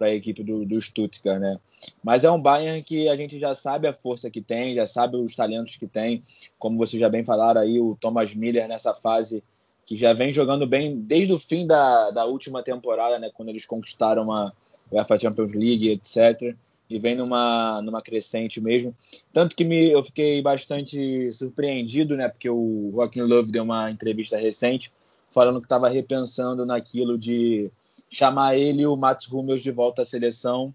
para 0.00 0.08
a 0.08 0.14
equipe 0.14 0.42
do, 0.42 0.64
do 0.64 0.80
Stuttgart, 0.80 1.38
né? 1.38 1.60
Mas 2.02 2.24
é 2.24 2.30
um 2.30 2.40
Bayern 2.40 2.82
que 2.82 3.06
a 3.06 3.14
gente 3.14 3.38
já 3.38 3.54
sabe 3.54 3.86
a 3.86 3.92
força 3.92 4.30
que 4.30 4.40
tem, 4.40 4.74
já 4.74 4.86
sabe 4.86 5.18
os 5.18 5.36
talentos 5.36 5.76
que 5.76 5.86
tem, 5.86 6.22
como 6.58 6.78
vocês 6.78 6.98
já 6.98 7.10
bem 7.10 7.22
falaram 7.22 7.60
aí, 7.60 7.78
o 7.78 7.94
Thomas 8.00 8.34
Miller 8.34 8.66
nessa 8.66 8.94
fase 8.94 9.44
que 9.90 9.96
já 9.96 10.12
vem 10.12 10.32
jogando 10.32 10.68
bem 10.68 11.00
desde 11.00 11.32
o 11.32 11.38
fim 11.38 11.66
da, 11.66 12.12
da 12.12 12.24
última 12.24 12.62
temporada, 12.62 13.18
né? 13.18 13.28
Quando 13.34 13.48
eles 13.48 13.66
conquistaram 13.66 14.30
a 14.30 14.52
UEFA 14.92 15.18
Champions 15.18 15.52
League, 15.52 15.88
etc. 15.88 16.54
E 16.88 16.96
vem 16.96 17.16
numa, 17.16 17.82
numa 17.82 18.00
crescente 18.00 18.60
mesmo. 18.60 18.94
Tanto 19.32 19.56
que 19.56 19.64
me, 19.64 19.90
eu 19.90 20.04
fiquei 20.04 20.40
bastante 20.40 21.32
surpreendido, 21.32 22.16
né? 22.16 22.28
Porque 22.28 22.48
o 22.48 22.92
Joaquim 22.94 23.22
Love 23.22 23.50
deu 23.50 23.64
uma 23.64 23.90
entrevista 23.90 24.36
recente 24.36 24.92
falando 25.32 25.58
que 25.58 25.66
estava 25.66 25.88
repensando 25.88 26.64
naquilo 26.64 27.18
de 27.18 27.68
chamar 28.08 28.56
ele 28.56 28.82
e 28.82 28.86
o 28.86 28.94
Mats 28.96 29.26
Hummels 29.26 29.60
de 29.60 29.72
volta 29.72 30.02
à 30.02 30.06
seleção, 30.06 30.72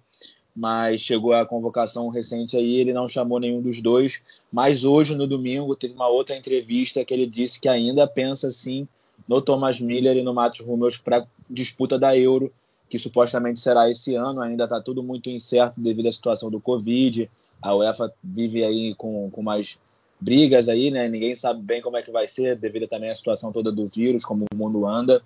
mas 0.53 0.99
chegou 0.99 1.31
a 1.31 1.45
convocação 1.45 2.09
recente 2.09 2.57
aí, 2.57 2.81
ele 2.81 2.91
não 2.91 3.07
chamou 3.07 3.39
nenhum 3.39 3.61
dos 3.61 3.81
dois. 3.81 4.21
Mas 4.51 4.83
hoje, 4.83 5.15
no 5.15 5.25
domingo, 5.25 5.73
teve 5.73 5.93
uma 5.93 6.09
outra 6.09 6.35
entrevista 6.35 7.05
que 7.05 7.13
ele 7.13 7.25
disse 7.25 7.61
que 7.61 7.69
ainda 7.69 8.05
pensa 8.05 8.51
sim 8.51 8.85
no 9.27 9.41
Thomas 9.41 9.79
Miller 9.79 10.17
e 10.17 10.23
no 10.23 10.33
Mats 10.33 10.59
Hummels 10.59 10.97
para 10.97 11.25
disputa 11.49 11.97
da 11.97 12.17
Euro, 12.17 12.51
que 12.89 12.99
supostamente 12.99 13.59
será 13.59 13.89
esse 13.89 14.15
ano. 14.15 14.41
Ainda 14.41 14.65
está 14.65 14.81
tudo 14.81 15.03
muito 15.03 15.29
incerto 15.29 15.79
devido 15.79 16.07
à 16.07 16.11
situação 16.11 16.49
do 16.49 16.59
Covid. 16.59 17.29
A 17.61 17.75
UEFA 17.75 18.13
vive 18.23 18.63
aí 18.63 18.93
com, 18.95 19.29
com 19.31 19.41
mais 19.41 19.77
brigas 20.19 20.69
aí, 20.69 20.91
né? 20.91 21.07
Ninguém 21.07 21.35
sabe 21.35 21.61
bem 21.61 21.81
como 21.81 21.97
é 21.97 22.01
que 22.01 22.11
vai 22.11 22.27
ser, 22.27 22.55
devido 22.55 22.87
também 22.87 23.09
à 23.09 23.15
situação 23.15 23.51
toda 23.51 23.71
do 23.71 23.85
vírus, 23.85 24.23
como 24.23 24.45
o 24.51 24.55
mundo 24.55 24.85
anda. 24.85 25.21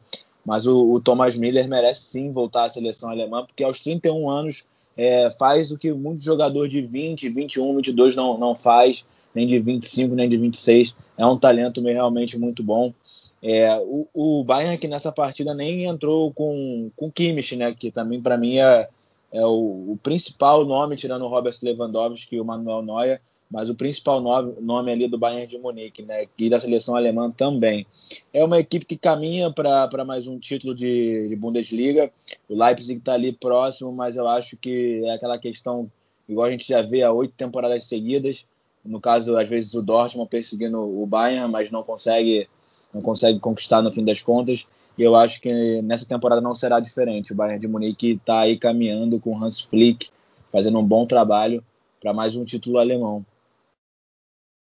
Mas 0.45 0.65
o, 0.65 0.93
o, 0.93 0.99
Thomas 0.99 1.35
Miller 1.35 1.67
merece 1.67 2.01
sim 2.01 2.31
voltar 2.31 2.65
à 2.65 2.69
seleção 2.69 3.09
alemã, 3.09 3.45
porque 3.45 3.63
aos 3.63 3.79
31 3.79 4.29
anos 4.29 4.65
é, 4.97 5.29
faz 5.31 5.71
o 5.71 5.77
que 5.77 5.91
muito 5.91 6.23
jogador 6.23 6.67
de 6.67 6.81
20, 6.81 7.29
21, 7.29 7.75
22 7.75 8.15
não, 8.15 8.37
não 8.37 8.55
faz, 8.55 9.05
nem 9.33 9.47
de 9.47 9.59
25, 9.59 10.15
nem 10.15 10.27
de 10.27 10.37
26. 10.37 10.95
É 11.17 11.25
um 11.25 11.37
talento 11.37 11.81
realmente 11.81 12.37
muito 12.37 12.63
bom. 12.63 12.93
É, 13.41 13.77
o, 13.77 14.07
o 14.13 14.43
Bayern 14.43 14.77
que 14.77 14.87
nessa 14.87 15.11
partida 15.11 15.53
nem 15.53 15.85
entrou 15.85 16.31
com 16.33 16.91
o 16.97 17.11
Kimmich, 17.11 17.55
né, 17.55 17.73
que 17.73 17.89
também 17.89 18.21
para 18.21 18.37
mim 18.37 18.57
é, 18.57 18.89
é 19.31 19.45
o, 19.45 19.91
o, 19.91 19.99
principal 20.03 20.65
nome, 20.65 20.95
tirando 20.95 21.23
o 21.23 21.29
Robert 21.29 21.55
Lewandowski 21.61 22.35
e 22.35 22.41
o 22.41 22.45
Manuel 22.45 22.81
Neuer, 22.81 23.21
mas 23.49 23.69
o 23.69 23.75
principal 23.75 24.21
nome, 24.21 24.53
nome 24.59 24.91
ali 24.91 25.07
do 25.07 25.17
Bayern 25.17 25.47
de 25.47 25.57
Munique, 25.57 26.03
né, 26.03 26.27
e 26.37 26.49
da 26.49 26.59
seleção 26.59 26.95
alemã 26.95 27.31
também. 27.31 27.85
É 28.31 28.43
uma 28.43 28.59
equipe 28.59 28.85
que 28.85 28.97
caminha 28.97 29.51
para 29.51 30.05
mais 30.05 30.27
um 30.27 30.37
título 30.37 30.75
de, 30.75 31.27
de 31.27 31.35
Bundesliga. 31.35 32.11
O 32.47 32.55
Leipzig 32.55 32.99
está 32.99 33.13
ali 33.13 33.31
próximo, 33.31 33.91
mas 33.91 34.17
eu 34.17 34.27
acho 34.27 34.55
que 34.57 35.01
é 35.03 35.13
aquela 35.13 35.37
questão, 35.39 35.89
igual 36.27 36.47
a 36.47 36.51
gente 36.51 36.67
já 36.67 36.81
vê 36.81 37.01
há 37.01 37.11
oito 37.11 37.33
temporadas 37.35 37.85
seguidas. 37.85 38.45
No 38.85 39.01
caso, 39.01 39.35
às 39.35 39.49
vezes 39.49 39.73
o 39.73 39.81
Dortmund 39.81 40.29
perseguindo 40.29 40.79
o 40.79 41.05
Bayern, 41.05 41.51
mas 41.51 41.71
não 41.71 41.83
consegue, 41.83 42.47
não 42.93 43.01
consegue 43.01 43.39
conquistar 43.39 43.81
no 43.81 43.91
fim 43.91 44.03
das 44.03 44.21
contas. 44.21 44.67
E 44.97 45.03
eu 45.03 45.15
acho 45.15 45.39
que 45.41 45.81
nessa 45.81 46.05
temporada 46.05 46.41
não 46.41 46.53
será 46.53 46.79
diferente. 46.79 47.31
O 47.31 47.35
Bayern 47.35 47.59
de 47.59 47.67
Munique 47.67 48.11
está 48.11 48.41
aí 48.41 48.57
caminhando 48.57 49.19
com 49.19 49.41
Hans 49.41 49.61
Flick, 49.61 50.09
fazendo 50.51 50.79
um 50.79 50.85
bom 50.85 51.05
trabalho 51.05 51.63
para 52.01 52.13
mais 52.13 52.35
um 52.35 52.43
título 52.43 52.77
alemão. 52.77 53.25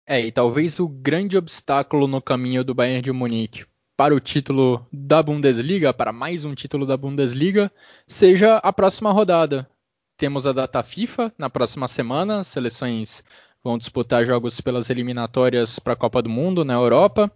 É, 0.07 0.21
e 0.21 0.33
talvez 0.33 0.81
o 0.81 0.89
grande 0.89 1.37
obstáculo 1.37 2.07
no 2.07 2.21
caminho 2.21 2.65
do 2.65 2.75
Bayern 2.75 3.03
de 3.03 3.13
Munique 3.13 3.65
para 3.97 4.15
o 4.15 4.21
título 4.21 4.87
da 4.91 5.23
Bundesliga, 5.23 5.93
para 5.93 6.11
mais 6.11 6.45
um 6.45 6.55
título 6.55 6.87
da 6.87 6.97
Bundesliga, 6.97 7.71
seja 8.07 8.57
a 8.57 8.73
próxima 8.73 9.13
rodada. 9.13 9.69
Temos 10.17 10.47
a 10.47 10.53
data 10.53 10.83
FIFA 10.83 11.33
na 11.37 11.51
próxima 11.51 11.87
semana, 11.87 12.43
seleções 12.43 13.23
vão 13.63 13.77
disputar 13.77 14.25
jogos 14.25 14.61
pelas 14.61 14.89
eliminatórias 14.91 15.79
para 15.79 15.93
a 15.93 15.97
Copa 15.97 16.23
do 16.23 16.31
Mundo 16.31 16.65
na 16.65 16.75
Europa. 16.75 17.31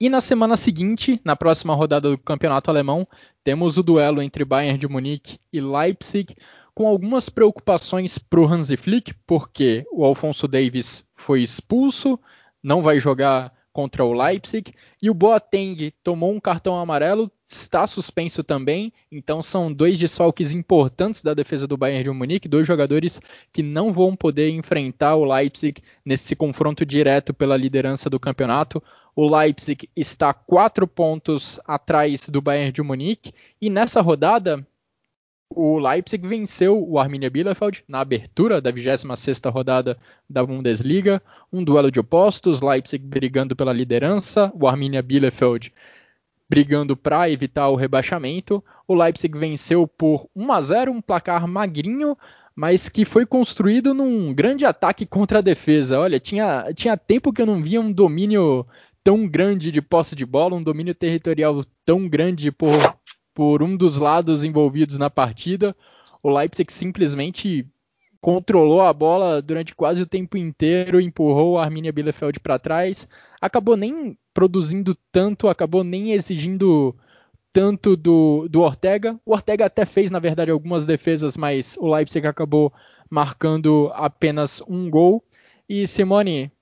E 0.00 0.08
na 0.08 0.20
semana 0.20 0.56
seguinte, 0.56 1.20
na 1.24 1.34
próxima 1.34 1.74
rodada 1.74 2.08
do 2.08 2.16
Campeonato 2.16 2.70
Alemão, 2.70 3.04
temos 3.42 3.76
o 3.76 3.82
duelo 3.82 4.22
entre 4.22 4.44
Bayern 4.44 4.78
de 4.78 4.86
Munique 4.86 5.40
e 5.52 5.60
Leipzig, 5.60 6.36
com 6.72 6.86
algumas 6.86 7.28
preocupações 7.28 8.16
para 8.16 8.38
o 8.38 8.46
Hansi 8.46 8.76
Flick, 8.76 9.12
porque 9.26 9.84
o 9.90 10.04
Alfonso 10.04 10.46
Davis 10.46 11.04
foi 11.16 11.42
expulso, 11.42 12.16
não 12.62 12.80
vai 12.80 13.00
jogar 13.00 13.52
contra 13.72 14.04
o 14.04 14.12
Leipzig, 14.12 14.72
e 15.02 15.10
o 15.10 15.14
Boateng 15.14 15.92
tomou 16.04 16.32
um 16.32 16.38
cartão 16.38 16.78
amarelo, 16.78 17.28
está 17.44 17.84
suspenso 17.84 18.44
também, 18.44 18.92
então 19.10 19.42
são 19.42 19.72
dois 19.72 19.98
desfalques 19.98 20.52
importantes 20.52 21.22
da 21.22 21.34
defesa 21.34 21.66
do 21.66 21.76
Bayern 21.76 22.04
de 22.04 22.10
Munique, 22.10 22.48
dois 22.48 22.66
jogadores 22.66 23.20
que 23.52 23.62
não 23.62 23.92
vão 23.92 24.14
poder 24.14 24.50
enfrentar 24.50 25.16
o 25.16 25.24
Leipzig 25.24 25.82
nesse 26.04 26.36
confronto 26.36 26.86
direto 26.86 27.34
pela 27.34 27.56
liderança 27.56 28.08
do 28.08 28.20
campeonato. 28.20 28.82
O 29.20 29.28
Leipzig 29.36 29.90
está 29.96 30.32
quatro 30.32 30.86
pontos 30.86 31.58
atrás 31.66 32.28
do 32.28 32.40
Bayern 32.40 32.70
de 32.70 32.80
Munique, 32.80 33.34
e 33.60 33.68
nessa 33.68 34.00
rodada 34.00 34.64
o 35.50 35.76
Leipzig 35.76 36.24
venceu 36.24 36.80
o 36.88 37.00
Arminia 37.00 37.28
Bielefeld 37.28 37.82
na 37.88 37.98
abertura 37.98 38.60
da 38.60 38.72
26ª 38.72 39.50
rodada 39.50 39.98
da 40.30 40.46
Bundesliga, 40.46 41.20
um 41.52 41.64
duelo 41.64 41.90
de 41.90 41.98
opostos, 41.98 42.60
Leipzig 42.60 43.04
brigando 43.04 43.56
pela 43.56 43.72
liderança, 43.72 44.52
o 44.54 44.68
Arminia 44.68 45.02
Bielefeld 45.02 45.72
brigando 46.48 46.96
para 46.96 47.28
evitar 47.28 47.70
o 47.70 47.74
rebaixamento. 47.74 48.62
O 48.86 48.94
Leipzig 48.94 49.36
venceu 49.36 49.88
por 49.88 50.28
1 50.34 50.52
a 50.52 50.60
0, 50.60 50.92
um 50.92 51.00
placar 51.00 51.44
magrinho, 51.48 52.16
mas 52.54 52.88
que 52.88 53.04
foi 53.04 53.26
construído 53.26 53.92
num 53.92 54.32
grande 54.32 54.64
ataque 54.64 55.04
contra 55.04 55.38
a 55.38 55.42
defesa. 55.42 56.00
Olha, 56.00 56.18
tinha, 56.18 56.72
tinha 56.72 56.96
tempo 56.96 57.32
que 57.32 57.42
eu 57.42 57.46
não 57.46 57.62
via 57.62 57.80
um 57.80 57.92
domínio 57.92 58.64
tão 59.08 59.26
grande 59.26 59.72
de 59.72 59.80
posse 59.80 60.14
de 60.14 60.26
bola, 60.26 60.54
um 60.54 60.62
domínio 60.62 60.94
territorial 60.94 61.64
tão 61.82 62.06
grande 62.06 62.52
por 62.52 62.68
por 63.32 63.62
um 63.62 63.74
dos 63.74 63.96
lados 63.96 64.44
envolvidos 64.44 64.98
na 64.98 65.08
partida. 65.08 65.74
O 66.22 66.28
Leipzig 66.28 66.70
simplesmente 66.70 67.66
controlou 68.20 68.82
a 68.82 68.92
bola 68.92 69.40
durante 69.40 69.74
quase 69.74 70.02
o 70.02 70.06
tempo 70.06 70.36
inteiro, 70.36 71.00
empurrou 71.00 71.56
a 71.56 71.64
Arminia 71.64 71.90
Bielefeld 71.90 72.38
para 72.40 72.58
trás, 72.58 73.08
acabou 73.40 73.78
nem 73.78 74.18
produzindo 74.34 74.94
tanto, 75.10 75.48
acabou 75.48 75.82
nem 75.82 76.12
exigindo 76.12 76.94
tanto 77.50 77.96
do, 77.96 78.46
do 78.46 78.60
Ortega. 78.60 79.18
O 79.24 79.32
Ortega 79.32 79.64
até 79.64 79.86
fez, 79.86 80.10
na 80.10 80.18
verdade, 80.18 80.50
algumas 80.50 80.84
defesas, 80.84 81.34
mas 81.34 81.78
o 81.78 81.90
Leipzig 81.90 82.26
acabou 82.26 82.70
marcando 83.08 83.90
apenas 83.94 84.60
um 84.68 84.90
gol. 84.90 85.24
E 85.66 85.86
Simone, 85.86 86.52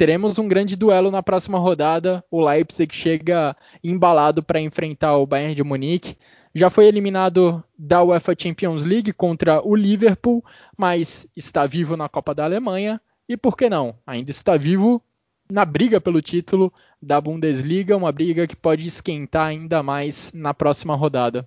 teremos 0.00 0.38
um 0.38 0.48
grande 0.48 0.76
duelo 0.76 1.10
na 1.10 1.22
próxima 1.22 1.58
rodada. 1.58 2.24
O 2.30 2.42
Leipzig 2.42 2.90
chega 2.94 3.54
embalado 3.84 4.42
para 4.42 4.58
enfrentar 4.58 5.18
o 5.18 5.26
Bayern 5.26 5.54
de 5.54 5.62
Munique. 5.62 6.16
Já 6.54 6.70
foi 6.70 6.86
eliminado 6.86 7.62
da 7.78 8.02
UEFA 8.02 8.34
Champions 8.34 8.82
League 8.82 9.12
contra 9.12 9.60
o 9.60 9.76
Liverpool, 9.76 10.42
mas 10.74 11.28
está 11.36 11.66
vivo 11.66 11.98
na 11.98 12.08
Copa 12.08 12.34
da 12.34 12.44
Alemanha. 12.44 12.98
E 13.28 13.36
por 13.36 13.54
que 13.54 13.68
não? 13.68 13.94
Ainda 14.06 14.30
está 14.30 14.56
vivo 14.56 15.02
na 15.50 15.66
briga 15.66 16.00
pelo 16.00 16.22
título 16.22 16.72
da 17.02 17.20
Bundesliga, 17.20 17.94
uma 17.94 18.10
briga 18.10 18.46
que 18.46 18.56
pode 18.56 18.86
esquentar 18.86 19.48
ainda 19.48 19.82
mais 19.82 20.32
na 20.32 20.54
próxima 20.54 20.96
rodada. 20.96 21.46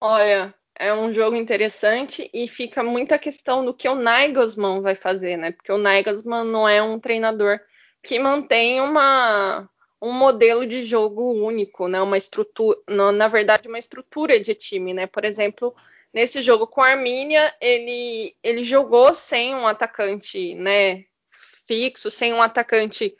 Olha, 0.00 0.52
é 0.74 0.92
um 0.92 1.12
jogo 1.12 1.36
interessante 1.36 2.30
e 2.32 2.48
fica 2.48 2.82
muita 2.82 3.18
questão 3.18 3.64
do 3.64 3.74
que 3.74 3.88
o 3.88 3.94
Nagelsmann 3.94 4.80
vai 4.80 4.94
fazer, 4.94 5.36
né? 5.36 5.52
Porque 5.52 5.70
o 5.70 5.78
Nagelsmann 5.78 6.44
não 6.44 6.68
é 6.68 6.82
um 6.82 6.98
treinador 6.98 7.60
que 8.02 8.18
mantém 8.18 8.80
uma, 8.80 9.68
um 10.00 10.12
modelo 10.12 10.66
de 10.66 10.84
jogo 10.84 11.32
único, 11.32 11.88
né? 11.88 12.00
Uma 12.00 12.16
estrutura, 12.16 12.78
na 12.88 13.28
verdade, 13.28 13.68
uma 13.68 13.78
estrutura 13.78 14.40
de 14.40 14.54
time, 14.54 14.92
né? 14.92 15.06
Por 15.06 15.24
exemplo, 15.24 15.74
nesse 16.12 16.42
jogo 16.42 16.66
com 16.66 16.82
a 16.82 16.88
Armínia, 16.88 17.54
ele, 17.60 18.34
ele 18.42 18.64
jogou 18.64 19.14
sem 19.14 19.54
um 19.54 19.68
atacante, 19.68 20.54
né? 20.54 21.04
Fixo, 21.30 22.10
sem 22.10 22.32
um 22.32 22.42
atacante 22.42 23.14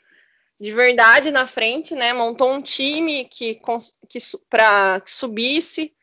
de 0.59 0.71
verdade 0.71 1.31
na 1.31 1.47
frente, 1.47 1.95
né? 1.95 2.13
Montou 2.13 2.51
um 2.51 2.61
time 2.61 3.25
que, 3.25 3.59
que 4.09 4.19
para 4.49 4.99
que 5.01 5.11
subisse 5.11 5.93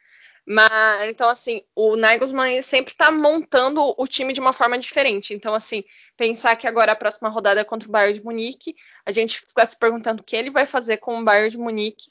mas, 0.53 1.09
então, 1.09 1.29
assim, 1.29 1.63
o 1.77 1.95
Nagelsmann 1.95 2.61
sempre 2.61 2.91
está 2.91 3.13
montando 3.13 3.95
o 3.97 4.05
time 4.09 4.33
de 4.33 4.41
uma 4.41 4.53
forma 4.53 4.77
diferente. 4.77 5.33
Então, 5.33 5.55
assim, 5.55 5.85
pensar 6.17 6.57
que 6.57 6.67
agora 6.67 6.91
a 6.91 6.97
próxima 6.97 7.29
rodada 7.29 7.61
é 7.61 7.65
contra 7.65 7.89
o 7.89 7.93
Bayern 7.93 8.19
de 8.19 8.25
Munique, 8.25 8.75
a 9.07 9.13
gente 9.13 9.39
fica 9.39 9.65
se 9.65 9.79
perguntando 9.79 10.23
o 10.23 10.25
que 10.25 10.35
ele 10.35 10.51
vai 10.51 10.67
fazer 10.67 10.97
com 10.97 11.17
o 11.17 11.25
Bayern 11.25 11.51
de 11.51 11.57
Munique, 11.57 12.11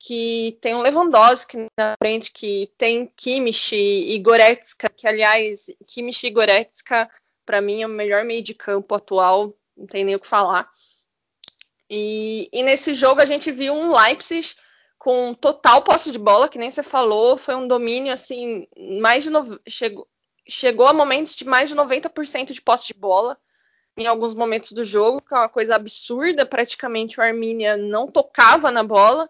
que 0.00 0.58
tem 0.60 0.74
um 0.74 0.82
Lewandowski 0.82 1.68
na 1.78 1.94
frente, 2.02 2.32
que 2.32 2.72
tem 2.76 3.06
Kimmich 3.14 3.76
e 3.76 4.18
Goretzka, 4.18 4.88
que, 4.88 5.06
aliás, 5.06 5.66
Kimmich 5.86 6.26
e 6.26 6.30
Goretzka, 6.30 7.08
para 7.44 7.60
mim, 7.60 7.82
é 7.82 7.86
o 7.86 7.88
melhor 7.88 8.24
meio 8.24 8.42
de 8.42 8.52
campo 8.52 8.96
atual, 8.96 9.56
não 9.76 9.86
tem 9.86 10.04
nem 10.04 10.16
o 10.16 10.20
que 10.20 10.26
falar. 10.26 10.68
E, 11.88 12.48
e 12.52 12.64
nesse 12.64 12.94
jogo 12.94 13.20
a 13.20 13.24
gente 13.24 13.52
viu 13.52 13.72
um 13.72 13.96
Leipzig 13.96 14.56
com 14.98 15.34
total 15.34 15.82
posse 15.82 16.10
de 16.10 16.18
bola, 16.18 16.48
que 16.48 16.58
nem 16.58 16.70
você 16.70 16.82
falou, 16.82 17.36
foi 17.36 17.54
um 17.54 17.68
domínio 17.68 18.12
assim, 18.12 18.66
mais 19.00 19.24
de 19.24 19.30
no... 19.30 19.60
chegou, 19.68 20.08
chegou 20.48 20.86
a 20.86 20.92
momentos 20.92 21.36
de 21.36 21.44
mais 21.44 21.68
de 21.68 21.76
90% 21.76 22.52
de 22.52 22.62
posse 22.62 22.88
de 22.88 22.94
bola 22.94 23.38
em 23.96 24.06
alguns 24.06 24.34
momentos 24.34 24.72
do 24.72 24.84
jogo, 24.84 25.22
que 25.22 25.34
é 25.34 25.38
uma 25.38 25.48
coisa 25.48 25.74
absurda, 25.74 26.44
praticamente 26.44 27.18
o 27.18 27.22
Arminia 27.22 27.76
não 27.76 28.06
tocava 28.06 28.70
na 28.70 28.82
bola. 28.82 29.28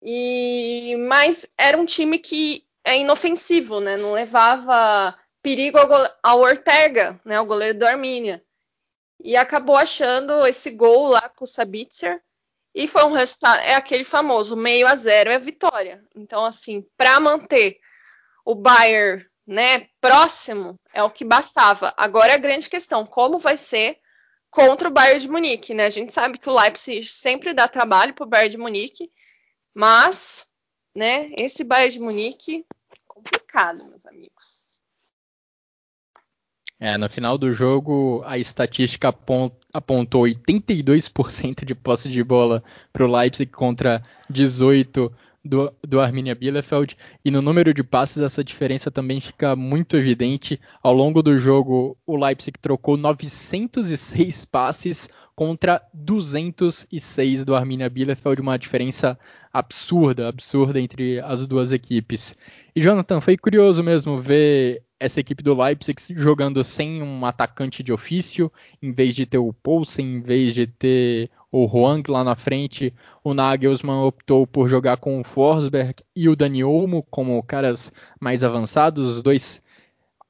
E 0.00 0.96
mas 1.08 1.48
era 1.58 1.76
um 1.76 1.84
time 1.84 2.18
que 2.18 2.64
é 2.84 2.98
inofensivo, 2.98 3.80
né? 3.80 3.96
Não 3.96 4.12
levava 4.12 5.16
perigo 5.42 5.78
ao, 5.78 6.10
ao 6.22 6.40
Ortega, 6.40 7.20
né? 7.24 7.40
O 7.40 7.46
goleiro 7.46 7.78
do 7.78 7.86
Arminia. 7.86 8.42
E 9.20 9.36
acabou 9.36 9.76
achando 9.76 10.46
esse 10.46 10.70
gol 10.70 11.08
lá 11.08 11.28
com 11.28 11.44
o 11.44 11.46
Sabitzer. 11.46 12.20
E 12.74 12.88
foi 12.88 13.04
um 13.04 13.12
resultado, 13.12 13.60
é 13.60 13.74
aquele 13.74 14.04
famoso 14.04 14.56
meio 14.56 14.86
a 14.86 14.94
zero 14.94 15.30
é 15.30 15.38
vitória. 15.38 16.02
Então, 16.14 16.44
assim, 16.44 16.86
para 16.96 17.20
manter 17.20 17.78
o 18.44 18.54
Bayern 18.54 19.24
né, 19.46 19.86
próximo 20.00 20.78
é 20.92 21.02
o 21.02 21.10
que 21.10 21.24
bastava. 21.24 21.92
Agora 21.96 22.32
é 22.32 22.34
a 22.34 22.38
grande 22.38 22.68
questão, 22.68 23.04
como 23.04 23.38
vai 23.38 23.56
ser 23.56 23.98
contra 24.50 24.88
o 24.88 24.92
Bayern 24.92 25.20
de 25.20 25.28
Munique, 25.28 25.74
né? 25.74 25.86
A 25.86 25.90
gente 25.90 26.12
sabe 26.12 26.38
que 26.38 26.48
o 26.48 26.58
Leipzig 26.58 27.04
sempre 27.06 27.54
dá 27.54 27.66
trabalho 27.66 28.14
para 28.14 28.24
o 28.24 28.28
Bayern 28.28 28.50
de 28.50 28.58
Munique, 28.58 29.10
mas, 29.74 30.46
né, 30.94 31.28
esse 31.38 31.64
Bayern 31.64 31.94
de 31.94 32.00
Munique 32.00 32.66
complicado, 33.06 33.84
meus 33.88 34.06
amigos. 34.06 34.61
É, 36.84 36.98
no 36.98 37.08
final 37.08 37.38
do 37.38 37.52
jogo, 37.52 38.24
a 38.26 38.36
estatística 38.38 39.14
apontou 39.72 40.24
82% 40.24 41.64
de 41.64 41.76
posse 41.76 42.08
de 42.08 42.24
bola 42.24 42.60
para 42.92 43.04
o 43.04 43.16
Leipzig 43.16 43.52
contra 43.52 44.02
18% 44.28 45.12
do, 45.44 45.72
do 45.86 46.00
Arminia 46.00 46.34
Bielefeld. 46.34 46.96
E 47.24 47.30
no 47.30 47.42
número 47.42 47.74
de 47.74 47.82
passes, 47.82 48.22
essa 48.22 48.44
diferença 48.44 48.90
também 48.90 49.20
fica 49.20 49.56
muito 49.56 49.96
evidente. 49.96 50.60
Ao 50.82 50.92
longo 50.92 51.22
do 51.22 51.38
jogo, 51.38 51.96
o 52.06 52.16
Leipzig 52.16 52.58
trocou 52.60 52.96
906 52.96 54.44
passes 54.44 55.08
contra 55.34 55.82
206 55.92 57.44
do 57.44 57.54
Arminia 57.54 57.88
Bielefeld, 57.88 58.40
uma 58.40 58.58
diferença 58.58 59.18
absurda, 59.52 60.28
absurda 60.28 60.80
entre 60.80 61.20
as 61.20 61.46
duas 61.46 61.72
equipes. 61.72 62.36
E 62.74 62.80
Jonathan, 62.80 63.20
foi 63.20 63.36
curioso 63.36 63.82
mesmo 63.82 64.20
ver 64.20 64.82
essa 65.00 65.18
equipe 65.18 65.42
do 65.42 65.60
Leipzig 65.60 66.00
jogando 66.14 66.62
sem 66.62 67.02
um 67.02 67.26
atacante 67.26 67.82
de 67.82 67.92
ofício, 67.92 68.52
em 68.80 68.92
vez 68.92 69.16
de 69.16 69.26
ter 69.26 69.38
o 69.38 69.52
Poulsen, 69.52 70.16
em 70.16 70.20
vez 70.20 70.54
de 70.54 70.66
ter 70.66 71.28
o 71.52 71.66
Huang 71.66 72.10
lá 72.10 72.24
na 72.24 72.34
frente, 72.34 72.94
o 73.22 73.34
Nagelsmann 73.34 74.06
optou 74.06 74.46
por 74.46 74.70
jogar 74.70 74.96
com 74.96 75.20
o 75.20 75.24
Forsberg 75.24 75.96
e 76.16 76.26
o 76.26 76.34
Dani 76.34 76.64
Olmo 76.64 77.06
como 77.10 77.42
caras 77.42 77.92
mais 78.18 78.42
avançados, 78.42 79.16
os 79.18 79.22
dois 79.22 79.62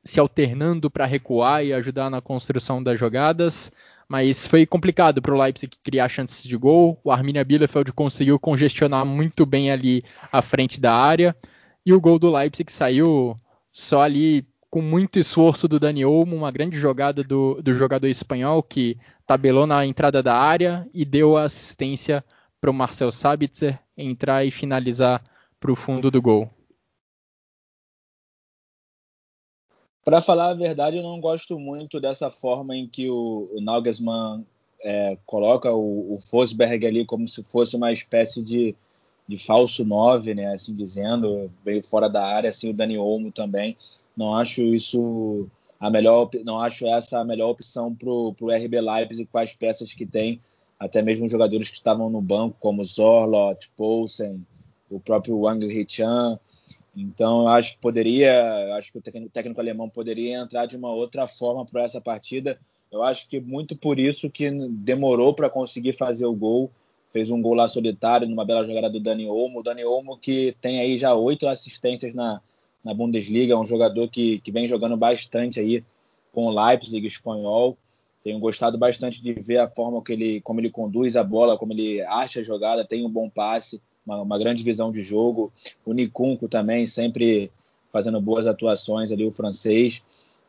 se 0.02 0.18
alternando 0.18 0.90
para 0.90 1.06
recuar 1.06 1.64
e 1.64 1.72
ajudar 1.72 2.10
na 2.10 2.20
construção 2.20 2.82
das 2.82 2.98
jogadas. 2.98 3.70
Mas 4.08 4.48
foi 4.48 4.66
complicado 4.66 5.22
para 5.22 5.32
o 5.32 5.40
Leipzig 5.40 5.76
criar 5.82 6.08
chances 6.08 6.42
de 6.42 6.56
gol. 6.56 7.00
O 7.04 7.10
Arminia 7.10 7.44
Bielefeld 7.44 7.92
conseguiu 7.92 8.38
congestionar 8.38 9.06
muito 9.06 9.46
bem 9.46 9.70
ali 9.70 10.02
à 10.30 10.42
frente 10.42 10.80
da 10.80 10.92
área. 10.92 11.34
E 11.86 11.94
o 11.94 12.00
gol 12.00 12.18
do 12.18 12.30
Leipzig 12.30 12.70
saiu 12.70 13.40
só 13.72 14.02
ali 14.02 14.44
com 14.72 14.80
muito 14.80 15.18
esforço 15.18 15.68
do 15.68 15.78
Dani 15.78 16.02
Olmo, 16.02 16.34
uma 16.34 16.50
grande 16.50 16.78
jogada 16.78 17.22
do, 17.22 17.60
do 17.60 17.74
jogador 17.74 18.06
espanhol 18.06 18.62
que 18.62 18.98
tabelou 19.26 19.66
na 19.66 19.84
entrada 19.84 20.22
da 20.22 20.34
área 20.34 20.88
e 20.94 21.04
deu 21.04 21.36
a 21.36 21.42
assistência 21.42 22.24
para 22.58 22.70
o 22.70 22.74
Marcel 22.74 23.12
Sabitzer 23.12 23.78
entrar 23.94 24.46
e 24.46 24.50
finalizar 24.50 25.22
para 25.60 25.70
o 25.70 25.76
fundo 25.76 26.10
do 26.10 26.22
gol. 26.22 26.48
Para 30.02 30.22
falar 30.22 30.48
a 30.48 30.54
verdade, 30.54 30.96
eu 30.96 31.02
não 31.02 31.20
gosto 31.20 31.58
muito 31.58 32.00
dessa 32.00 32.30
forma 32.30 32.74
em 32.74 32.88
que 32.88 33.10
o, 33.10 33.50
o 33.52 33.60
Nagelsmann 33.60 34.46
é, 34.82 35.18
coloca 35.26 35.70
o, 35.70 36.14
o 36.14 36.18
Fosberg 36.18 36.86
ali 36.86 37.04
como 37.04 37.28
se 37.28 37.44
fosse 37.44 37.76
uma 37.76 37.92
espécie 37.92 38.40
de, 38.40 38.74
de 39.28 39.36
falso 39.36 39.84
9, 39.84 40.32
né, 40.34 40.54
assim 40.54 40.74
dizendo, 40.74 41.52
veio 41.62 41.84
fora 41.84 42.08
da 42.08 42.24
área, 42.24 42.48
assim 42.48 42.70
o 42.70 42.74
Dani 42.74 42.96
Olmo 42.96 43.30
também. 43.30 43.76
Não 44.16 44.34
acho 44.34 44.62
isso 44.62 45.48
a 45.80 45.90
melhor, 45.90 46.30
não 46.44 46.60
acho 46.60 46.86
essa 46.86 47.18
a 47.18 47.24
melhor 47.24 47.50
opção 47.50 47.94
para 47.94 48.08
o 48.08 48.34
RB 48.50 48.80
Leipzig 48.80 49.26
com 49.26 49.38
as 49.38 49.52
peças 49.52 49.92
que 49.92 50.06
tem, 50.06 50.40
até 50.78 51.02
mesmo 51.02 51.28
jogadores 51.28 51.68
que 51.68 51.74
estavam 51.74 52.08
no 52.08 52.20
banco, 52.20 52.56
como 52.60 52.84
Zorlot, 52.84 53.70
Poulsen, 53.76 54.46
o 54.90 55.00
próprio 55.00 55.38
Wang 55.38 55.64
Hichan. 55.66 56.38
Então, 56.94 57.42
eu 57.42 57.48
acho 57.48 57.72
que 57.72 57.78
poderia, 57.78 58.76
acho 58.76 58.92
que 58.92 58.98
o 58.98 59.00
técnico, 59.00 59.32
técnico 59.32 59.60
alemão 59.60 59.88
poderia 59.88 60.38
entrar 60.38 60.66
de 60.66 60.76
uma 60.76 60.92
outra 60.92 61.26
forma 61.26 61.64
para 61.64 61.82
essa 61.82 62.00
partida. 62.00 62.60
Eu 62.90 63.02
acho 63.02 63.28
que 63.28 63.40
muito 63.40 63.74
por 63.74 63.98
isso 63.98 64.30
que 64.30 64.50
demorou 64.50 65.34
para 65.34 65.48
conseguir 65.48 65.94
fazer 65.94 66.26
o 66.26 66.34
gol. 66.34 66.70
Fez 67.08 67.30
um 67.30 67.40
gol 67.40 67.54
lá 67.54 67.66
solitário, 67.66 68.28
numa 68.28 68.44
bela 68.44 68.66
jogada 68.66 68.90
do 68.90 69.00
Dani 69.00 69.26
Olmo. 69.26 69.60
O 69.60 69.62
Dani 69.62 69.84
Olmo 69.84 70.16
que 70.18 70.54
tem 70.60 70.78
aí 70.78 70.98
já 70.98 71.14
oito 71.14 71.48
assistências 71.48 72.14
na, 72.14 72.40
na 72.84 72.92
Bundesliga, 72.92 73.54
é 73.54 73.56
um 73.56 73.64
jogador 73.64 74.08
que, 74.08 74.40
que 74.40 74.50
vem 74.50 74.66
jogando 74.66 74.96
bastante 74.96 75.60
aí 75.60 75.84
com 76.32 76.46
o 76.46 76.50
Leipzig 76.50 77.06
espanhol. 77.06 77.76
Tenho 78.22 78.38
gostado 78.38 78.78
bastante 78.78 79.22
de 79.22 79.32
ver 79.32 79.58
a 79.58 79.68
forma 79.68 80.02
que 80.02 80.12
ele, 80.12 80.40
como 80.40 80.60
ele 80.60 80.70
conduz 80.70 81.16
a 81.16 81.24
bola, 81.24 81.58
como 81.58 81.72
ele 81.72 82.00
acha 82.02 82.40
a 82.40 82.42
jogada, 82.42 82.84
tem 82.84 83.04
um 83.04 83.10
bom 83.10 83.28
passe, 83.28 83.80
uma, 84.06 84.20
uma 84.22 84.38
grande 84.38 84.62
visão 84.62 84.90
de 84.92 85.02
jogo. 85.02 85.52
O 85.84 85.92
Nikunko 85.92 86.48
também 86.48 86.86
sempre 86.86 87.50
fazendo 87.92 88.20
boas 88.20 88.46
atuações 88.46 89.12
ali, 89.12 89.24
o 89.24 89.32
francês. 89.32 90.02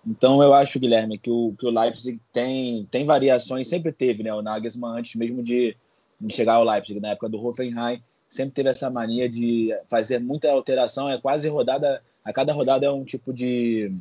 Então 0.05 0.41
eu 0.41 0.53
acho, 0.53 0.79
Guilherme, 0.79 1.17
que 1.17 1.31
o, 1.31 1.53
que 1.57 1.65
o 1.65 1.69
Leipzig 1.69 2.19
tem, 2.31 2.87
tem 2.91 3.05
variações, 3.05 3.67
sempre 3.67 3.91
teve, 3.91 4.23
né? 4.23 4.33
O 4.33 4.41
Nagelsmann 4.41 4.99
antes 4.99 5.15
mesmo 5.15 5.41
de, 5.41 5.75
de 6.19 6.33
chegar 6.33 6.55
ao 6.55 6.63
Leipzig, 6.63 6.99
na 6.99 7.09
época 7.09 7.29
do 7.29 7.43
Hoffenheim, 7.43 8.01
sempre 8.27 8.53
teve 8.53 8.69
essa 8.69 8.89
mania 8.89 9.29
de 9.29 9.69
fazer 9.89 10.19
muita 10.19 10.51
alteração, 10.51 11.09
é 11.09 11.17
quase 11.17 11.47
rodada 11.47 12.03
a 12.23 12.31
cada 12.31 12.53
rodada 12.53 12.85
é 12.85 12.91
um 12.91 13.03
tipo 13.03 13.33
de, 13.33 13.91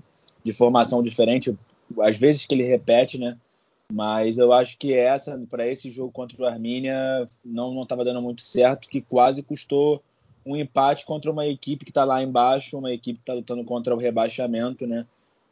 de 0.45 0.53
formação 0.53 1.03
diferente, 1.03 1.57
às 2.01 2.16
vezes 2.16 2.47
que 2.47 2.55
ele 2.55 2.64
repete, 2.64 3.18
né? 3.18 3.37
Mas 3.93 4.39
eu 4.39 4.53
acho 4.53 4.79
que 4.79 4.95
essa, 4.95 5.39
para 5.51 5.66
esse 5.66 5.91
jogo 5.91 6.11
contra 6.11 6.41
o 6.41 6.47
Armínia, 6.47 7.27
não 7.45 7.83
estava 7.83 8.05
dando 8.05 8.23
muito 8.23 8.41
certo, 8.41 8.89
que 8.89 9.03
quase 9.03 9.43
custou 9.43 10.03
um 10.47 10.57
empate 10.57 11.05
contra 11.05 11.31
uma 11.31 11.47
equipe 11.47 11.85
que 11.85 11.91
está 11.91 12.05
lá 12.05 12.23
embaixo, 12.23 12.79
uma 12.79 12.93
equipe 12.93 13.18
que 13.18 13.23
está 13.23 13.35
lutando 13.35 13.64
contra 13.64 13.95
o 13.95 13.99
rebaixamento, 13.99 14.87
né? 14.87 15.07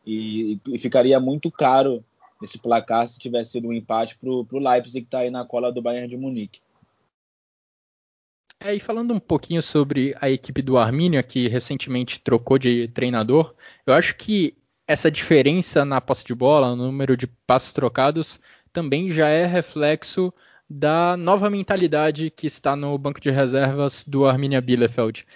E, 0.07 0.59
e, 0.67 0.79
ficaria 0.79 1.21
muito 1.21 1.51
caro 1.51 2.03
esse 2.43 2.59
placar 2.59 3.07
se 3.07 3.19
tivesse 3.19 3.53
sido 3.53 3.69
um 3.69 3.73
empate 3.73 4.19
para 4.19 4.31
o 4.31 4.47
Leipzig, 4.53 5.03
que 5.03 5.09
está 5.09 5.19
aí 5.19 5.31
na 5.31 5.45
cola 5.45 5.71
do 5.71 5.83
Bayern 5.83 6.09
de 6.09 6.17
Munique. 6.17 6.61
É, 8.63 8.75
e 8.75 8.79
falando 8.81 9.15
um 9.15 9.19
pouquinho 9.19 9.63
sobre 9.63 10.15
a 10.21 10.29
equipe 10.29 10.61
do 10.61 10.77
Arminia, 10.77 11.23
que 11.23 11.49
recentemente 11.49 12.21
trocou 12.21 12.59
de 12.59 12.89
treinador, 12.89 13.55
eu 13.87 13.95
acho 13.95 14.15
que 14.17 14.55
essa 14.87 15.11
diferença 15.11 15.83
na 15.83 15.99
posse 15.99 16.27
de 16.27 16.35
bola, 16.35 16.77
no 16.77 16.85
número 16.85 17.17
de 17.17 17.27
passes 17.27 17.73
trocados, 17.73 18.39
também 18.71 19.11
já 19.11 19.29
é 19.29 19.47
reflexo 19.47 20.31
da 20.69 21.17
nova 21.17 21.49
mentalidade 21.49 22.31
que 22.31 22.47
está 22.47 22.77
no 22.77 22.99
banco 22.99 23.19
de 23.19 23.31
reservas 23.31 24.05
do 24.07 24.27
Arminia 24.27 24.61
Bielefeld. 24.61 25.27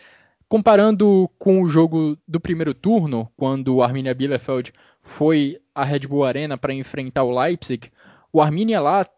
Comparando 0.47 1.31
com 1.39 1.63
o 1.63 1.69
jogo 1.69 2.19
do 2.29 2.39
primeiro 2.39 2.75
turno, 2.75 3.33
quando 3.39 3.75
o 3.75 3.83
Arminia 3.83 4.15
Bielefeld 4.15 4.71
foi 5.01 5.59
à 5.75 5.83
Red 5.83 6.01
Bull 6.01 6.25
Arena 6.25 6.59
para 6.59 6.75
enfrentar 6.75 7.25
o 7.25 7.35
Leipzig, 7.35 7.91
o 8.31 8.43
Arminia 8.43 8.81
lá 8.81 9.09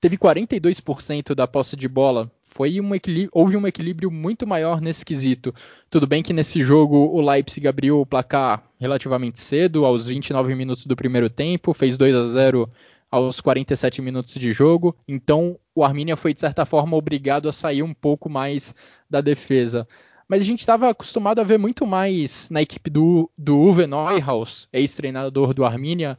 teve 0.00 0.16
42% 0.16 1.34
da 1.34 1.46
posse 1.46 1.76
de 1.76 1.86
bola 1.86 2.32
foi 2.52 2.80
um 2.80 2.90
houve 3.32 3.56
um 3.56 3.66
equilíbrio 3.66 4.10
muito 4.10 4.46
maior 4.46 4.80
nesse 4.80 5.04
quesito. 5.04 5.54
Tudo 5.90 6.06
bem 6.06 6.22
que 6.22 6.32
nesse 6.32 6.62
jogo 6.62 6.96
o 6.96 7.20
Leipzig 7.20 7.66
abriu 7.66 8.00
o 8.00 8.06
placar 8.06 8.62
relativamente 8.78 9.40
cedo, 9.40 9.86
aos 9.86 10.08
29 10.08 10.54
minutos 10.54 10.86
do 10.86 10.94
primeiro 10.94 11.30
tempo, 11.30 11.72
fez 11.72 11.96
2 11.96 12.14
a 12.14 12.26
0 12.26 12.70
aos 13.10 13.40
47 13.40 14.02
minutos 14.02 14.34
de 14.34 14.52
jogo, 14.52 14.96
então 15.06 15.58
o 15.74 15.84
Arminia 15.84 16.16
foi 16.16 16.32
de 16.32 16.40
certa 16.40 16.64
forma 16.64 16.96
obrigado 16.96 17.48
a 17.48 17.52
sair 17.52 17.82
um 17.82 17.92
pouco 17.92 18.28
mais 18.28 18.74
da 19.08 19.20
defesa. 19.20 19.86
Mas 20.28 20.42
a 20.42 20.44
gente 20.44 20.60
estava 20.60 20.88
acostumado 20.88 21.40
a 21.40 21.44
ver 21.44 21.58
muito 21.58 21.86
mais 21.86 22.48
na 22.50 22.62
equipe 22.62 22.88
do, 22.90 23.30
do 23.36 23.58
Uwe 23.58 23.86
Neuhaus, 23.86 24.68
ex-treinador 24.72 25.52
do 25.52 25.64
Arminia, 25.64 26.18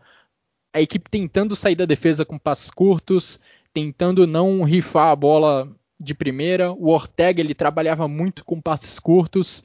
a 0.74 0.82
equipe 0.82 1.10
tentando 1.10 1.56
sair 1.56 1.76
da 1.76 1.86
defesa 1.86 2.26
com 2.26 2.38
passos 2.38 2.70
curtos, 2.70 3.40
tentando 3.74 4.28
não 4.28 4.64
rifar 4.64 5.10
a 5.10 5.16
bola 5.16 5.72
de 6.04 6.14
primeira. 6.14 6.72
O 6.72 6.90
Ortega 6.90 7.42
ele 7.42 7.56
trabalhava 7.56 8.08
muito 8.08 8.44
com 8.44 8.62
passes 8.62 9.00
curtos. 9.00 9.64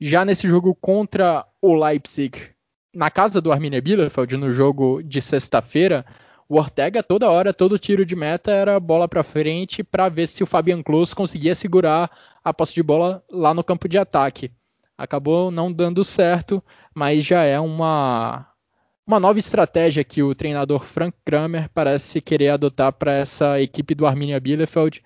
Já 0.00 0.24
nesse 0.24 0.48
jogo 0.48 0.74
contra 0.74 1.44
o 1.60 1.74
Leipzig, 1.74 2.50
na 2.94 3.10
casa 3.10 3.40
do 3.40 3.52
Arminia 3.52 3.80
Bielefeld, 3.80 4.36
no 4.36 4.52
jogo 4.52 5.02
de 5.02 5.20
sexta-feira, 5.22 6.04
o 6.48 6.56
Ortega 6.56 7.02
toda 7.02 7.30
hora, 7.30 7.54
todo 7.54 7.78
tiro 7.78 8.04
de 8.04 8.14
meta 8.14 8.50
era 8.50 8.78
bola 8.78 9.08
para 9.08 9.22
frente 9.22 9.82
para 9.82 10.08
ver 10.08 10.26
se 10.26 10.42
o 10.42 10.46
Fabian 10.46 10.82
Klos 10.82 11.14
conseguia 11.14 11.54
segurar 11.54 12.10
a 12.44 12.52
posse 12.52 12.74
de 12.74 12.82
bola 12.82 13.24
lá 13.30 13.54
no 13.54 13.64
campo 13.64 13.88
de 13.88 13.96
ataque. 13.96 14.50
Acabou 14.98 15.50
não 15.50 15.72
dando 15.72 16.04
certo, 16.04 16.62
mas 16.94 17.24
já 17.24 17.42
é 17.42 17.58
uma 17.58 18.46
uma 19.06 19.18
nova 19.18 19.38
estratégia 19.38 20.04
que 20.04 20.22
o 20.22 20.34
treinador 20.34 20.84
Frank 20.84 21.16
Kramer 21.24 21.68
parece 21.70 22.20
querer 22.20 22.50
adotar 22.50 22.92
para 22.92 23.14
essa 23.14 23.60
equipe 23.60 23.94
do 23.94 24.06
Arminia 24.06 24.38
Bielefeld. 24.38 25.02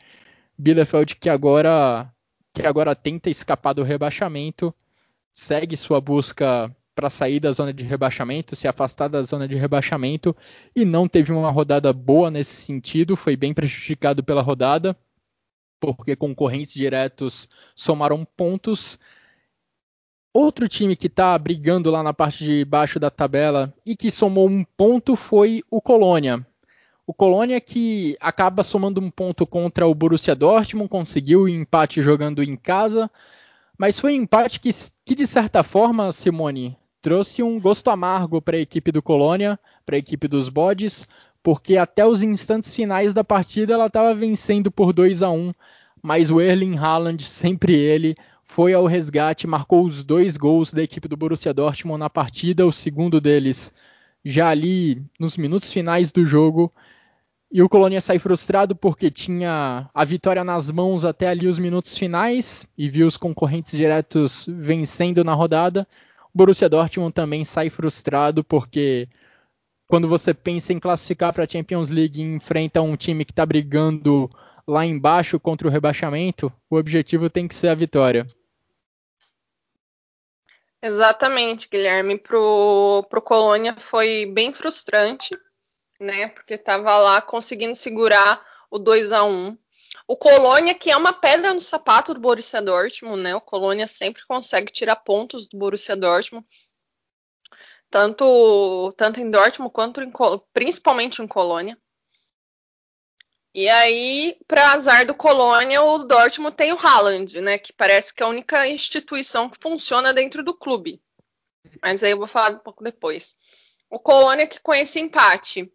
Bielefeld 0.59 1.17
que 1.17 1.29
agora 1.29 2.13
que 2.53 2.67
agora 2.67 2.95
tenta 2.97 3.29
escapar 3.29 3.75
do 3.75 3.83
rebaixamento, 3.83 4.75
segue 5.31 5.77
sua 5.77 6.01
busca 6.01 6.75
para 6.95 7.11
sair 7.11 7.39
da 7.39 7.53
zona 7.53 7.75
de 7.75 7.85
rebaixamento, 7.85 8.57
se 8.57 8.67
afastar 8.67 9.09
da 9.09 9.23
zona 9.23 9.47
de 9.47 9.55
rebaixamento 9.55 10.35
e 10.75 10.83
não 10.83 11.07
teve 11.07 11.31
uma 11.31 11.51
rodada 11.51 11.93
boa 11.93 12.31
nesse 12.31 12.63
sentido, 12.63 13.15
foi 13.15 13.37
bem 13.37 13.53
prejudicado 13.53 14.25
pela 14.25 14.41
rodada, 14.41 14.97
porque 15.79 16.17
concorrentes 16.17 16.73
diretos 16.73 17.47
somaram 17.77 18.25
pontos. 18.25 18.99
Outro 20.33 20.67
time 20.67 20.97
que 20.97 21.09
está 21.09 21.39
brigando 21.39 21.91
lá 21.91 22.03
na 22.03 22.15
parte 22.15 22.43
de 22.43 22.65
baixo 22.65 22.99
da 22.99 23.11
tabela 23.11 23.75
e 23.85 23.95
que 23.95 24.11
somou 24.11 24.49
um 24.49 24.65
ponto 24.65 25.15
foi 25.15 25.63
o 25.71 25.83
Colônia. 25.83 26.47
O 27.07 27.15
Colônia 27.15 27.61
que 27.61 28.17
acaba 28.21 28.65
somando 28.65 29.01
um 29.01 29.11
ponto 29.11 29.47
contra 29.47 29.87
o 29.87 29.95
Borussia 29.95 30.35
Dortmund, 30.35 30.89
conseguiu 30.89 31.43
o 31.43 31.49
empate 31.49 32.03
jogando 32.03 32.43
em 32.43 32.57
casa, 32.57 33.09
mas 33.79 34.01
foi 34.01 34.19
um 34.19 34.23
empate 34.23 34.59
que, 34.59 34.71
que 35.05 35.15
de 35.15 35.25
certa 35.25 35.63
forma, 35.63 36.11
Simone, 36.11 36.77
trouxe 37.01 37.45
um 37.45 37.61
gosto 37.61 37.91
amargo 37.91 38.43
para 38.43 38.57
a 38.57 38.61
equipe 38.61 38.91
do 38.91 39.01
Colônia, 39.01 39.57
para 39.85 39.95
a 39.95 39.99
equipe 40.01 40.27
dos 40.27 40.49
Bodes, 40.49 41.07
porque 41.45 41.77
até 41.77 42.05
os 42.05 42.25
instantes 42.25 42.75
finais 42.75 43.15
da 43.15 43.23
partida 43.23 43.75
ela 43.75 43.87
estava 43.87 44.13
vencendo 44.13 44.69
por 44.69 44.93
2 44.93 45.23
a 45.23 45.31
1, 45.31 45.55
mas 46.03 46.29
o 46.33 46.41
Erling 46.41 46.77
Haaland, 46.77 47.23
sempre 47.23 47.73
ele, 47.73 48.17
foi 48.43 48.75
ao 48.75 48.85
resgate, 48.85 49.47
marcou 49.47 49.85
os 49.85 50.03
dois 50.03 50.37
gols 50.37 50.73
da 50.73 50.83
equipe 50.83 51.07
do 51.07 51.17
Borussia 51.17 51.55
Dortmund 51.55 52.01
na 52.01 52.11
partida, 52.11 52.67
o 52.67 52.73
segundo 52.73 53.21
deles 53.21 53.73
já 54.25 54.49
ali 54.49 55.01
nos 55.21 55.37
minutos 55.37 55.73
finais 55.73 56.11
do 56.11 56.27
jogo. 56.27 56.73
E 57.57 57.63
o 57.63 57.71
Colônia 57.71 58.03
sai 58.03 58.19
frustrado 58.19 58.77
porque 58.77 59.11
tinha 59.11 59.89
a 59.95 60.05
vitória 60.05 60.45
nas 60.45 60.71
mãos 60.71 61.07
até 61.07 61.29
ali 61.29 61.47
os 61.47 61.59
minutos 61.59 61.97
finais 61.97 62.71
e 62.77 62.87
viu 62.87 63.07
os 63.07 63.17
concorrentes 63.17 63.75
diretos 63.79 64.45
vencendo 64.47 65.25
na 65.25 65.33
rodada. 65.33 65.89
Borussia 66.35 66.69
Dortmund 66.69 67.15
também 67.15 67.47
sai 67.47 67.71
frustrado 67.71 68.45
porque 68.45 69.09
quando 69.89 70.07
você 70.07 70.35
pensa 70.35 70.75
em 70.75 70.79
classificar 70.79 71.33
para 71.33 71.45
a 71.45 71.49
Champions 71.49 71.89
League 71.89 72.21
e 72.21 72.25
enfrenta 72.25 72.83
um 72.83 72.95
time 72.95 73.25
que 73.25 73.33
está 73.33 73.47
brigando 73.47 74.31
lá 74.69 74.85
embaixo 74.85 75.41
contra 75.41 75.67
o 75.67 75.71
rebaixamento, 75.71 76.53
o 76.69 76.77
objetivo 76.77 77.31
tem 77.31 77.49
que 77.49 77.55
ser 77.55 77.69
a 77.69 77.75
vitória. 77.75 78.27
Exatamente, 80.83 81.71
Guilherme. 81.71 82.19
Pro, 82.19 83.07
pro 83.09 83.23
Colônia 83.23 83.75
foi 83.79 84.31
bem 84.35 84.53
frustrante, 84.53 85.35
né? 86.01 86.29
Porque 86.29 86.55
estava 86.55 86.97
lá 86.99 87.21
conseguindo 87.23 87.75
segurar 87.75 88.45
o 88.71 88.79
2 88.79 89.13
a 89.13 89.25
1 89.25 89.57
o 90.09 90.17
Colônia, 90.17 90.75
que 90.75 90.91
é 90.91 90.97
uma 90.97 91.13
pedra 91.13 91.53
no 91.53 91.61
sapato 91.61 92.15
do 92.15 92.21
Borussia 92.21 92.63
Dortmund, 92.63 93.23
né? 93.23 93.35
O 93.35 93.41
Colônia 93.41 93.89
sempre 93.89 94.25
consegue 94.25 94.71
tirar 94.71 94.97
pontos 94.97 95.49
do 95.49 95.59
Borussia 95.59 95.97
Dortmund. 95.97 96.47
Tanto, 97.91 98.93
tanto 98.97 99.21
em 99.21 99.31
Dortmund 99.31 99.73
quanto 99.73 100.01
em, 100.01 100.13
principalmente 100.53 101.21
em 101.21 101.27
Colônia. 101.27 101.77
E 103.53 103.69
aí, 103.69 104.39
para 104.47 104.73
azar 104.73 105.07
do 105.07 105.15
Colônia, 105.15 105.83
o 105.83 105.99
Dortmund 105.99 106.57
tem 106.57 106.73
o 106.73 106.79
Haaland, 106.79 107.41
né? 107.41 107.59
Que 107.59 107.73
parece 107.73 108.15
que 108.15 108.23
é 108.23 108.27
a 108.27 108.29
única 108.29 108.69
instituição 108.69 109.49
que 109.49 109.59
funciona 109.61 110.15
dentro 110.15 110.45
do 110.45 110.55
clube. 110.55 111.03
Mas 111.83 112.05
aí 112.05 112.13
eu 112.13 112.19
vou 112.19 112.27
falar 112.29 112.57
um 112.57 112.61
pouco 112.61 112.85
depois. 112.85 113.35
O 113.91 113.99
Colônia 113.99 114.47
que 114.47 114.61
com 114.61 114.75
esse 114.75 115.01
empate, 115.01 115.73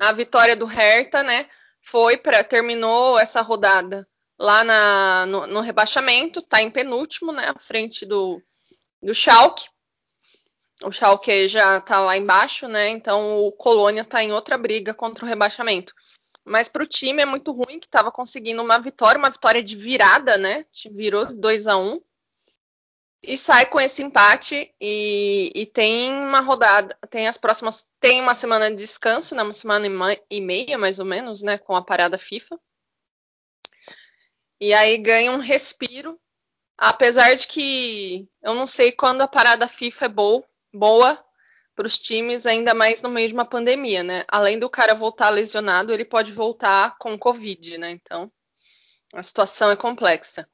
a 0.00 0.12
vitória 0.12 0.56
do 0.56 0.66
Hertha, 0.66 1.22
né? 1.22 1.46
foi 1.80 2.16
para 2.16 2.44
terminou 2.44 3.18
essa 3.18 3.40
rodada 3.40 4.06
lá 4.38 4.64
na, 4.64 5.26
no, 5.26 5.46
no, 5.46 5.60
rebaixamento, 5.60 6.40
está 6.40 6.62
em 6.62 6.70
penúltimo, 6.70 7.32
né, 7.32 7.52
à 7.54 7.58
frente 7.58 8.06
do, 8.06 8.40
do 9.02 9.14
Schalke. 9.14 9.68
O 10.82 10.90
Schalke 10.90 11.46
já 11.46 11.76
está 11.76 12.00
lá 12.00 12.16
embaixo, 12.16 12.66
né? 12.66 12.88
Então 12.88 13.38
o 13.40 13.52
Colônia 13.52 14.00
está 14.00 14.22
em 14.24 14.32
outra 14.32 14.56
briga 14.56 14.94
contra 14.94 15.26
o 15.26 15.28
rebaixamento. 15.28 15.92
Mas 16.42 16.68
para 16.68 16.82
o 16.82 16.86
time 16.86 17.20
é 17.20 17.26
muito 17.26 17.52
ruim 17.52 17.78
que 17.78 17.86
estava 17.86 18.10
conseguindo 18.10 18.62
uma 18.62 18.78
vitória, 18.78 19.18
uma 19.18 19.28
vitória 19.28 19.62
de 19.62 19.76
virada, 19.76 20.38
né? 20.38 20.64
Virou 20.90 21.34
2 21.34 21.66
a 21.66 21.76
1 21.76 21.86
um, 21.86 22.00
e 23.22 23.36
sai 23.36 23.66
com 23.66 23.78
esse 23.78 24.02
empate 24.02 24.74
e, 24.80 25.52
e, 25.54 25.66
tem 25.66 26.12
uma 26.12 26.40
rodada, 26.40 26.96
tem 27.10 27.28
as 27.28 27.36
próximas, 27.36 27.86
tem 28.00 28.20
uma 28.20 28.34
semana 28.34 28.70
de 28.70 28.76
descanso, 28.76 29.34
né, 29.34 29.42
uma 29.42 29.52
semana 29.52 29.86
e 30.30 30.40
meia 30.40 30.78
mais 30.78 30.98
ou 30.98 31.04
menos, 31.04 31.42
né, 31.42 31.58
com 31.58 31.76
a 31.76 31.84
parada 31.84 32.16
FIFA. 32.16 32.58
E 34.60 34.72
aí 34.74 34.98
ganha 34.98 35.32
um 35.32 35.38
respiro, 35.38 36.18
apesar 36.76 37.34
de 37.34 37.46
que 37.46 38.28
eu 38.42 38.54
não 38.54 38.66
sei 38.66 38.92
quando 38.92 39.22
a 39.22 39.28
parada 39.28 39.68
FIFA 39.68 40.04
é 40.04 40.08
boa, 40.08 40.44
boa 40.72 41.24
para 41.74 41.86
os 41.86 41.98
times, 41.98 42.46
ainda 42.46 42.74
mais 42.74 43.00
no 43.00 43.08
meio 43.08 43.28
de 43.28 43.34
uma 43.34 43.46
pandemia, 43.46 44.02
né? 44.02 44.24
Além 44.28 44.58
do 44.58 44.68
cara 44.68 44.94
voltar 44.94 45.30
lesionado, 45.30 45.94
ele 45.94 46.04
pode 46.04 46.30
voltar 46.30 46.98
com 46.98 47.18
Covid, 47.18 47.78
né? 47.78 47.90
Então 47.92 48.30
a 49.14 49.22
situação 49.22 49.70
é 49.70 49.76
complexa. 49.76 50.46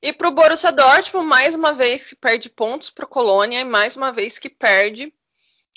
E 0.00 0.12
para 0.12 0.28
o 0.28 0.32
Borussia 0.32 0.70
Dortmund, 0.70 1.26
mais 1.26 1.54
uma 1.54 1.72
vez 1.72 2.08
que 2.08 2.16
perde 2.16 2.48
pontos 2.48 2.88
para 2.88 3.04
o 3.04 3.08
Colônia 3.08 3.60
e 3.60 3.64
mais 3.64 3.96
uma 3.96 4.12
vez 4.12 4.38
que 4.38 4.48
perde 4.48 5.12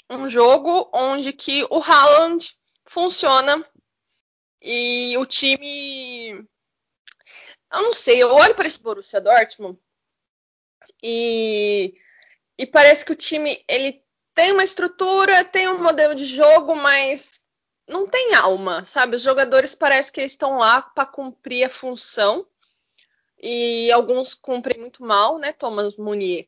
um 0.09 0.29
jogo 0.29 0.89
onde 0.93 1.33
que 1.33 1.63
o 1.71 1.81
Haaland 1.81 2.55
funciona 2.85 3.65
e 4.61 5.17
o 5.17 5.25
time 5.25 6.45
eu 7.73 7.81
não 7.83 7.93
sei, 7.93 8.21
eu 8.21 8.31
olho 8.33 8.53
para 8.53 8.67
esse 8.67 8.81
Borussia 8.81 9.21
Dortmund 9.21 9.79
e, 11.01 11.95
e 12.57 12.65
parece 12.67 13.03
que 13.03 13.13
o 13.13 13.15
time 13.15 13.63
ele 13.67 14.03
tem 14.35 14.51
uma 14.51 14.63
estrutura, 14.63 15.43
tem 15.45 15.67
um 15.67 15.81
modelo 15.81 16.13
de 16.13 16.25
jogo, 16.25 16.75
mas 16.75 17.41
não 17.87 18.07
tem 18.07 18.35
alma, 18.35 18.83
sabe? 18.85 19.15
Os 19.15 19.21
jogadores 19.21 19.73
parece 19.73 20.11
que 20.11 20.21
estão 20.21 20.57
lá 20.57 20.81
para 20.81 21.05
cumprir 21.05 21.63
a 21.63 21.69
função 21.69 22.45
e 23.41 23.91
alguns 23.91 24.33
cumprem 24.33 24.79
muito 24.79 25.03
mal, 25.03 25.39
né? 25.39 25.51
Thomas 25.51 25.97
Munier. 25.97 26.47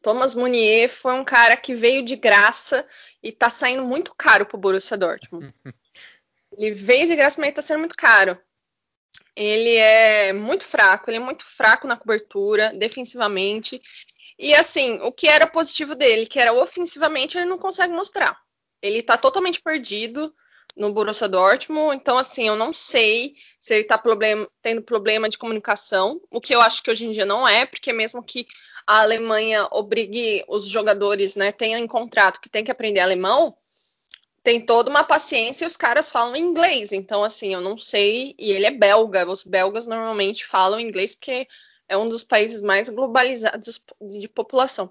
Thomas 0.00 0.34
Munier 0.34 0.88
foi 0.88 1.12
um 1.14 1.24
cara 1.24 1.56
que 1.56 1.74
veio 1.74 2.04
de 2.04 2.16
graça 2.16 2.86
e 3.22 3.32
tá 3.32 3.48
saindo 3.48 3.84
muito 3.84 4.14
caro 4.16 4.46
pro 4.46 4.58
Borussia 4.58 4.96
Dortmund. 4.96 5.52
ele 6.56 6.72
veio 6.72 7.06
de 7.06 7.16
graça, 7.16 7.40
mas 7.40 7.54
tá 7.54 7.62
sendo 7.62 7.80
muito 7.80 7.96
caro. 7.96 8.38
Ele 9.34 9.76
é 9.76 10.32
muito 10.32 10.64
fraco, 10.64 11.08
ele 11.08 11.18
é 11.18 11.20
muito 11.20 11.44
fraco 11.44 11.86
na 11.86 11.96
cobertura, 11.96 12.72
defensivamente. 12.74 13.80
E 14.38 14.54
assim, 14.54 15.00
o 15.02 15.12
que 15.12 15.28
era 15.28 15.46
positivo 15.46 15.94
dele, 15.94 16.26
que 16.26 16.38
era 16.38 16.52
ofensivamente, 16.52 17.38
ele 17.38 17.46
não 17.46 17.58
consegue 17.58 17.92
mostrar. 17.92 18.38
Ele 18.80 19.02
tá 19.02 19.16
totalmente 19.16 19.60
perdido 19.62 20.34
no 20.76 20.92
Borussia 20.92 21.28
Dortmund. 21.28 21.96
Então, 21.96 22.18
assim, 22.18 22.48
eu 22.48 22.56
não 22.56 22.72
sei 22.72 23.34
se 23.60 23.74
ele 23.74 23.82
está 23.82 23.96
problem 23.96 24.46
tendo 24.60 24.82
problema 24.82 25.28
de 25.28 25.38
comunicação, 25.38 26.20
o 26.30 26.40
que 26.40 26.54
eu 26.54 26.60
acho 26.60 26.82
que 26.82 26.90
hoje 26.90 27.06
em 27.06 27.12
dia 27.12 27.26
não 27.26 27.46
é, 27.46 27.64
porque 27.66 27.92
mesmo 27.92 28.22
que 28.22 28.46
a 28.86 29.00
Alemanha 29.00 29.68
obrigue 29.70 30.44
os 30.48 30.66
jogadores, 30.66 31.36
né, 31.36 31.52
tenham 31.52 31.78
em 31.78 31.86
contrato 31.86 32.40
que 32.40 32.48
tem 32.48 32.64
que 32.64 32.70
aprender 32.70 33.00
alemão, 33.00 33.56
tem 34.42 34.64
toda 34.64 34.90
uma 34.90 35.04
paciência 35.04 35.64
e 35.64 35.68
os 35.68 35.76
caras 35.76 36.10
falam 36.10 36.36
inglês. 36.36 36.92
Então, 36.92 37.22
assim, 37.22 37.54
eu 37.54 37.60
não 37.60 37.76
sei. 37.76 38.34
E 38.38 38.50
ele 38.50 38.66
é 38.66 38.70
belga. 38.70 39.28
Os 39.30 39.44
belgas 39.44 39.86
normalmente 39.86 40.44
falam 40.44 40.80
inglês 40.80 41.14
porque 41.14 41.46
é 41.88 41.96
um 41.96 42.08
dos 42.08 42.24
países 42.24 42.60
mais 42.60 42.88
globalizados 42.88 43.80
de 44.00 44.28
população. 44.28 44.90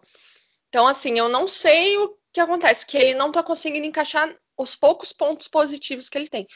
Então, 0.69 0.87
assim, 0.87 1.17
eu 1.17 1.27
não 1.27 1.47
sei 1.47 1.97
o 1.97 2.15
que 2.31 2.39
acontece, 2.39 2.85
que 2.85 2.97
ele 2.97 3.13
não 3.13 3.27
está 3.27 3.43
conseguindo 3.43 3.85
encaixar 3.85 4.33
os 4.61 4.75
poucos 4.75 5.11
pontos 5.11 5.47
positivos 5.47 6.09
que 6.09 6.17
ele 6.17 6.27
tem. 6.27 6.47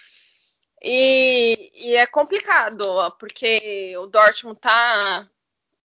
E, 0.81 1.71
e 1.73 1.95
é 1.95 2.05
complicado, 2.05 2.85
porque 3.19 3.95
o 3.97 4.07
Dortmund 4.07 4.57
está 4.57 5.27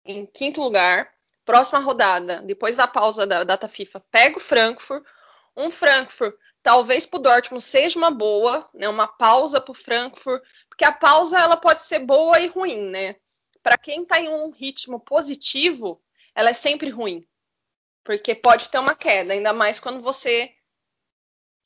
em 0.05 0.25
quinto 0.25 0.61
lugar. 0.61 1.09
Próxima 1.45 1.79
rodada, 1.79 2.41
depois 2.43 2.75
da 2.75 2.85
pausa 2.85 3.25
da 3.25 3.43
data 3.43 3.67
FIFA, 3.67 3.99
pega 4.11 4.37
o 4.37 4.41
Frankfurt. 4.41 5.03
Um 5.57 5.71
Frankfurt, 5.71 6.35
talvez 6.61 7.05
para 7.05 7.19
o 7.19 7.23
Dortmund 7.23 7.63
seja 7.63 7.97
uma 7.97 8.11
boa, 8.11 8.69
né? 8.73 8.87
Uma 8.87 9.07
pausa 9.07 9.59
para 9.59 9.71
o 9.71 9.75
Frankfurt, 9.75 10.43
porque 10.67 10.85
a 10.85 10.91
pausa 10.91 11.39
ela 11.39 11.57
pode 11.57 11.81
ser 11.81 11.99
boa 11.99 12.39
e 12.39 12.47
ruim, 12.47 12.81
né? 12.81 13.15
Para 13.63 13.77
quem 13.77 14.03
está 14.03 14.19
em 14.19 14.29
um 14.29 14.51
ritmo 14.51 14.99
positivo, 14.99 16.01
ela 16.35 16.51
é 16.51 16.53
sempre 16.53 16.89
ruim, 16.89 17.25
porque 18.03 18.35
pode 18.35 18.69
ter 18.69 18.77
uma 18.77 18.95
queda, 18.95 19.33
ainda 19.33 19.51
mais 19.51 19.79
quando 19.79 20.01
você 20.01 20.53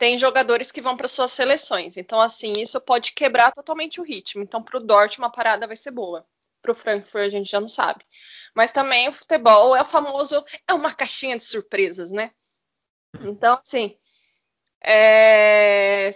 tem 0.03 0.17
jogadores 0.17 0.69
que 0.69 0.81
vão 0.81 0.97
para 0.97 1.07
suas 1.07 1.31
seleções. 1.31 1.95
Então, 1.95 2.19
assim, 2.19 2.51
isso 2.57 2.77
pode 2.81 3.13
quebrar 3.13 3.53
totalmente 3.53 4.01
o 4.01 4.03
ritmo. 4.03 4.43
Então, 4.43 4.61
para 4.61 4.75
o 4.75 4.81
Dortmund, 4.81 5.29
a 5.29 5.33
parada 5.33 5.65
vai 5.65 5.77
ser 5.77 5.91
boa. 5.91 6.27
Para 6.61 6.73
o 6.73 6.75
Frankfurt, 6.75 7.23
a 7.23 7.29
gente 7.29 7.49
já 7.49 7.61
não 7.61 7.69
sabe. 7.69 8.03
Mas 8.53 8.73
também 8.73 9.07
o 9.07 9.13
futebol 9.13 9.73
é 9.73 9.81
o 9.81 9.85
famoso, 9.85 10.43
é 10.67 10.73
uma 10.73 10.93
caixinha 10.93 11.37
de 11.37 11.45
surpresas, 11.45 12.11
né? 12.11 12.31
Então, 13.21 13.57
assim, 13.65 13.97
é... 14.83 16.13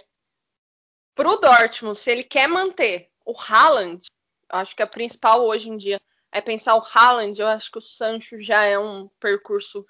para 1.15 1.29
o 1.29 1.38
Dortmund, 1.38 1.97
se 1.97 2.11
ele 2.11 2.23
quer 2.25 2.49
manter 2.49 3.09
o 3.25 3.33
Haaland, 3.39 4.05
acho 4.49 4.75
que 4.75 4.83
a 4.83 4.88
principal 4.88 5.45
hoje 5.45 5.69
em 5.69 5.77
dia 5.77 5.97
é 6.29 6.41
pensar 6.41 6.75
o 6.75 6.85
Haaland. 6.93 7.39
Eu 7.39 7.47
acho 7.47 7.71
que 7.71 7.77
o 7.77 7.81
Sancho 7.81 8.38
já 8.41 8.65
é 8.65 8.77
um 8.77 9.07
percurso 9.17 9.85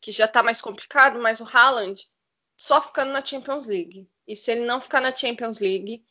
que 0.00 0.10
já 0.10 0.24
está 0.24 0.42
mais 0.42 0.62
complicado, 0.62 1.20
mas 1.20 1.38
o 1.38 1.44
Haaland 1.46 2.10
só 2.56 2.80
ficando 2.80 3.12
na 3.12 3.24
Champions 3.24 3.66
League. 3.66 4.08
E 4.26 4.36
se 4.36 4.52
ele 4.52 4.64
não 4.64 4.80
ficar 4.80 5.00
na 5.00 5.14
Champions 5.14 5.58
League, 5.58 6.04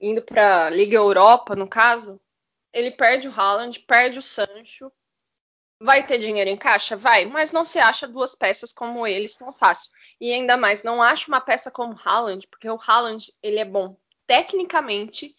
indo 0.00 0.22
para 0.22 0.70
Liga 0.70 0.96
Europa, 0.96 1.56
no 1.56 1.68
caso, 1.68 2.20
ele 2.72 2.90
perde 2.90 3.28
o 3.28 3.32
Haaland, 3.32 3.80
perde 3.80 4.18
o 4.18 4.22
Sancho. 4.22 4.90
Vai 5.80 6.04
ter 6.04 6.18
dinheiro 6.18 6.50
em 6.50 6.56
caixa? 6.56 6.96
Vai, 6.96 7.24
mas 7.24 7.52
não 7.52 7.64
se 7.64 7.78
acha 7.78 8.08
duas 8.08 8.34
peças 8.34 8.72
como 8.72 9.06
eles 9.06 9.36
tão 9.36 9.52
fácil. 9.52 9.92
E 10.20 10.32
ainda 10.32 10.56
mais, 10.56 10.82
não 10.82 11.02
acha 11.02 11.28
uma 11.28 11.40
peça 11.40 11.70
como 11.70 11.94
o 11.94 11.98
Haaland, 12.04 12.46
porque 12.48 12.68
o 12.68 12.78
Haaland, 12.84 13.32
ele 13.42 13.58
é 13.58 13.64
bom 13.64 13.96
tecnicamente 14.26 15.34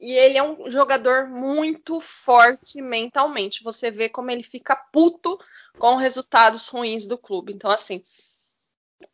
e 0.00 0.12
ele 0.12 0.38
é 0.38 0.42
um 0.42 0.70
jogador 0.70 1.28
muito 1.28 2.00
forte 2.00 2.80
mentalmente. 2.80 3.64
Você 3.64 3.90
vê 3.90 4.08
como 4.08 4.30
ele 4.30 4.42
fica 4.42 4.76
puto 4.76 5.38
com 5.78 5.96
resultados 5.96 6.68
ruins 6.68 7.06
do 7.06 7.18
clube. 7.18 7.52
Então, 7.52 7.70
assim, 7.70 8.00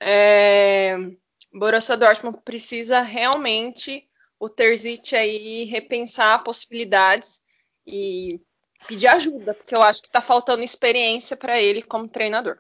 é... 0.01 0.97
Borussia 1.53 1.97
Dortmund 1.97 2.41
precisa 2.45 3.01
realmente 3.01 4.09
o 4.41 4.49
Terzic 4.49 5.15
aí 5.15 5.65
repensar 5.65 6.43
possibilidades 6.43 7.41
e 7.87 8.41
pedir 8.89 9.07
ajuda, 9.07 9.55
porque 9.55 9.75
eu 9.75 9.83
acho 9.83 10.01
que 10.01 10.09
está 10.09 10.21
faltando 10.21 10.63
experiência 10.63 11.37
para 11.37 11.61
ele 11.61 11.81
como 11.81 12.09
treinador. 12.09 12.59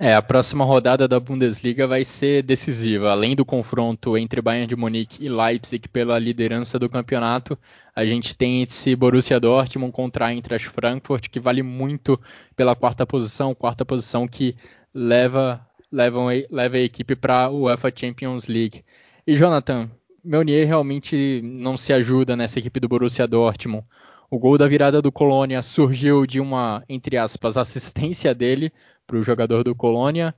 É, 0.00 0.14
a 0.14 0.22
próxima 0.22 0.64
rodada 0.64 1.06
da 1.06 1.20
Bundesliga 1.20 1.86
vai 1.86 2.04
ser 2.04 2.42
decisiva. 2.42 3.10
Além 3.10 3.36
do 3.36 3.44
confronto 3.44 4.16
entre 4.16 4.40
Bayern 4.40 4.66
de 4.66 4.74
Munique 4.74 5.24
e 5.24 5.28
Leipzig 5.28 5.86
pela 5.88 6.18
liderança 6.18 6.78
do 6.78 6.88
campeonato, 6.88 7.58
a 7.94 8.04
gente 8.04 8.36
tem 8.36 8.62
esse 8.62 8.96
Borussia 8.96 9.38
Dortmund 9.38 9.92
contra 9.92 10.26
a 10.26 10.32
Eintracht 10.32 10.68
Frankfurt, 10.70 11.28
que 11.28 11.38
vale 11.38 11.62
muito 11.62 12.18
pela 12.56 12.74
quarta 12.74 13.06
posição, 13.06 13.54
quarta 13.54 13.84
posição 13.84 14.26
que 14.26 14.56
leva, 14.94 15.64
leva, 15.90 16.20
leva 16.50 16.76
a 16.76 16.80
equipe 16.80 17.14
para 17.14 17.44
a 17.44 17.50
UEFA 17.50 17.92
Champions 17.94 18.46
League. 18.46 18.82
E 19.26 19.36
Jonathan, 19.36 19.90
Meunier 20.24 20.66
realmente 20.66 21.40
não 21.44 21.76
se 21.76 21.92
ajuda 21.92 22.34
nessa 22.34 22.58
equipe 22.58 22.80
do 22.80 22.88
Borussia 22.88 23.26
Dortmund. 23.26 23.84
O 24.30 24.38
gol 24.38 24.56
da 24.56 24.66
virada 24.66 25.02
do 25.02 25.12
Colônia 25.12 25.62
surgiu 25.62 26.24
de 26.24 26.40
uma, 26.40 26.82
entre 26.88 27.18
aspas, 27.18 27.58
assistência 27.58 28.34
dele 28.34 28.72
para 29.06 29.16
o 29.16 29.22
jogador 29.22 29.64
do 29.64 29.74
Colônia. 29.74 30.34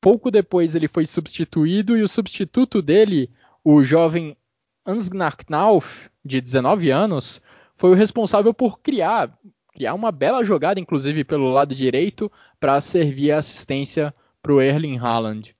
Pouco 0.00 0.30
depois 0.30 0.74
ele 0.74 0.88
foi 0.88 1.06
substituído 1.06 1.96
e 1.96 2.02
o 2.02 2.08
substituto 2.08 2.80
dele, 2.80 3.30
o 3.64 3.82
jovem 3.82 4.36
Ansgar 4.86 5.36
Knauf, 5.36 6.08
de 6.24 6.40
19 6.40 6.90
anos, 6.90 7.40
foi 7.76 7.90
o 7.90 7.94
responsável 7.94 8.54
por 8.54 8.78
criar, 8.80 9.36
criar 9.72 9.94
uma 9.94 10.12
bela 10.12 10.44
jogada, 10.44 10.80
inclusive 10.80 11.24
pelo 11.24 11.50
lado 11.50 11.74
direito, 11.74 12.30
para 12.60 12.80
servir 12.80 13.32
a 13.32 13.38
assistência 13.38 14.14
para 14.40 14.54
o 14.54 14.62
Erling 14.62 14.98
Haaland. 14.98 15.56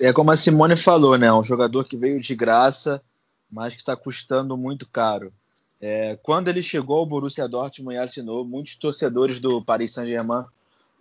É 0.00 0.12
como 0.12 0.30
a 0.30 0.36
Simone 0.36 0.76
falou, 0.76 1.16
né? 1.18 1.32
Um 1.32 1.42
jogador 1.42 1.84
que 1.84 1.96
veio 1.96 2.20
de 2.20 2.34
graça, 2.34 3.02
mas 3.50 3.74
que 3.74 3.80
está 3.80 3.96
custando 3.96 4.56
muito 4.56 4.88
caro. 4.88 5.32
É, 5.80 6.18
quando 6.22 6.48
ele 6.48 6.62
chegou 6.62 6.98
ao 6.98 7.06
Borussia 7.06 7.46
Dortmund 7.46 7.94
e 7.94 7.98
assinou, 7.98 8.44
muitos 8.44 8.76
torcedores 8.76 9.38
do 9.38 9.62
Paris 9.62 9.92
Saint-Germain 9.92 10.44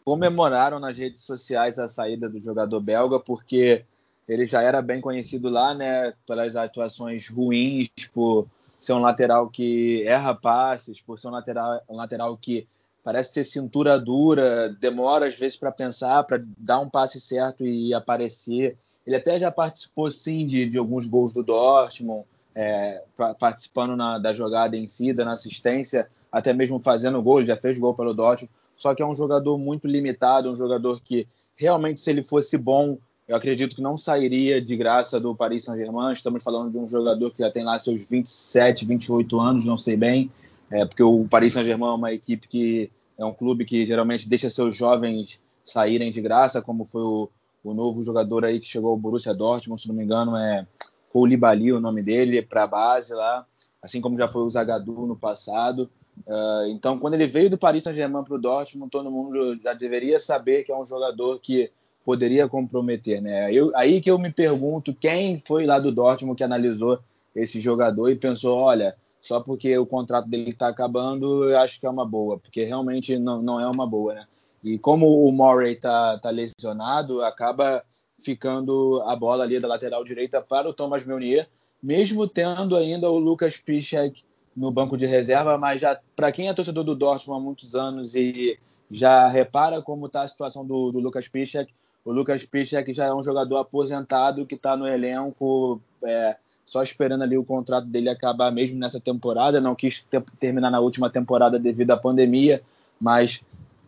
comemoraram 0.03 0.79
nas 0.79 0.97
redes 0.97 1.23
sociais 1.23 1.79
a 1.79 1.87
saída 1.87 2.29
do 2.29 2.39
jogador 2.39 2.79
belga, 2.79 3.19
porque 3.19 3.85
ele 4.27 4.45
já 4.45 4.61
era 4.61 4.81
bem 4.81 5.01
conhecido 5.01 5.49
lá, 5.49 5.73
né, 5.73 6.13
pelas 6.25 6.55
atuações 6.55 7.27
ruins, 7.29 7.89
por 8.13 8.47
ser 8.79 8.93
um 8.93 8.99
lateral 8.99 9.49
que 9.49 10.03
erra 10.05 10.35
passes, 10.35 11.01
por 11.01 11.17
ser 11.17 11.27
um 11.27 11.31
lateral, 11.31 11.81
um 11.89 11.95
lateral 11.95 12.37
que 12.37 12.67
parece 13.03 13.33
ter 13.33 13.43
cintura 13.43 13.99
dura, 13.99 14.69
demora 14.79 15.27
às 15.27 15.37
vezes 15.37 15.57
para 15.57 15.71
pensar, 15.71 16.23
para 16.23 16.41
dar 16.57 16.79
um 16.79 16.89
passe 16.89 17.19
certo 17.19 17.65
e 17.65 17.93
aparecer. 17.93 18.77
Ele 19.05 19.15
até 19.15 19.37
já 19.37 19.51
participou 19.51 20.09
sim 20.09 20.47
de, 20.47 20.69
de 20.69 20.77
alguns 20.77 21.05
gols 21.05 21.33
do 21.33 21.43
Dortmund, 21.43 22.25
é, 22.55 23.03
participando 23.39 23.95
na, 23.95 24.17
da 24.19 24.31
jogada 24.31 24.77
em 24.77 24.87
si, 24.87 25.11
na 25.13 25.33
assistência, 25.33 26.07
até 26.31 26.53
mesmo 26.53 26.79
fazendo 26.79 27.21
gol, 27.21 27.39
ele 27.39 27.47
já 27.47 27.57
fez 27.57 27.77
gol 27.77 27.93
pelo 27.93 28.13
Dortmund, 28.13 28.51
só 28.83 28.93
que 28.93 29.01
é 29.01 29.05
um 29.05 29.15
jogador 29.15 29.57
muito 29.57 29.87
limitado, 29.87 30.51
um 30.51 30.57
jogador 30.57 31.01
que 31.01 31.25
realmente, 31.55 32.01
se 32.01 32.09
ele 32.09 32.21
fosse 32.21 32.57
bom, 32.57 32.97
eu 33.25 33.33
acredito 33.37 33.77
que 33.77 33.81
não 33.81 33.95
sairia 33.97 34.61
de 34.61 34.75
graça 34.75 35.21
do 35.21 35.33
Paris 35.33 35.63
Saint-Germain. 35.63 36.11
Estamos 36.11 36.43
falando 36.43 36.69
de 36.69 36.77
um 36.77 36.85
jogador 36.85 37.31
que 37.31 37.41
já 37.41 37.49
tem 37.49 37.63
lá 37.63 37.79
seus 37.79 38.03
27, 38.03 38.85
28 38.85 39.39
anos, 39.39 39.63
não 39.63 39.77
sei 39.77 39.95
bem, 39.95 40.29
é, 40.69 40.85
porque 40.85 41.01
o 41.01 41.25
Paris 41.29 41.53
Saint-Germain 41.53 41.91
é 41.91 41.95
uma 41.95 42.11
equipe 42.11 42.45
que 42.45 42.91
é 43.17 43.23
um 43.23 43.33
clube 43.33 43.63
que 43.63 43.85
geralmente 43.85 44.27
deixa 44.27 44.49
seus 44.49 44.75
jovens 44.75 45.41
saírem 45.65 46.11
de 46.11 46.19
graça, 46.19 46.61
como 46.61 46.83
foi 46.83 47.03
o, 47.03 47.29
o 47.63 47.73
novo 47.73 48.03
jogador 48.03 48.43
aí 48.43 48.59
que 48.59 48.67
chegou 48.67 48.89
ao 48.89 48.97
Borussia 48.97 49.33
Dortmund, 49.33 49.81
se 49.81 49.87
não 49.87 49.95
me 49.95 50.03
engano, 50.03 50.35
é 50.35 50.67
Koulibaly 51.07 51.71
o 51.71 51.79
nome 51.79 52.03
dele, 52.03 52.41
para 52.41 52.63
a 52.63 52.67
base 52.67 53.13
lá, 53.13 53.45
assim 53.81 54.01
como 54.01 54.17
já 54.17 54.27
foi 54.27 54.41
o 54.41 54.49
Zagadou 54.49 55.07
no 55.07 55.15
passado. 55.15 55.89
Uh, 56.27 56.67
então, 56.69 56.97
quando 56.99 57.15
ele 57.15 57.27
veio 57.27 57.49
do 57.49 57.57
Paris 57.57 57.83
Saint-Germain 57.83 58.23
para 58.23 58.35
o 58.35 58.39
Dortmund, 58.39 58.89
todo 58.89 59.11
mundo 59.11 59.57
já 59.61 59.73
deveria 59.73 60.19
saber 60.19 60.63
que 60.63 60.71
é 60.71 60.77
um 60.77 60.85
jogador 60.85 61.39
que 61.39 61.71
poderia 62.05 62.47
comprometer, 62.47 63.21
né? 63.21 63.51
Eu, 63.53 63.75
aí 63.75 64.01
que 64.01 64.11
eu 64.11 64.19
me 64.19 64.31
pergunto 64.31 64.93
quem 64.93 65.39
foi 65.39 65.65
lá 65.65 65.79
do 65.79 65.91
Dortmund 65.91 66.37
que 66.37 66.43
analisou 66.43 66.99
esse 67.35 67.59
jogador 67.59 68.09
e 68.09 68.15
pensou, 68.15 68.57
olha, 68.57 68.95
só 69.21 69.39
porque 69.39 69.77
o 69.77 69.85
contrato 69.85 70.29
dele 70.29 70.51
está 70.51 70.67
acabando, 70.67 71.49
eu 71.49 71.57
acho 71.57 71.79
que 71.79 71.85
é 71.85 71.89
uma 71.89 72.05
boa, 72.05 72.37
porque 72.37 72.63
realmente 72.63 73.17
não, 73.17 73.41
não 73.41 73.59
é 73.59 73.67
uma 73.67 73.87
boa, 73.87 74.13
né? 74.13 74.27
E 74.63 74.77
como 74.77 75.25
o 75.25 75.31
Murray 75.31 75.73
está 75.73 76.17
tá 76.19 76.29
lesionado, 76.29 77.23
acaba 77.23 77.83
ficando 78.19 79.01
a 79.05 79.15
bola 79.15 79.43
ali 79.43 79.59
da 79.59 79.67
lateral 79.67 80.03
direita 80.03 80.41
para 80.41 80.69
o 80.69 80.73
Thomas 80.73 81.05
Meunier, 81.05 81.49
mesmo 81.81 82.27
tendo 82.27 82.77
ainda 82.77 83.09
o 83.09 83.17
Lucas 83.17 83.57
Piszczek 83.57 84.23
no 84.55 84.71
banco 84.71 84.97
de 84.97 85.05
reserva, 85.05 85.57
mas 85.57 85.81
já 85.81 85.99
para 86.15 86.31
quem 86.31 86.47
é 86.47 86.53
torcedor 86.53 86.83
do 86.83 86.95
Dortmund 86.95 87.41
há 87.41 87.43
muitos 87.43 87.75
anos 87.75 88.15
e 88.15 88.57
já 88.89 89.27
repara 89.27 89.81
como 89.81 90.05
está 90.05 90.21
a 90.21 90.27
situação 90.27 90.65
do, 90.65 90.91
do 90.91 90.99
Lucas 90.99 91.27
Piszczek, 91.27 91.73
o 92.05 92.11
Lucas 92.11 92.43
Piszczek 92.43 92.93
já 92.93 93.05
é 93.05 93.13
um 93.13 93.23
jogador 93.23 93.57
aposentado 93.57 94.45
que 94.45 94.55
está 94.55 94.77
no 94.77 94.87
elenco 94.87 95.81
é, 96.03 96.35
só 96.65 96.83
esperando 96.83 97.23
ali 97.23 97.37
o 97.37 97.43
contrato 97.43 97.87
dele 97.87 98.09
acabar 98.09 98.51
mesmo 98.51 98.79
nessa 98.79 98.99
temporada, 98.99 99.59
não 99.59 99.75
quis 99.75 100.03
ter, 100.03 100.21
terminar 100.39 100.69
na 100.69 100.79
última 100.79 101.09
temporada 101.09 101.59
devido 101.59 101.91
à 101.91 101.97
pandemia, 101.97 102.61
mas 102.99 103.43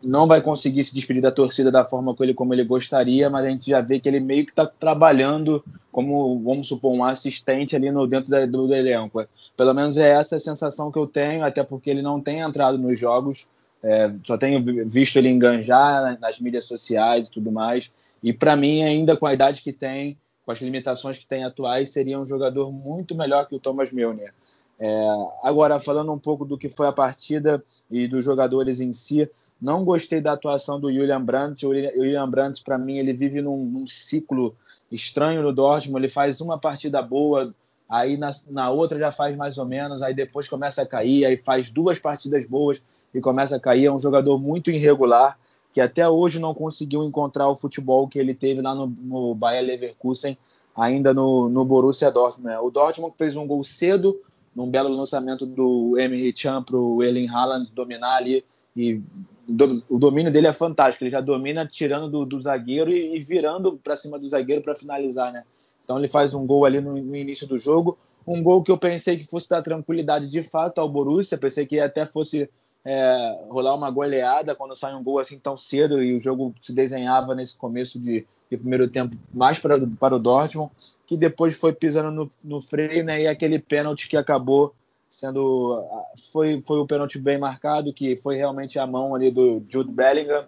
não 0.05 0.27
vai 0.27 0.41
conseguir 0.41 0.83
se 0.83 0.93
despedir 0.93 1.21
da 1.21 1.31
torcida 1.31 1.71
da 1.71 1.83
forma 1.83 2.13
como 2.13 2.25
ele, 2.25 2.33
como 2.33 2.53
ele 2.53 2.63
gostaria, 2.63 3.29
mas 3.29 3.45
a 3.45 3.49
gente 3.49 3.69
já 3.69 3.81
vê 3.81 3.99
que 3.99 4.07
ele 4.07 4.19
meio 4.19 4.45
que 4.45 4.51
está 4.51 4.65
trabalhando 4.65 5.63
como, 5.91 6.39
vamos 6.43 6.67
supor, 6.67 6.93
um 6.93 7.03
assistente 7.03 7.75
ali 7.75 7.89
no 7.89 8.05
dentro 8.05 8.29
da, 8.29 8.45
do, 8.45 8.67
do 8.67 8.75
elenco. 8.75 9.25
Pelo 9.57 9.73
menos 9.73 9.97
é 9.97 10.09
essa 10.11 10.35
a 10.35 10.39
sensação 10.39 10.91
que 10.91 10.99
eu 10.99 11.07
tenho, 11.07 11.43
até 11.43 11.63
porque 11.63 11.89
ele 11.89 12.01
não 12.01 12.21
tem 12.21 12.39
entrado 12.39 12.77
nos 12.77 12.99
jogos, 12.99 13.47
é, 13.81 14.11
só 14.25 14.37
tenho 14.37 14.63
visto 14.87 15.17
ele 15.17 15.29
enganjar 15.29 16.19
nas 16.19 16.39
mídias 16.39 16.65
sociais 16.65 17.27
e 17.27 17.31
tudo 17.31 17.51
mais. 17.51 17.91
E 18.21 18.31
para 18.33 18.55
mim, 18.55 18.83
ainda 18.83 19.17
com 19.17 19.25
a 19.25 19.33
idade 19.33 19.61
que 19.61 19.73
tem, 19.73 20.17
com 20.45 20.51
as 20.51 20.59
limitações 20.59 21.17
que 21.17 21.27
tem 21.27 21.43
atuais, 21.43 21.89
seria 21.89 22.19
um 22.19 22.25
jogador 22.25 22.71
muito 22.71 23.15
melhor 23.15 23.47
que 23.47 23.55
o 23.55 23.59
Thomas 23.59 23.91
Milner. 23.91 24.33
É, 24.79 25.01
agora, 25.43 25.79
falando 25.79 26.11
um 26.11 26.19
pouco 26.19 26.45
do 26.45 26.57
que 26.57 26.69
foi 26.69 26.87
a 26.87 26.91
partida 26.91 27.63
e 27.89 28.07
dos 28.07 28.25
jogadores 28.25 28.81
em 28.81 28.91
si, 28.91 29.29
não 29.65 29.83
gostei 29.83 30.21
da 30.21 30.33
atuação 30.33 30.79
do 30.79 30.93
Julian 30.93 31.19
Brandt. 31.19 31.65
O 31.65 31.73
Julian 31.73 32.29
Brandt, 32.29 32.63
para 32.63 32.77
mim, 32.77 32.99
ele 32.99 33.13
vive 33.13 33.41
num, 33.41 33.65
num, 33.65 33.87
ciclo 33.87 34.55
estranho 34.91 35.41
no 35.41 35.51
Dortmund. 35.51 36.01
Ele 36.01 36.07
faz 36.07 36.39
uma 36.39 36.59
partida 36.59 37.01
boa, 37.01 37.51
aí 37.89 38.15
na, 38.15 38.31
na, 38.47 38.69
outra 38.69 38.99
já 38.99 39.11
faz 39.11 39.35
mais 39.35 39.57
ou 39.57 39.65
menos, 39.65 40.03
aí 40.03 40.13
depois 40.13 40.47
começa 40.47 40.83
a 40.83 40.85
cair, 40.85 41.25
aí 41.25 41.35
faz 41.35 41.71
duas 41.71 41.97
partidas 41.97 42.45
boas 42.45 42.79
e 43.11 43.19
começa 43.19 43.55
a 43.55 43.59
cair. 43.59 43.85
É 43.85 43.91
um 43.91 43.99
jogador 43.99 44.37
muito 44.37 44.69
irregular, 44.69 45.35
que 45.73 45.81
até 45.81 46.07
hoje 46.07 46.37
não 46.37 46.53
conseguiu 46.53 47.03
encontrar 47.03 47.49
o 47.49 47.55
futebol 47.55 48.07
que 48.07 48.19
ele 48.19 48.35
teve 48.35 48.61
lá 48.61 48.75
no, 48.75 48.85
no 48.85 49.33
Bayer 49.33 49.65
Leverkusen, 49.65 50.37
ainda 50.75 51.11
no, 51.11 51.49
no 51.49 51.65
Borussia 51.65 52.11
Dortmund. 52.11 52.57
O 52.61 52.69
Dortmund 52.69 53.15
fez 53.17 53.35
um 53.35 53.47
gol 53.47 53.63
cedo, 53.63 54.15
num 54.55 54.69
belo 54.69 54.89
lançamento 54.89 55.43
do 55.43 55.99
Emre 55.99 56.31
Can 56.33 56.61
para 56.61 56.77
o 56.77 57.01
Erling 57.01 57.29
Haaland 57.29 57.73
dominar 57.73 58.17
ali 58.17 58.45
e 58.75 59.01
do, 59.47 59.83
o 59.89 59.97
domínio 59.97 60.31
dele 60.31 60.47
é 60.47 60.53
fantástico. 60.53 61.03
Ele 61.03 61.11
já 61.11 61.21
domina 61.21 61.65
tirando 61.65 62.09
do, 62.09 62.25
do 62.25 62.39
zagueiro 62.39 62.91
e, 62.91 63.15
e 63.15 63.19
virando 63.19 63.77
para 63.77 63.95
cima 63.95 64.19
do 64.19 64.27
zagueiro 64.27 64.61
para 64.61 64.75
finalizar, 64.75 65.31
né? 65.31 65.43
Então 65.83 65.97
ele 65.97 66.07
faz 66.07 66.33
um 66.33 66.45
gol 66.45 66.65
ali 66.65 66.81
no, 66.81 66.93
no, 66.93 67.15
início 67.15 67.47
do 67.47 67.59
jogo, 67.59 67.97
um 68.25 68.41
gol 68.41 68.63
que 68.63 68.71
eu 68.71 68.77
pensei 68.77 69.17
que 69.17 69.23
fosse 69.23 69.47
dar 69.47 69.61
tranquilidade 69.61 70.29
de 70.29 70.43
fato 70.43 70.81
ao 70.81 70.89
Borussia, 70.89 71.37
pensei 71.37 71.65
que 71.65 71.79
até 71.79 72.07
fosse 72.07 72.49
é, 72.83 73.45
rolar 73.49 73.75
uma 73.75 73.89
goleada 73.91 74.55
quando 74.55 74.75
sai 74.75 74.95
um 74.95 75.03
gol 75.03 75.19
assim 75.19 75.37
tão 75.37 75.55
cedo 75.55 76.01
e 76.01 76.15
o 76.15 76.19
jogo 76.19 76.53
se 76.59 76.73
desenhava 76.73 77.35
nesse 77.35 77.55
começo 77.55 77.99
de, 77.99 78.25
de 78.49 78.57
primeiro 78.57 78.87
tempo 78.87 79.15
mais 79.31 79.59
para, 79.59 79.75
o 79.77 80.19
Dortmund, 80.19 80.71
que 81.05 81.15
depois 81.15 81.55
foi 81.55 81.71
pisando 81.71 82.09
no, 82.09 82.31
no 82.43 82.61
freio, 82.61 83.03
né? 83.03 83.21
E 83.21 83.27
aquele 83.27 83.59
pênalti 83.59 84.09
que 84.09 84.17
acabou 84.17 84.73
sendo 85.09 85.83
foi 86.31 86.61
foi 86.61 86.77
o 86.79 86.87
pênalti 86.87 87.17
bem 87.19 87.37
marcado 87.37 87.93
que 87.93 88.15
foi 88.17 88.35
realmente 88.35 88.77
a 88.79 88.85
mão 88.85 89.15
ali 89.15 89.31
do 89.31 89.63
Jude 89.69 89.91
Bellingham 89.91 90.45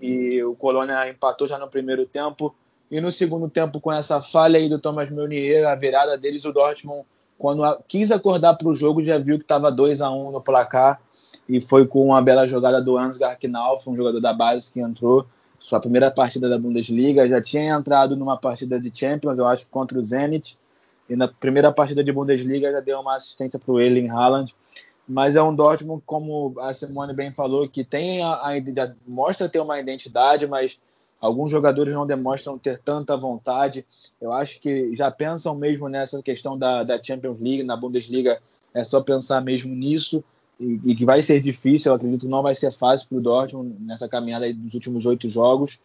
e 0.00 0.42
o 0.42 0.54
Colônia 0.54 1.08
empatou 1.08 1.48
já 1.48 1.58
no 1.58 1.68
primeiro 1.68 2.04
tempo. 2.04 2.54
E 2.90 3.00
no 3.00 3.10
segundo 3.10 3.48
tempo 3.48 3.80
com 3.80 3.90
essa 3.90 4.20
falha 4.20 4.58
aí 4.58 4.68
do 4.68 4.78
Thomas 4.78 5.10
Meunier 5.10 5.66
a 5.66 5.74
virada 5.74 6.16
deles 6.18 6.44
o 6.44 6.52
Dortmund 6.52 7.04
quando 7.38 7.62
quis 7.88 8.12
acordar 8.12 8.54
para 8.54 8.68
o 8.68 8.74
jogo 8.74 9.02
já 9.02 9.18
viu 9.18 9.38
que 9.38 9.44
estava 9.44 9.72
2 9.72 10.00
a 10.00 10.10
1 10.10 10.30
no 10.30 10.40
placar 10.40 11.00
e 11.48 11.60
foi 11.60 11.86
com 11.86 12.06
uma 12.06 12.22
bela 12.22 12.46
jogada 12.46 12.80
do 12.80 12.96
Ansgar 12.96 13.38
Knauf 13.38 13.88
um 13.88 13.96
jogador 13.96 14.20
da 14.20 14.32
base 14.32 14.72
que 14.72 14.80
entrou 14.80 15.26
sua 15.58 15.80
primeira 15.80 16.10
partida 16.10 16.48
da 16.48 16.58
Bundesliga 16.58 17.28
já 17.28 17.40
tinha 17.40 17.74
entrado 17.74 18.14
numa 18.14 18.36
partida 18.36 18.78
de 18.78 18.96
Champions 18.96 19.38
eu 19.38 19.46
acho 19.46 19.66
contra 19.68 19.98
o 19.98 20.04
Zenit 20.04 20.58
e 21.08 21.16
na 21.16 21.28
primeira 21.28 21.72
partida 21.72 22.02
de 22.02 22.12
Bundesliga 22.12 22.72
já 22.72 22.80
deu 22.80 23.00
uma 23.00 23.16
assistência 23.16 23.58
para 23.58 23.72
o 23.72 23.80
Erling 23.80 24.08
Haaland. 24.08 24.54
Mas 25.06 25.36
é 25.36 25.42
um 25.42 25.54
Dortmund, 25.54 26.02
como 26.06 26.54
a 26.60 26.72
Simone 26.72 27.12
bem 27.12 27.30
falou, 27.30 27.68
que 27.68 27.84
tem 27.84 28.22
a, 28.22 28.32
a, 28.32 28.52
mostra 29.06 29.48
ter 29.48 29.60
uma 29.60 29.78
identidade, 29.78 30.46
mas 30.46 30.80
alguns 31.20 31.50
jogadores 31.50 31.92
não 31.92 32.06
demonstram 32.06 32.58
ter 32.58 32.78
tanta 32.78 33.14
vontade. 33.14 33.84
Eu 34.18 34.32
acho 34.32 34.58
que 34.60 34.96
já 34.96 35.10
pensam 35.10 35.54
mesmo 35.54 35.90
nessa 35.90 36.22
questão 36.22 36.56
da, 36.56 36.82
da 36.82 37.02
Champions 37.02 37.38
League, 37.38 37.62
na 37.62 37.76
Bundesliga, 37.76 38.40
é 38.72 38.82
só 38.82 39.00
pensar 39.02 39.42
mesmo 39.42 39.74
nisso 39.74 40.24
e, 40.58 40.94
que 40.94 41.04
vai 41.04 41.22
ser 41.22 41.40
difícil. 41.40 41.92
Eu 41.92 41.96
acredito 41.96 42.22
que 42.22 42.28
não 42.28 42.42
vai 42.42 42.54
ser 42.54 42.72
fácil 42.72 43.08
para 43.08 43.18
o 43.18 43.20
Dortmund 43.20 43.76
nessa 43.80 44.08
caminhada 44.08 44.52
dos 44.52 44.74
últimos 44.74 45.04
oito 45.06 45.28
jogos 45.28 45.80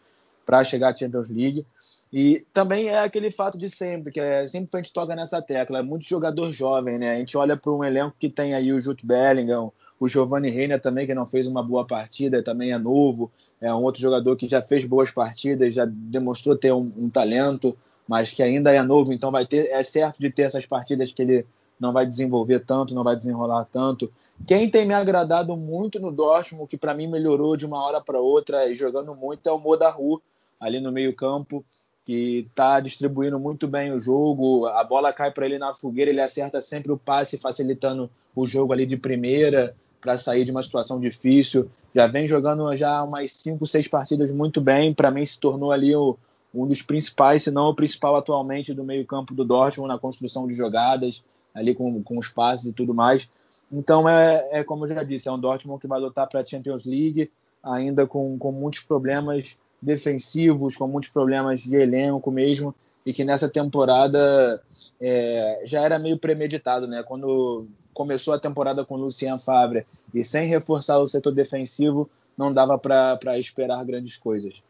para 0.46 0.64
chegar 0.64 0.92
à 0.92 0.96
Champions 0.96 1.28
League. 1.28 1.66
E 2.12 2.44
também 2.52 2.88
é 2.88 2.98
aquele 2.98 3.30
fato 3.30 3.56
de 3.56 3.70
sempre, 3.70 4.10
que 4.10 4.18
é, 4.18 4.46
sempre 4.48 4.68
a 4.72 4.76
gente 4.82 4.92
toca 4.92 5.14
nessa 5.14 5.40
tecla, 5.40 5.78
é 5.78 5.82
muito 5.82 6.04
jogador 6.04 6.52
jovem, 6.52 6.98
né? 6.98 7.12
A 7.12 7.18
gente 7.18 7.36
olha 7.36 7.56
para 7.56 7.70
um 7.70 7.84
elenco 7.84 8.16
que 8.18 8.28
tem 8.28 8.52
aí 8.52 8.72
o 8.72 8.80
Jude 8.80 9.06
Bellingham, 9.06 9.72
o 9.98 10.08
Giovanni 10.08 10.50
Reina 10.50 10.78
também, 10.78 11.06
que 11.06 11.14
não 11.14 11.26
fez 11.26 11.46
uma 11.46 11.62
boa 11.62 11.86
partida, 11.86 12.42
também 12.42 12.72
é 12.72 12.78
novo, 12.78 13.30
é 13.60 13.72
um 13.72 13.82
outro 13.82 14.00
jogador 14.00 14.34
que 14.34 14.48
já 14.48 14.60
fez 14.60 14.84
boas 14.84 15.12
partidas, 15.12 15.74
já 15.74 15.84
demonstrou 15.86 16.56
ter 16.56 16.72
um, 16.72 16.90
um 16.96 17.08
talento, 17.08 17.76
mas 18.08 18.32
que 18.32 18.42
ainda 18.42 18.72
é 18.72 18.82
novo, 18.82 19.12
então 19.12 19.30
vai 19.30 19.46
ter, 19.46 19.68
é 19.70 19.82
certo 19.84 20.18
de 20.18 20.30
ter 20.30 20.42
essas 20.42 20.66
partidas 20.66 21.12
que 21.12 21.22
ele 21.22 21.46
não 21.78 21.92
vai 21.92 22.04
desenvolver 22.06 22.60
tanto, 22.60 22.94
não 22.94 23.04
vai 23.04 23.14
desenrolar 23.14 23.66
tanto. 23.70 24.12
Quem 24.46 24.68
tem 24.68 24.84
me 24.84 24.94
agradado 24.94 25.56
muito 25.56 26.00
no 26.00 26.10
Dortmund, 26.10 26.68
que 26.68 26.76
para 26.76 26.94
mim 26.94 27.06
melhorou 27.06 27.56
de 27.56 27.66
uma 27.66 27.86
hora 27.86 28.00
para 28.00 28.18
outra 28.18 28.68
e 28.68 28.74
jogando 28.74 29.14
muito, 29.14 29.48
é 29.48 29.52
o 29.52 29.58
Modaru, 29.58 30.20
ali 30.58 30.80
no 30.80 30.90
meio 30.90 31.14
campo 31.14 31.64
que 32.10 32.44
está 32.50 32.80
distribuindo 32.80 33.38
muito 33.38 33.68
bem 33.68 33.92
o 33.92 34.00
jogo, 34.00 34.66
a 34.66 34.82
bola 34.82 35.12
cai 35.12 35.30
para 35.30 35.46
ele 35.46 35.58
na 35.58 35.72
fogueira, 35.72 36.10
ele 36.10 36.20
acerta 36.20 36.60
sempre 36.60 36.90
o 36.90 36.98
passe, 36.98 37.38
facilitando 37.38 38.10
o 38.34 38.44
jogo 38.44 38.72
ali 38.72 38.84
de 38.84 38.96
primeira 38.96 39.76
para 40.00 40.18
sair 40.18 40.44
de 40.44 40.50
uma 40.50 40.60
situação 40.60 40.98
difícil. 40.98 41.70
Já 41.94 42.08
vem 42.08 42.26
jogando 42.26 42.76
já 42.76 43.00
umas 43.04 43.30
cinco, 43.30 43.64
seis 43.64 43.86
partidas 43.86 44.32
muito 44.32 44.60
bem, 44.60 44.92
para 44.92 45.08
mim 45.08 45.24
se 45.24 45.38
tornou 45.38 45.70
ali 45.70 45.94
o, 45.94 46.18
um 46.52 46.66
dos 46.66 46.82
principais, 46.82 47.44
se 47.44 47.52
não 47.52 47.68
o 47.68 47.76
principal 47.76 48.16
atualmente 48.16 48.74
do 48.74 48.82
meio 48.82 49.06
campo 49.06 49.32
do 49.32 49.44
Dortmund 49.44 49.86
na 49.86 49.96
construção 49.96 50.48
de 50.48 50.54
jogadas, 50.54 51.24
ali 51.54 51.76
com, 51.76 52.02
com 52.02 52.18
os 52.18 52.26
passes 52.26 52.66
e 52.66 52.72
tudo 52.72 52.92
mais. 52.92 53.30
Então 53.70 54.08
é, 54.08 54.48
é 54.50 54.64
como 54.64 54.84
eu 54.84 54.88
já 54.88 55.04
disse, 55.04 55.28
é 55.28 55.32
um 55.32 55.38
Dortmund 55.38 55.80
que 55.80 55.86
vai 55.86 56.00
lutar 56.00 56.26
para 56.26 56.40
a 56.40 56.44
Champions 56.44 56.84
League, 56.84 57.30
ainda 57.62 58.04
com, 58.04 58.36
com 58.36 58.50
muitos 58.50 58.80
problemas 58.80 59.56
defensivos, 59.80 60.76
com 60.76 60.86
muitos 60.86 61.10
problemas 61.10 61.60
de 61.60 61.76
elenco 61.76 62.30
mesmo, 62.30 62.74
e 63.04 63.12
que 63.12 63.24
nessa 63.24 63.48
temporada 63.48 64.62
é, 65.00 65.62
já 65.64 65.80
era 65.80 65.98
meio 65.98 66.18
premeditado, 66.18 66.86
né? 66.86 67.02
Quando 67.02 67.66
começou 67.92 68.34
a 68.34 68.38
temporada 68.38 68.84
com 68.84 68.96
Lucien 68.96 69.38
Favre 69.38 69.86
e 70.14 70.24
sem 70.24 70.46
reforçar 70.46 70.98
o 70.98 71.08
setor 71.08 71.32
defensivo, 71.32 72.10
não 72.36 72.52
dava 72.52 72.78
para 72.78 73.38
esperar 73.38 73.84
grandes 73.84 74.16
coisas. 74.16 74.62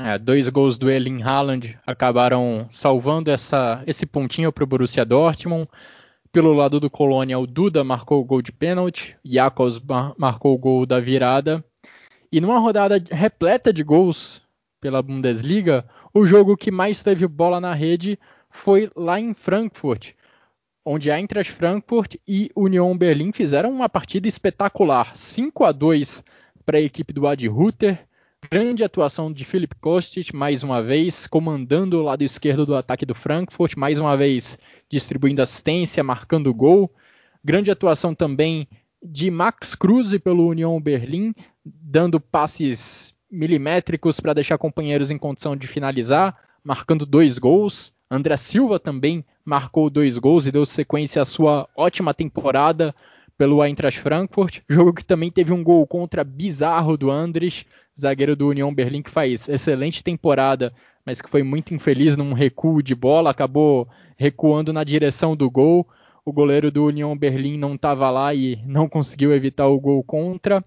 É, 0.00 0.18
dois 0.18 0.48
gols 0.48 0.78
do 0.78 0.90
Erling 0.90 1.22
Haaland 1.22 1.78
acabaram 1.86 2.66
salvando 2.70 3.30
essa, 3.30 3.82
esse 3.86 4.06
pontinho 4.06 4.50
para 4.50 4.64
o 4.64 4.66
Borussia 4.66 5.04
Dortmund. 5.04 5.68
Pelo 6.30 6.54
lado 6.54 6.80
do 6.80 6.88
Colônia, 6.88 7.38
o 7.38 7.46
Duda 7.46 7.84
marcou 7.84 8.18
o 8.18 8.24
gol 8.24 8.40
de 8.40 8.50
pênalti, 8.50 9.14
Jakobs 9.22 9.78
marcou 10.16 10.54
o 10.54 10.58
gol 10.58 10.86
da 10.86 10.98
virada 10.98 11.62
e 12.32 12.40
numa 12.40 12.58
rodada 12.58 13.02
repleta 13.10 13.70
de 13.70 13.84
gols 13.84 14.40
pela 14.80 15.02
Bundesliga, 15.02 15.84
o 16.14 16.24
jogo 16.24 16.56
que 16.56 16.70
mais 16.70 17.02
teve 17.02 17.26
bola 17.28 17.60
na 17.60 17.74
rede 17.74 18.18
foi 18.48 18.90
lá 18.96 19.20
em 19.20 19.34
Frankfurt, 19.34 20.12
onde 20.82 21.10
a 21.10 21.18
Eintracht 21.18 21.52
Frankfurt 21.52 22.16
e 22.26 22.50
Union 22.56 22.96
Berlin 22.96 23.32
fizeram 23.32 23.70
uma 23.70 23.88
partida 23.88 24.26
espetacular, 24.26 25.14
5 25.14 25.62
a 25.62 25.72
2 25.72 26.24
para 26.64 26.78
a 26.78 26.80
equipe 26.80 27.12
do 27.12 27.26
Adi 27.26 27.46
Rutter. 27.46 28.08
Grande 28.50 28.82
atuação 28.82 29.32
de 29.32 29.44
Philip 29.44 29.76
Kostic, 29.76 30.32
mais 30.32 30.64
uma 30.64 30.82
vez, 30.82 31.28
comandando 31.28 31.98
o 31.98 32.02
lado 32.02 32.22
esquerdo 32.22 32.66
do 32.66 32.74
ataque 32.74 33.06
do 33.06 33.14
Frankfurt, 33.14 33.76
mais 33.76 34.00
uma 34.00 34.16
vez 34.16 34.58
distribuindo 34.90 35.40
assistência, 35.40 36.02
marcando 36.02 36.52
gol. 36.52 36.92
Grande 37.44 37.70
atuação 37.70 38.14
também 38.14 38.66
de 39.02 39.30
Max 39.30 39.74
Cruz 39.74 40.16
pelo 40.18 40.48
Union 40.48 40.80
Berlim, 40.80 41.34
dando 41.64 42.20
passes 42.20 43.14
milimétricos 43.30 44.20
para 44.20 44.34
deixar 44.34 44.58
companheiros 44.58 45.10
em 45.10 45.18
condição 45.18 45.56
de 45.56 45.66
finalizar, 45.66 46.36
marcando 46.62 47.04
dois 47.06 47.38
gols. 47.38 47.92
André 48.10 48.36
Silva 48.36 48.78
também 48.78 49.24
marcou 49.44 49.90
dois 49.90 50.18
gols 50.18 50.46
e 50.46 50.52
deu 50.52 50.64
sequência 50.66 51.22
à 51.22 51.24
sua 51.24 51.68
ótima 51.76 52.14
temporada 52.14 52.94
pelo 53.36 53.64
Eintracht 53.64 53.98
Frankfurt. 54.00 54.60
Jogo 54.68 54.92
que 54.92 55.04
também 55.04 55.30
teve 55.30 55.52
um 55.52 55.64
gol 55.64 55.86
contra 55.86 56.22
bizarro 56.22 56.96
do 56.96 57.10
Andres, 57.10 57.64
zagueiro 57.98 58.36
do 58.36 58.48
Union 58.48 58.72
Berlim, 58.72 59.02
que 59.02 59.10
faz 59.10 59.48
excelente 59.48 60.04
temporada, 60.04 60.72
mas 61.04 61.20
que 61.20 61.28
foi 61.28 61.42
muito 61.42 61.74
infeliz 61.74 62.16
num 62.16 62.32
recuo 62.32 62.82
de 62.82 62.94
bola, 62.94 63.30
acabou 63.30 63.88
recuando 64.16 64.72
na 64.72 64.84
direção 64.84 65.34
do 65.34 65.50
gol. 65.50 65.88
O 66.24 66.32
goleiro 66.32 66.70
do 66.70 66.86
Union 66.86 67.16
Berlim 67.16 67.58
não 67.58 67.74
estava 67.74 68.08
lá 68.10 68.32
e 68.32 68.56
não 68.64 68.88
conseguiu 68.88 69.32
evitar 69.32 69.66
o 69.66 69.80
gol 69.80 70.04
contra 70.04 70.64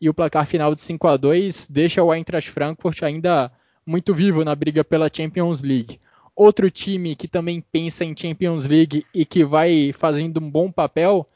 e 0.00 0.08
o 0.08 0.14
placar 0.14 0.46
final 0.46 0.74
de 0.74 0.82
5 0.82 1.08
a 1.08 1.16
2 1.16 1.68
deixa 1.68 2.02
o 2.02 2.14
Eintracht 2.14 2.50
Frankfurt 2.50 3.02
ainda 3.02 3.50
muito 3.86 4.14
vivo 4.14 4.44
na 4.44 4.54
briga 4.54 4.84
pela 4.84 5.10
Champions 5.12 5.62
League. 5.62 5.98
Outro 6.36 6.70
time 6.70 7.16
que 7.16 7.26
também 7.26 7.60
pensa 7.60 8.04
em 8.04 8.14
Champions 8.16 8.66
League 8.66 9.06
e 9.14 9.24
que 9.24 9.44
vai 9.44 9.92
fazendo 9.92 10.40
um 10.40 10.50
bom 10.50 10.70
papel 10.70 11.28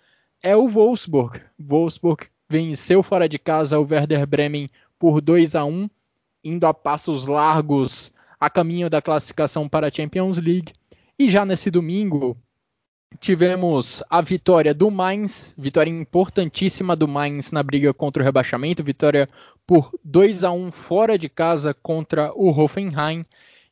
é 0.43 0.57
o 0.57 0.69
Wolfsburg. 0.69 1.41
Wolfsburg 1.59 2.27
venceu 2.49 3.03
fora 3.03 3.29
de 3.29 3.39
casa 3.39 3.79
o 3.79 3.87
Werder 3.89 4.27
Bremen 4.27 4.69
por 4.99 5.21
2 5.21 5.55
a 5.55 5.65
1, 5.65 5.89
indo 6.45 6.67
a 6.67 6.75
passos 6.75 7.27
largos 7.27 8.13
a 8.39 8.49
caminho 8.49 8.89
da 8.89 9.03
classificação 9.03 9.69
para 9.69 9.89
a 9.89 9.91
Champions 9.91 10.39
League. 10.39 10.73
E 11.19 11.29
já 11.29 11.45
nesse 11.45 11.71
domingo, 11.71 12.37
Tivemos 13.21 14.03
a 14.09 14.21
vitória 14.21 14.73
do 14.73 14.91
Mainz, 14.91 15.53
vitória 15.59 15.91
importantíssima 15.91 16.95
do 16.95 17.09
Mainz 17.09 17.51
na 17.51 17.63
briga 17.63 17.93
contra 17.93 18.23
o 18.23 18.25
rebaixamento, 18.25 18.85
vitória 18.85 19.29
por 19.67 19.91
2 20.05 20.45
a 20.45 20.53
1 20.53 20.71
fora 20.71 21.19
de 21.19 21.29
casa 21.29 21.75
contra 21.75 22.33
o 22.35 22.49
Hoffenheim 22.49 23.25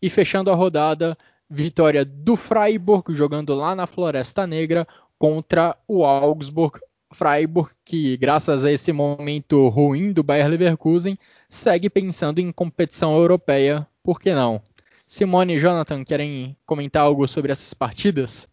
e 0.02 0.10
fechando 0.10 0.50
a 0.50 0.54
rodada, 0.54 1.16
vitória 1.48 2.04
do 2.04 2.34
Freiburg 2.34 3.14
jogando 3.14 3.54
lá 3.54 3.76
na 3.76 3.86
Floresta 3.86 4.46
Negra 4.46 4.86
contra 5.18 5.76
o 5.86 6.04
Augsburg. 6.04 6.80
Freiburg, 7.12 7.70
que 7.84 8.16
graças 8.16 8.64
a 8.64 8.72
esse 8.72 8.92
momento 8.92 9.68
ruim 9.68 10.12
do 10.12 10.24
Bayer 10.24 10.48
Leverkusen, 10.48 11.16
segue 11.48 11.88
pensando 11.88 12.40
em 12.40 12.50
competição 12.50 13.16
europeia, 13.16 13.86
por 14.02 14.18
que 14.18 14.34
não? 14.34 14.60
Simone 14.90 15.54
e 15.54 15.60
Jonathan 15.60 16.04
querem 16.04 16.56
comentar 16.66 17.02
algo 17.02 17.28
sobre 17.28 17.52
essas 17.52 17.72
partidas? 17.72 18.48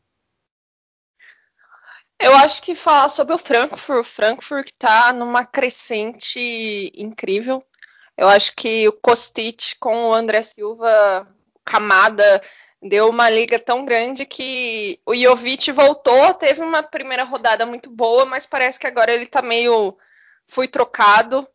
Eu 2.24 2.36
acho 2.36 2.62
que 2.62 2.74
falar 2.74 3.10
sobre 3.10 3.34
o 3.34 3.38
Frankfurt, 3.38 4.00
o 4.00 4.04
Frankfurt 4.04 4.68
está 4.68 5.12
numa 5.12 5.46
crescente 5.46 6.92
incrível. 6.96 7.64
Eu 8.18 8.28
acho 8.30 8.56
que 8.56 8.88
o 8.88 8.94
Kostic 8.94 9.76
com 9.80 10.10
o 10.10 10.14
André 10.14 10.42
Silva, 10.42 11.28
camada 11.66 12.42
Deu 12.86 13.08
uma 13.08 13.30
liga 13.30 13.58
tão 13.58 13.86
grande 13.86 14.26
que 14.26 15.00
o 15.06 15.16
Jovic 15.16 15.72
voltou, 15.72 16.34
teve 16.34 16.62
uma 16.62 16.84
primeira 16.84 17.24
rodada 17.24 17.66
muito 17.66 17.90
boa, 17.90 18.26
mas 18.26 18.46
parece 18.46 18.78
que 18.78 18.86
agora 18.86 19.14
ele 19.14 19.26
tá 19.26 19.42
meio. 19.42 19.98
Fui 20.46 20.68
trocado, 20.68 21.48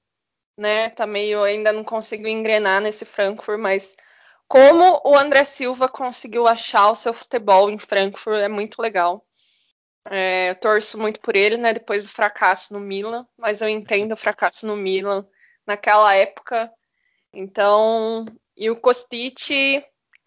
né? 0.56 0.88
Tá 0.88 1.06
meio. 1.06 1.42
Ainda 1.42 1.70
não 1.70 1.84
conseguiu 1.84 2.28
engrenar 2.28 2.80
nesse 2.80 3.04
Frankfurt, 3.04 3.60
mas 3.60 3.94
como 4.48 5.02
o 5.04 5.18
André 5.18 5.44
Silva 5.44 5.86
conseguiu 5.86 6.48
achar 6.48 6.88
o 6.90 6.94
seu 6.94 7.12
futebol 7.12 7.70
em 7.70 7.76
Frankfurt 7.76 8.38
é 8.38 8.48
muito 8.48 8.80
legal. 8.80 9.22
É, 10.10 10.50
eu 10.50 10.54
torço 10.56 10.98
muito 10.98 11.20
por 11.20 11.36
ele, 11.36 11.56
né? 11.56 11.72
Depois 11.72 12.04
do 12.04 12.10
fracasso 12.10 12.72
no 12.72 12.80
Milan, 12.80 13.26
mas 13.36 13.60
eu 13.60 13.68
entendo 13.68 14.12
o 14.12 14.16
fracasso 14.16 14.66
no 14.66 14.76
Milan 14.76 15.26
naquela 15.66 16.14
época. 16.14 16.72
Então, 17.32 18.26
e 18.56 18.70
o 18.70 18.76
Kostic, 18.76 19.82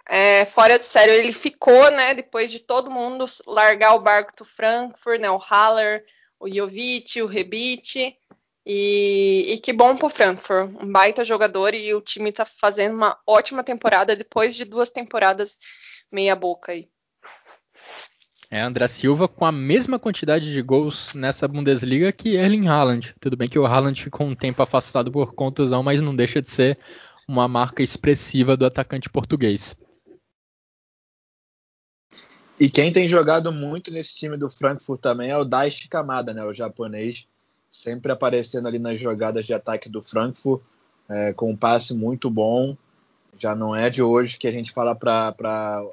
é, 0.08 0.46
fora 0.46 0.78
de 0.78 0.86
sério, 0.86 1.14
ele 1.14 1.34
ficou, 1.34 1.90
né? 1.92 2.14
Depois 2.14 2.52
de 2.52 2.60
todo 2.60 2.92
mundo 2.92 3.26
largar 3.48 3.96
o 3.96 4.02
barco 4.02 4.36
do 4.38 4.46
Frankfurt, 4.46 5.20
né? 5.20 5.30
O 5.32 5.38
Haller, 5.38 6.04
o 6.40 6.50
Jovic, 6.50 7.22
o 7.22 7.28
Rebic. 7.28 8.16
E, 8.66 9.54
e, 9.54 9.58
que 9.60 9.74
bom 9.74 9.96
pro 9.98 10.08
Frankfurt, 10.10 10.70
um 10.80 10.92
baita 10.92 11.26
jogador 11.26 11.74
e 11.74 11.96
o 11.96 12.02
time 12.02 12.32
tá 12.32 12.46
fazendo 12.46 12.96
uma 12.96 13.20
ótima 13.26 13.64
temporada 13.64 14.16
depois 14.16 14.56
de 14.56 14.66
duas 14.66 14.90
temporadas 14.90 15.58
meia 16.12 16.36
boca 16.36 16.72
aí. 16.72 16.88
É, 18.54 18.60
André 18.60 18.86
Silva 18.90 19.30
com 19.30 19.46
a 19.46 19.52
mesma 19.52 19.98
quantidade 19.98 20.52
de 20.52 20.62
gols 20.62 21.14
nessa 21.14 21.48
Bundesliga 21.48 22.12
que 22.12 22.36
Erling 22.36 22.68
Haaland. 22.68 23.16
Tudo 23.18 23.38
bem 23.38 23.48
que 23.48 23.58
o 23.58 23.66
Haaland 23.66 24.04
ficou 24.04 24.28
um 24.28 24.36
tempo 24.36 24.62
afastado 24.62 25.10
por 25.10 25.34
contusão, 25.34 25.82
mas 25.82 26.02
não 26.02 26.14
deixa 26.14 26.42
de 26.42 26.50
ser 26.50 26.78
uma 27.26 27.48
marca 27.48 27.82
expressiva 27.82 28.58
do 28.58 28.66
atacante 28.66 29.10
português. 29.10 29.80
E 32.60 32.70
quem 32.70 32.92
tem 32.92 33.08
jogado 33.08 33.54
muito 33.54 33.90
nesse 33.90 34.16
time 34.16 34.36
do 34.36 34.50
Frankfurt 34.50 35.00
também 35.00 35.30
é 35.30 35.38
o 35.38 35.46
Daichi 35.46 35.88
Kamada, 35.88 36.34
né, 36.34 36.44
o 36.44 36.54
japonês, 36.54 37.30
sempre 37.72 38.12
aparecendo 38.12 38.68
ali 38.68 38.78
nas 38.78 39.00
jogadas 39.00 39.46
de 39.46 39.54
ataque 39.54 39.88
do 39.88 40.02
Frankfurt, 40.02 40.62
é, 41.08 41.32
com 41.32 41.50
um 41.50 41.56
passe 41.56 41.94
muito 41.94 42.30
bom. 42.30 42.76
Já 43.40 43.56
não 43.56 43.74
é 43.74 43.90
de 43.90 44.04
hoje 44.04 44.38
que 44.38 44.48
a 44.48 44.52
gente 44.52 44.74
fala 44.74 44.94
para 44.94 45.34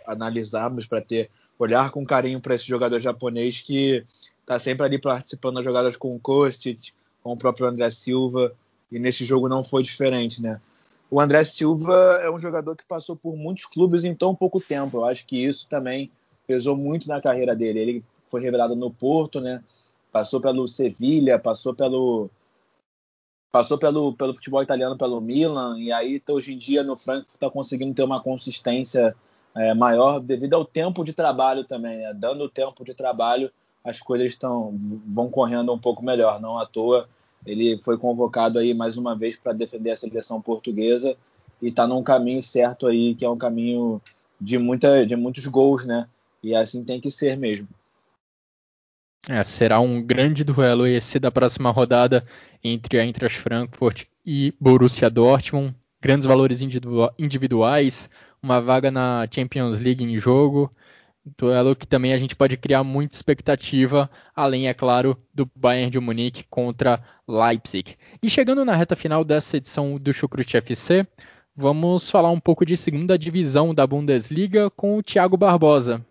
analisarmos, 0.09 0.87
para 0.87 1.01
ter 1.01 1.31
olhar 1.59 1.91
com 1.91 2.07
carinho 2.07 2.41
para 2.41 2.55
esse 2.55 2.67
jogador 2.67 3.01
japonês 3.01 3.61
que 3.61 4.05
está 4.41 4.59
sempre 4.59 4.87
ali 4.87 4.99
participando 4.99 5.57
das 5.57 5.65
jogadas 5.65 5.97
com 5.97 6.15
o 6.15 6.21
Kostic, 6.21 6.93
com 7.23 7.33
o 7.33 7.37
próprio 7.37 7.67
André 7.67 7.91
Silva, 7.91 8.55
e 8.91 8.99
nesse 8.99 9.25
jogo 9.25 9.49
não 9.49 9.63
foi 9.65 9.83
diferente, 9.83 10.41
né? 10.41 10.61
O 11.11 11.21
André 11.21 11.43
Silva 11.45 12.21
é 12.23 12.31
um 12.31 12.39
jogador 12.39 12.77
que 12.77 12.85
passou 12.85 13.17
por 13.17 13.37
muitos 13.37 13.65
clubes 13.65 14.05
em 14.05 14.15
tão 14.15 14.35
pouco 14.35 14.61
tempo. 14.61 14.99
Eu 14.99 15.05
acho 15.07 15.27
que 15.27 15.43
isso 15.43 15.67
também 15.69 16.11
pesou 16.47 16.77
muito 16.77 17.09
na 17.09 17.21
carreira 17.21 17.57
dele. 17.57 17.79
Ele 17.79 18.05
foi 18.27 18.43
revelado 18.43 18.77
no 18.77 18.91
Porto, 18.91 19.41
né? 19.41 19.63
Passou 20.13 20.41
pelo 20.41 20.69
Sevilha, 20.69 21.39
passou 21.39 21.75
pelo 21.75 22.31
passou 23.51 23.79
pelo, 23.79 24.13
pelo 24.13 24.35
futebol 24.35 24.63
italiano, 24.63 24.97
pelo 24.97 25.21
Milan, 25.23 25.79
e 25.79 25.91
aí 25.91 26.23
hoje 26.29 26.53
em 26.53 26.59
dia 26.59 26.83
no 26.83 26.99
Frankfurt 26.99 27.35
está 27.35 27.51
conseguindo 27.51 27.95
ter 27.95 28.03
uma 28.03 28.23
consistência 28.23 29.17
é, 29.59 29.75
maior 29.75 30.21
devido 30.21 30.55
ao 30.55 30.65
tempo 30.65 31.05
de 31.05 31.13
trabalho 31.13 31.65
também, 31.65 31.99
né? 31.99 32.15
Dando 32.15 32.49
tempo 32.49 32.85
de 32.85 32.95
trabalho, 32.95 33.51
as 33.85 34.01
coisas 34.01 34.29
estão 34.29 34.75
vão 35.07 35.29
correndo 35.31 35.73
um 35.73 35.79
pouco 35.79 36.05
melhor. 36.05 36.41
Não 36.41 36.59
à 36.59 36.67
toa 36.67 37.09
ele 37.47 37.79
foi 37.83 37.97
convocado 37.97 38.59
aí 38.59 38.75
mais 38.75 38.97
uma 38.97 39.17
vez 39.17 39.37
para 39.37 39.53
defender 39.53 39.91
a 39.91 39.97
seleção 39.97 40.41
portuguesa 40.41 41.17
e 41.61 41.69
está 41.69 41.87
num 41.87 42.03
caminho 42.03 42.43
certo 42.43 42.87
aí, 42.87 43.15
que 43.15 43.25
é 43.25 43.31
um 43.31 43.39
caminho 43.39 44.01
de, 44.41 44.59
muita, 44.59 45.05
de 45.07 45.17
muitos 45.17 45.47
gols, 45.47 45.85
né? 45.85 46.07
E 46.43 46.55
assim 46.55 46.85
tem 46.85 47.01
que 47.01 47.11
ser 47.11 47.37
mesmo. 47.37 47.69
É, 49.29 49.43
será 49.43 49.81
um 49.81 50.01
grande 50.01 50.45
duelo 50.45 50.87
esse 50.87 51.19
da 51.19 51.31
próxima 51.31 51.71
rodada 51.71 52.25
entre 52.63 52.99
a 52.99 53.05
Eintracht 53.05 53.39
Frankfurt 53.39 54.05
e 54.25 54.55
Borussia 54.61 55.11
Dortmund. 55.11 55.75
Grandes 56.01 56.27
valores 56.27 56.61
individuais, 57.19 58.09
uma 58.43 58.61
vaga 58.61 58.91
na 58.91 59.27
Champions 59.31 59.79
League 59.79 60.05
em 60.05 60.17
jogo. 60.19 60.73
Duelo 61.37 61.77
que 61.77 61.87
também 61.87 62.13
a 62.13 62.19
gente 62.19 62.35
pode 62.35 62.57
criar 62.57 62.83
muita 62.83 63.15
expectativa, 63.15 64.09
além, 64.35 64.69
é 64.69 64.75
claro, 64.75 65.17
do 65.35 65.51
Bayern 65.55 65.91
de 65.91 66.01
Munique 66.01 66.45
contra 66.49 67.03
Leipzig. 67.29 67.97
E 68.23 68.31
chegando 68.31 68.65
na 68.65 68.75
reta 68.75 68.97
final 68.97 69.25
dessa 69.25 69.57
edição 69.59 69.99
do 69.99 70.13
Chucrute 70.13 70.57
FC, 70.57 71.07
vamos 71.55 72.09
falar 72.09 72.31
um 72.31 72.41
pouco 72.41 72.65
de 72.65 72.77
segunda 72.77 73.19
divisão 73.19 73.75
da 73.75 73.87
Bundesliga 73.87 74.71
com 74.71 74.97
o 74.97 75.03
Thiago 75.03 75.37
Barbosa. 75.37 76.03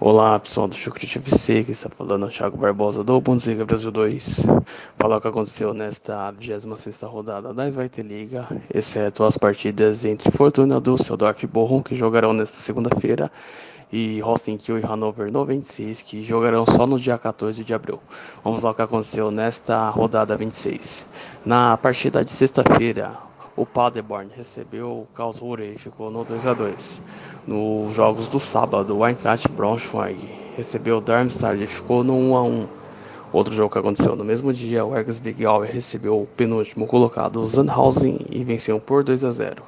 Olá 0.00 0.40
pessoal 0.40 0.66
do 0.66 0.74
Chucrute 0.74 1.18
FC, 1.18 1.62
que 1.62 1.70
está 1.70 1.88
falando 1.88 2.24
é 2.24 2.28
o 2.28 2.30
Thiago 2.30 2.56
Barbosa 2.56 3.04
do 3.04 3.20
Bundesliga 3.20 3.64
Brasil 3.64 3.92
2. 3.92 4.44
Falar 4.98 5.18
o 5.18 5.20
que 5.20 5.28
aconteceu 5.28 5.72
nesta 5.72 6.32
26 6.32 7.02
rodada 7.02 7.54
da 7.54 7.70
Zweite 7.70 8.02
Liga, 8.02 8.48
exceto 8.74 9.22
as 9.22 9.38
partidas 9.38 10.04
entre 10.04 10.32
Fortuna 10.32 10.80
Düsseldorf 10.80 11.44
e 11.44 11.46
Bochum, 11.46 11.80
que 11.80 11.94
jogarão 11.94 12.32
nesta 12.32 12.56
segunda-feira, 12.56 13.30
e 13.92 14.20
Holstein 14.20 14.56
Kiel 14.56 14.80
e 14.80 14.82
Hannover 14.82 15.30
96, 15.30 16.02
que 16.02 16.24
jogarão 16.24 16.66
só 16.66 16.88
no 16.88 16.98
dia 16.98 17.16
14 17.16 17.64
de 17.64 17.72
abril. 17.72 18.00
Vamos 18.42 18.64
lá 18.64 18.72
o 18.72 18.74
que 18.74 18.82
aconteceu 18.82 19.30
nesta 19.30 19.88
rodada 19.90 20.36
26. 20.36 21.06
Na 21.46 21.76
partida 21.76 22.24
de 22.24 22.32
sexta-feira, 22.32 23.12
o 23.56 23.64
Paderborn 23.64 24.30
recebeu 24.34 24.88
o 24.88 25.06
Karlsruhe 25.14 25.74
e 25.74 25.78
ficou 25.78 26.10
no 26.10 26.24
2 26.24 26.46
a 26.46 26.54
2. 26.54 27.02
Nos 27.46 27.94
jogos 27.94 28.26
do 28.26 28.40
sábado, 28.40 28.96
o 28.96 29.06
Eintracht 29.06 29.48
Braunschweig 29.48 30.18
recebeu 30.56 30.98
o 30.98 31.00
Darmstadt 31.00 31.62
e 31.62 31.66
ficou 31.66 32.02
no 32.02 32.14
1 32.14 32.36
a 32.36 32.42
1. 32.42 32.66
Outro 33.32 33.54
jogo 33.54 33.72
que 33.72 33.78
aconteceu 33.78 34.16
no 34.16 34.24
mesmo 34.24 34.52
dia, 34.52 34.84
o 34.84 34.96
Ergas 34.96 35.18
Big 35.18 35.44
recebeu 35.70 36.20
o 36.20 36.26
penúltimo 36.26 36.86
colocado, 36.86 37.40
o 37.40 37.48
Sandhausen, 37.48 38.26
e 38.28 38.42
venceu 38.42 38.80
por 38.80 39.04
2 39.04 39.24
a 39.24 39.30
0. 39.30 39.62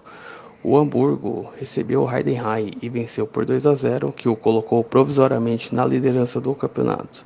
O 0.64 0.76
Hamburgo 0.76 1.48
recebeu 1.56 2.02
o 2.02 2.10
Heidenheim 2.10 2.72
e 2.82 2.88
venceu 2.88 3.26
por 3.26 3.44
2 3.44 3.66
a 3.66 3.74
0, 3.74 4.12
que 4.12 4.28
o 4.28 4.34
colocou 4.34 4.82
provisoriamente 4.82 5.72
na 5.72 5.86
liderança 5.86 6.40
do 6.40 6.54
campeonato. 6.54 7.24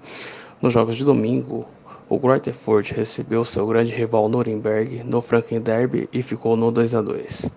Nos 0.60 0.74
jogos 0.74 0.96
de 0.96 1.04
domingo, 1.04 1.66
o 2.10 2.18
Greuther 2.18 2.52
Fürth 2.52 2.90
recebeu 2.90 3.44
seu 3.44 3.64
grande 3.68 3.92
rival 3.92 4.28
Nuremberg 4.28 5.04
no 5.04 5.22
Franken 5.22 5.60
Derby 5.60 6.08
e 6.12 6.24
ficou 6.24 6.56
no 6.56 6.72
2 6.72 6.96
a 6.96 7.00
2. 7.00 7.48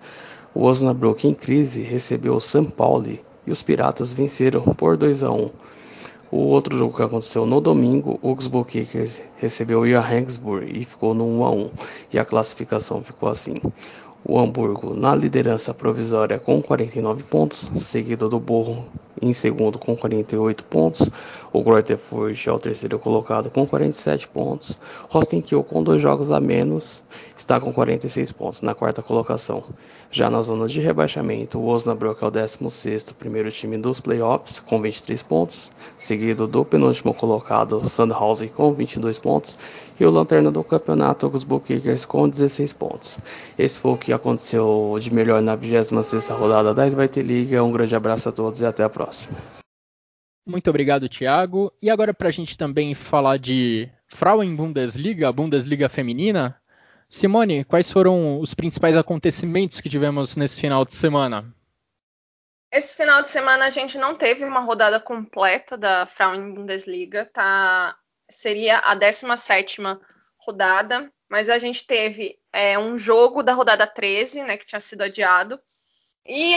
O 0.54 0.62
Osnabrück 0.62 1.26
em 1.26 1.34
crise 1.34 1.82
recebeu 1.82 2.36
o 2.36 2.40
São 2.40 2.64
Paulo 2.64 3.18
e 3.44 3.50
os 3.50 3.64
Piratas 3.64 4.12
venceram 4.12 4.62
por 4.62 4.96
2 4.96 5.24
a 5.24 5.32
1. 5.32 5.50
O 6.30 6.36
outro 6.36 6.78
jogo 6.78 6.96
que 6.96 7.02
aconteceu 7.02 7.44
no 7.44 7.60
domingo, 7.60 8.20
o 8.22 8.28
Augsburg 8.28 8.70
Kickers 8.70 9.20
recebeu 9.38 9.80
o 9.80 9.88
Johannesburg 9.88 10.70
e 10.72 10.84
ficou 10.84 11.14
no 11.14 11.26
1 11.26 11.44
a 11.44 11.50
1 11.50 11.70
e 12.12 12.18
a 12.20 12.24
classificação 12.24 13.02
ficou 13.02 13.28
assim: 13.28 13.60
o 14.24 14.38
Hamburgo 14.38 14.94
na 14.94 15.14
liderança 15.14 15.74
provisória 15.74 16.38
com 16.38 16.62
49 16.62 17.22
pontos, 17.24 17.70
seguido 17.76 18.28
do 18.28 18.40
Borro 18.40 18.84
em 19.20 19.32
segundo 19.32 19.78
com 19.78 19.96
48 19.96 20.64
pontos, 20.64 21.10
o 21.52 21.62
Greuther 21.62 21.98
é 22.46 22.50
o 22.50 22.58
terceiro 22.58 22.98
colocado 22.98 23.50
com 23.50 23.66
47 23.66 24.28
pontos, 24.28 24.78
Rostenkiel 25.08 25.62
com 25.62 25.82
dois 25.82 26.02
jogos 26.02 26.30
a 26.30 26.40
menos 26.40 27.04
está 27.36 27.60
com 27.60 27.72
46 27.72 28.32
pontos 28.32 28.62
na 28.62 28.74
quarta 28.74 29.02
colocação. 29.02 29.62
Já 30.10 30.28
na 30.28 30.42
zona 30.42 30.66
de 30.66 30.80
rebaixamento, 30.80 31.58
o 31.58 31.66
Osnabrück 31.68 32.22
é 32.22 32.26
o 32.26 32.30
16º 32.30 33.14
primeiro 33.14 33.50
time 33.50 33.78
dos 33.78 34.00
playoffs 34.00 34.58
com 34.60 34.80
23 34.80 35.22
pontos, 35.22 35.70
seguido 35.96 36.46
do 36.46 36.64
penúltimo 36.64 37.14
colocado 37.14 37.88
Sandhausen 37.88 38.48
com 38.48 38.72
22 38.72 39.18
pontos 39.18 39.58
e 39.98 40.04
o 40.04 40.10
lanterna 40.10 40.50
do 40.50 40.64
campeonato, 40.64 41.26
os 41.28 41.44
Bookmakers, 41.44 42.04
com 42.04 42.28
16 42.28 42.72
pontos. 42.72 43.18
Esse 43.58 43.78
foi 43.78 43.92
o 43.92 43.96
que 43.96 44.12
aconteceu 44.12 44.96
de 45.00 45.12
melhor 45.12 45.40
na 45.40 45.54
26 45.54 46.28
rodada 46.30 46.74
da 46.74 46.86
Svite 46.86 47.22
League. 47.22 47.58
Um 47.58 47.72
grande 47.72 47.94
abraço 47.94 48.28
a 48.28 48.32
todos 48.32 48.60
e 48.60 48.66
até 48.66 48.82
a 48.82 48.88
próxima. 48.88 49.36
Muito 50.46 50.68
obrigado, 50.68 51.08
Thiago. 51.08 51.72
E 51.80 51.88
agora 51.88 52.12
para 52.12 52.28
a 52.28 52.32
gente 52.32 52.58
também 52.58 52.94
falar 52.94 53.38
de 53.38 53.88
Frauen 54.08 54.54
Bundesliga, 54.54 55.28
a 55.28 55.32
Bundesliga 55.32 55.88
feminina. 55.88 56.60
Simone, 57.08 57.64
quais 57.64 57.90
foram 57.90 58.40
os 58.40 58.54
principais 58.54 58.96
acontecimentos 58.96 59.80
que 59.80 59.88
tivemos 59.88 60.36
nesse 60.36 60.60
final 60.60 60.84
de 60.84 60.96
semana? 60.96 61.54
Esse 62.72 62.96
final 62.96 63.22
de 63.22 63.28
semana 63.28 63.66
a 63.66 63.70
gente 63.70 63.96
não 63.96 64.16
teve 64.16 64.44
uma 64.44 64.60
rodada 64.60 64.98
completa 64.98 65.78
da 65.78 66.06
Frauen 66.06 66.52
Bundesliga, 66.52 67.24
tá 67.32 67.96
seria 68.44 68.78
a 68.80 68.94
17 68.94 69.80
rodada, 70.36 71.10
mas 71.30 71.48
a 71.48 71.56
gente 71.56 71.86
teve 71.86 72.38
é, 72.52 72.78
um 72.78 72.98
jogo 72.98 73.42
da 73.42 73.54
rodada 73.54 73.86
13, 73.86 74.42
né, 74.42 74.58
que 74.58 74.66
tinha 74.66 74.80
sido 74.80 75.00
adiado, 75.00 75.58
e 76.26 76.54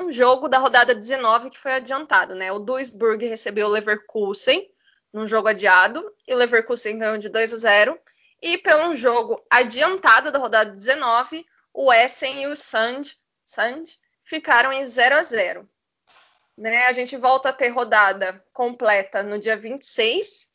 um 0.00 0.10
jogo 0.10 0.48
da 0.48 0.58
rodada 0.58 0.92
19 0.92 1.50
que 1.50 1.58
foi 1.58 1.74
adiantado, 1.74 2.34
né? 2.34 2.50
O 2.50 2.58
Duisburg 2.58 3.24
recebeu 3.26 3.68
o 3.68 3.70
Leverkusen 3.70 4.68
num 5.12 5.26
jogo 5.26 5.46
adiado, 5.46 6.04
e 6.26 6.34
o 6.34 6.36
Leverkusen 6.36 6.98
ganhou 6.98 7.18
de 7.18 7.28
2 7.28 7.54
a 7.54 7.58
0. 7.58 8.00
E 8.42 8.58
pelo 8.58 8.94
jogo 8.96 9.40
adiantado 9.48 10.32
da 10.32 10.38
rodada 10.38 10.72
19, 10.72 11.46
o 11.72 11.92
Essen 11.92 12.42
e 12.42 12.46
o 12.48 12.56
Sand, 12.56 13.02
Sand 13.44 13.84
ficaram 14.24 14.72
em 14.72 14.84
0 14.84 15.14
a 15.16 15.22
0. 15.22 15.68
né? 16.58 16.86
A 16.86 16.92
gente 16.92 17.16
volta 17.16 17.50
a 17.50 17.52
ter 17.52 17.68
rodada 17.68 18.44
completa 18.52 19.22
no 19.22 19.38
dia 19.38 19.56
26, 19.56 20.48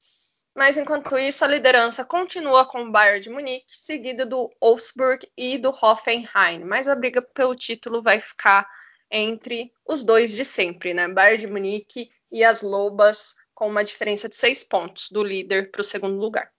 mas 0.56 0.78
enquanto 0.78 1.18
isso 1.18 1.43
a 1.43 1.49
liderança 1.49 2.06
continua 2.06 2.66
com 2.66 2.84
o 2.84 2.91
Bayern 2.91 3.20
de 3.20 3.30
Munique, 3.30 3.66
seguido 3.68 4.26
do 4.26 4.49
Wolfsburg 4.62 5.30
e 5.38 5.58
do 5.58 5.70
Hoffenheim. 5.70 6.64
Mas 6.64 6.88
a 6.88 6.95
briga 6.95 7.22
pelo 7.22 7.53
título 7.53 8.01
vai 8.01 8.22
ficar 8.22 8.66
entre 9.12 9.74
os 9.86 10.01
dois 10.03 10.34
de 10.34 10.45
sempre, 10.45 10.93
né? 10.93 11.10
Bayern 11.10 11.41
de 11.41 11.47
Munique 11.47 12.10
e 12.32 12.41
as 12.41 12.62
Lobas, 12.62 13.36
com 13.53 13.68
uma 13.68 13.84
diferença 13.84 14.30
de 14.30 14.36
seis 14.36 14.64
pontos 14.64 15.12
do 15.12 15.22
líder 15.22 15.72
para 15.72 15.82
o 15.82 15.84
segundo 15.84 16.18
lugar. 16.18 16.49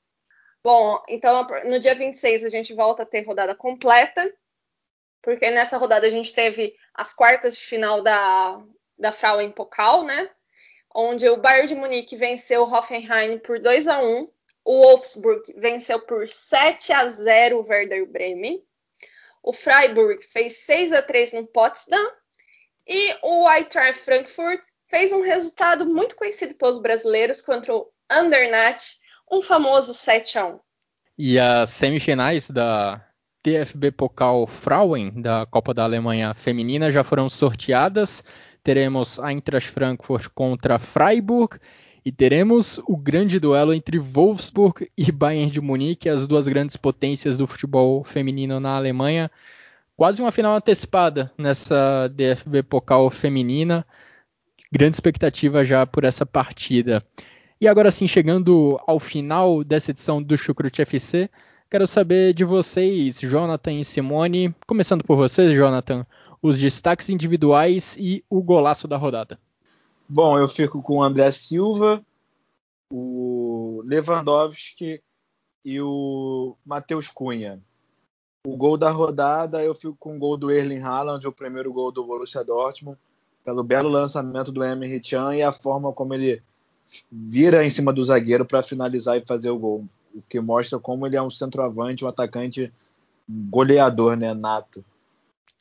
Bom, 0.62 1.02
então 1.08 1.46
no 1.64 1.78
dia 1.78 1.94
26 1.94 2.44
a 2.44 2.48
gente 2.50 2.74
volta 2.74 3.02
a 3.02 3.06
ter 3.06 3.22
rodada 3.22 3.54
completa, 3.54 4.30
porque 5.22 5.50
nessa 5.50 5.78
rodada 5.78 6.06
a 6.06 6.10
gente 6.10 6.34
teve 6.34 6.76
as 6.94 7.14
quartas 7.14 7.56
de 7.56 7.64
final 7.64 8.02
da, 8.02 8.62
da 8.98 9.10
Frauen 9.10 9.52
Pokal, 9.52 10.04
né? 10.04 10.30
Onde 10.98 11.28
o 11.28 11.36
Bayern 11.36 11.68
de 11.68 11.74
Munique 11.74 12.16
venceu 12.16 12.62
o 12.62 12.72
Hoffenheim 12.72 13.38
por 13.38 13.60
2 13.60 13.86
a 13.86 14.02
1 14.02 14.30
o 14.64 14.80
Wolfsburg 14.82 15.42
venceu 15.58 16.00
por 16.00 16.26
7 16.26 16.90
a 16.92 17.06
0 17.08 17.60
o 17.60 17.68
Werder 17.68 18.06
Bremen. 18.06 18.62
O 19.42 19.52
Freiburg 19.52 20.20
fez 20.24 20.64
6 20.64 20.94
a 20.94 21.02
3 21.02 21.34
no 21.34 21.46
Potsdam. 21.46 22.02
E 22.88 23.14
o 23.22 23.46
Eintracht 23.48 24.00
Frankfurt 24.00 24.60
fez 24.86 25.12
um 25.12 25.20
resultado 25.20 25.84
muito 25.84 26.16
conhecido 26.16 26.54
pelos 26.54 26.80
brasileiros 26.80 27.42
contra 27.42 27.76
o 27.76 27.88
Andernatt, 28.08 28.98
um 29.30 29.42
famoso 29.42 29.92
7 29.92 30.38
a 30.38 30.46
1 30.46 30.60
E 31.18 31.38
as 31.38 31.70
semifinais 31.70 32.48
da 32.48 33.04
DFB 33.44 33.92
Pokal 33.92 34.46
Frauen, 34.46 35.20
da 35.20 35.46
Copa 35.46 35.74
da 35.74 35.84
Alemanha 35.84 36.32
Feminina, 36.34 36.90
já 36.90 37.04
foram 37.04 37.28
sorteadas 37.28 38.24
teremos 38.66 39.20
Eintracht 39.20 39.70
Frankfurt 39.70 40.28
contra 40.34 40.76
Freiburg 40.76 41.56
e 42.04 42.10
teremos 42.10 42.82
o 42.88 42.96
grande 42.96 43.38
duelo 43.38 43.72
entre 43.72 43.96
Wolfsburg 43.96 44.90
e 44.98 45.12
Bayern 45.12 45.48
de 45.48 45.60
Munique, 45.60 46.08
as 46.08 46.26
duas 46.26 46.48
grandes 46.48 46.76
potências 46.76 47.36
do 47.36 47.46
futebol 47.46 48.02
feminino 48.02 48.58
na 48.58 48.76
Alemanha. 48.76 49.30
Quase 49.96 50.20
uma 50.20 50.32
final 50.32 50.56
antecipada 50.56 51.30
nessa 51.38 52.08
DFB 52.08 52.64
Pokal 52.64 53.08
feminina. 53.08 53.86
Grande 54.72 54.96
expectativa 54.96 55.64
já 55.64 55.86
por 55.86 56.02
essa 56.02 56.26
partida. 56.26 57.04
E 57.60 57.68
agora 57.68 57.92
sim, 57.92 58.08
chegando 58.08 58.80
ao 58.84 58.98
final 58.98 59.62
dessa 59.62 59.92
edição 59.92 60.20
do 60.20 60.36
Chucrute 60.36 60.82
FC, 60.82 61.30
quero 61.70 61.86
saber 61.86 62.34
de 62.34 62.42
vocês, 62.42 63.20
Jonathan 63.20 63.74
e 63.74 63.84
Simone. 63.84 64.52
Começando 64.66 65.04
por 65.04 65.16
vocês, 65.16 65.56
Jonathan 65.56 66.04
os 66.42 66.58
destaques 66.58 67.08
individuais 67.08 67.96
e 67.98 68.24
o 68.28 68.42
golaço 68.42 68.86
da 68.86 68.96
rodada. 68.96 69.38
Bom, 70.08 70.38
eu 70.38 70.48
fico 70.48 70.82
com 70.82 70.98
o 70.98 71.02
André 71.02 71.30
Silva, 71.32 72.04
o 72.92 73.82
Lewandowski 73.84 75.02
e 75.64 75.80
o 75.80 76.56
Matheus 76.64 77.08
Cunha. 77.08 77.60
O 78.46 78.56
gol 78.56 78.76
da 78.76 78.90
rodada, 78.90 79.64
eu 79.64 79.74
fico 79.74 79.96
com 79.98 80.16
o 80.16 80.18
gol 80.18 80.36
do 80.36 80.50
Erling 80.50 80.82
Haaland, 80.82 81.26
o 81.26 81.32
primeiro 81.32 81.72
gol 81.72 81.90
do 81.90 82.04
Borussia 82.04 82.44
Dortmund, 82.44 82.96
pelo 83.44 83.64
belo 83.64 83.88
lançamento 83.88 84.52
do 84.52 84.64
Emre 84.64 85.00
Can 85.00 85.34
e 85.34 85.42
a 85.42 85.50
forma 85.50 85.92
como 85.92 86.14
ele 86.14 86.40
vira 87.10 87.64
em 87.64 87.70
cima 87.70 87.92
do 87.92 88.04
zagueiro 88.04 88.44
para 88.44 88.62
finalizar 88.62 89.16
e 89.16 89.26
fazer 89.26 89.50
o 89.50 89.58
gol, 89.58 89.84
o 90.14 90.22
que 90.28 90.38
mostra 90.38 90.78
como 90.78 91.04
ele 91.04 91.16
é 91.16 91.22
um 91.22 91.30
centroavante, 91.30 92.04
um 92.04 92.08
atacante 92.08 92.72
goleador, 93.28 94.16
né, 94.16 94.32
nato 94.32 94.84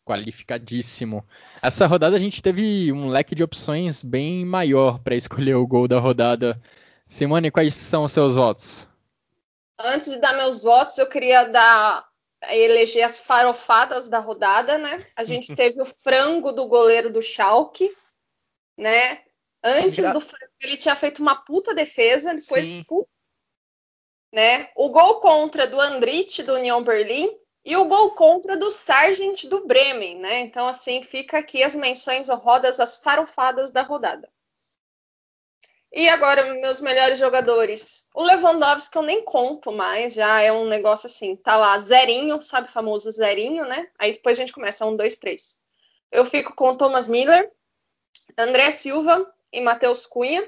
qualificadíssimo. 0.05 1.25
Essa 1.61 1.87
rodada 1.87 2.15
a 2.15 2.19
gente 2.19 2.41
teve 2.41 2.93
um 2.93 3.09
leque 3.09 3.33
de 3.33 3.43
opções 3.43 4.03
bem 4.03 4.45
maior 4.45 4.99
para 4.99 5.15
escolher 5.15 5.55
o 5.55 5.67
gol 5.67 5.87
da 5.87 5.99
rodada. 5.99 6.61
Simone, 7.07 7.51
quais 7.51 7.75
são 7.75 8.03
os 8.03 8.11
seus 8.11 8.35
votos? 8.35 8.87
Antes 9.79 10.11
de 10.11 10.19
dar 10.19 10.37
meus 10.37 10.63
votos, 10.63 10.97
eu 10.97 11.09
queria 11.09 11.45
dar 11.45 12.07
eleger 12.49 13.03
as 13.03 13.19
farofadas 13.19 14.07
da 14.07 14.19
rodada, 14.19 14.77
né? 14.77 15.05
A 15.15 15.23
gente 15.23 15.53
teve 15.55 15.81
o 15.81 15.85
frango 15.85 16.51
do 16.51 16.67
goleiro 16.67 17.11
do 17.11 17.21
Schalke, 17.21 17.91
né? 18.77 19.23
Antes 19.63 20.11
do 20.13 20.21
frango, 20.21 20.53
ele 20.61 20.77
tinha 20.77 20.95
feito 20.95 21.19
uma 21.19 21.35
puta 21.35 21.73
defesa, 21.73 22.35
depois, 22.35 22.69
né? 24.31 24.69
O 24.75 24.89
gol 24.89 25.19
contra 25.19 25.65
do 25.65 25.81
Andrich 25.81 26.43
do 26.43 26.53
União 26.53 26.83
Berlim 26.83 27.27
e 27.65 27.75
o 27.75 27.85
gol 27.85 28.11
contra 28.11 28.55
do 28.55 28.69
Sargent 28.69 29.45
do 29.45 29.65
Bremen, 29.65 30.19
né? 30.19 30.41
Então, 30.41 30.67
assim, 30.67 31.01
fica 31.01 31.39
aqui 31.39 31.63
as 31.63 31.73
menções 31.73 32.29
honrosas, 32.29 32.79
as 32.79 32.97
farofadas 32.97 33.71
da 33.71 33.81
rodada. 33.81 34.29
E 35.91 36.07
agora, 36.07 36.53
meus 36.55 36.79
melhores 36.79 37.17
jogadores. 37.17 38.07
O 38.13 38.21
Lewandowski 38.21 38.95
eu 38.97 39.01
nem 39.01 39.23
conto 39.23 39.71
mais, 39.71 40.13
já 40.13 40.41
é 40.41 40.51
um 40.51 40.67
negócio 40.67 41.07
assim, 41.07 41.35
tá 41.37 41.57
lá, 41.57 41.79
zerinho, 41.79 42.39
sabe, 42.39 42.69
famoso 42.69 43.09
zerinho, 43.11 43.65
né? 43.65 43.89
Aí 43.97 44.11
depois 44.11 44.37
a 44.37 44.41
gente 44.41 44.53
começa, 44.53 44.85
um, 44.85 44.95
dois, 44.95 45.17
três. 45.17 45.57
Eu 46.11 46.23
fico 46.23 46.53
com 46.53 46.77
Thomas 46.77 47.07
Miller, 47.07 47.51
André 48.37 48.69
Silva 48.69 49.25
e 49.51 49.59
Matheus 49.59 50.05
Cunha. 50.05 50.47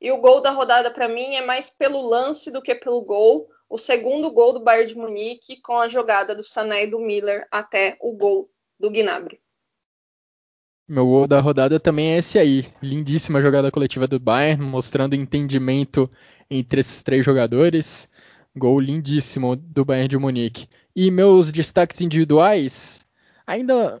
E 0.00 0.12
o 0.12 0.18
gol 0.18 0.40
da 0.40 0.50
rodada 0.50 0.90
para 0.90 1.08
mim 1.08 1.34
é 1.34 1.42
mais 1.42 1.70
pelo 1.70 2.02
lance 2.02 2.50
do 2.50 2.60
que 2.60 2.74
pelo 2.74 3.00
gol 3.02 3.48
o 3.68 3.76
segundo 3.76 4.30
gol 4.30 4.52
do 4.52 4.64
Bayern 4.64 4.88
de 4.88 4.96
Munique 4.96 5.60
com 5.60 5.76
a 5.76 5.88
jogada 5.88 6.34
do 6.34 6.42
Sané 6.42 6.84
e 6.84 6.90
do 6.90 6.98
Miller 6.98 7.46
até 7.50 7.96
o 8.00 8.12
gol 8.12 8.50
do 8.78 8.90
Gnabry. 8.90 9.40
Meu 10.88 11.04
gol 11.04 11.28
da 11.28 11.38
rodada 11.38 11.78
também 11.78 12.12
é 12.12 12.18
esse 12.18 12.38
aí. 12.38 12.64
Lindíssima 12.82 13.42
jogada 13.42 13.70
coletiva 13.70 14.06
do 14.06 14.18
Bayern, 14.18 14.64
mostrando 14.64 15.14
entendimento 15.14 16.10
entre 16.50 16.80
esses 16.80 17.02
três 17.02 17.24
jogadores. 17.24 18.08
Gol 18.56 18.80
lindíssimo 18.80 19.54
do 19.54 19.84
Bayern 19.84 20.08
de 20.08 20.16
Munique. 20.16 20.66
E 20.96 21.10
meus 21.10 21.52
destaques 21.52 22.00
individuais, 22.00 23.04
ainda 23.46 24.00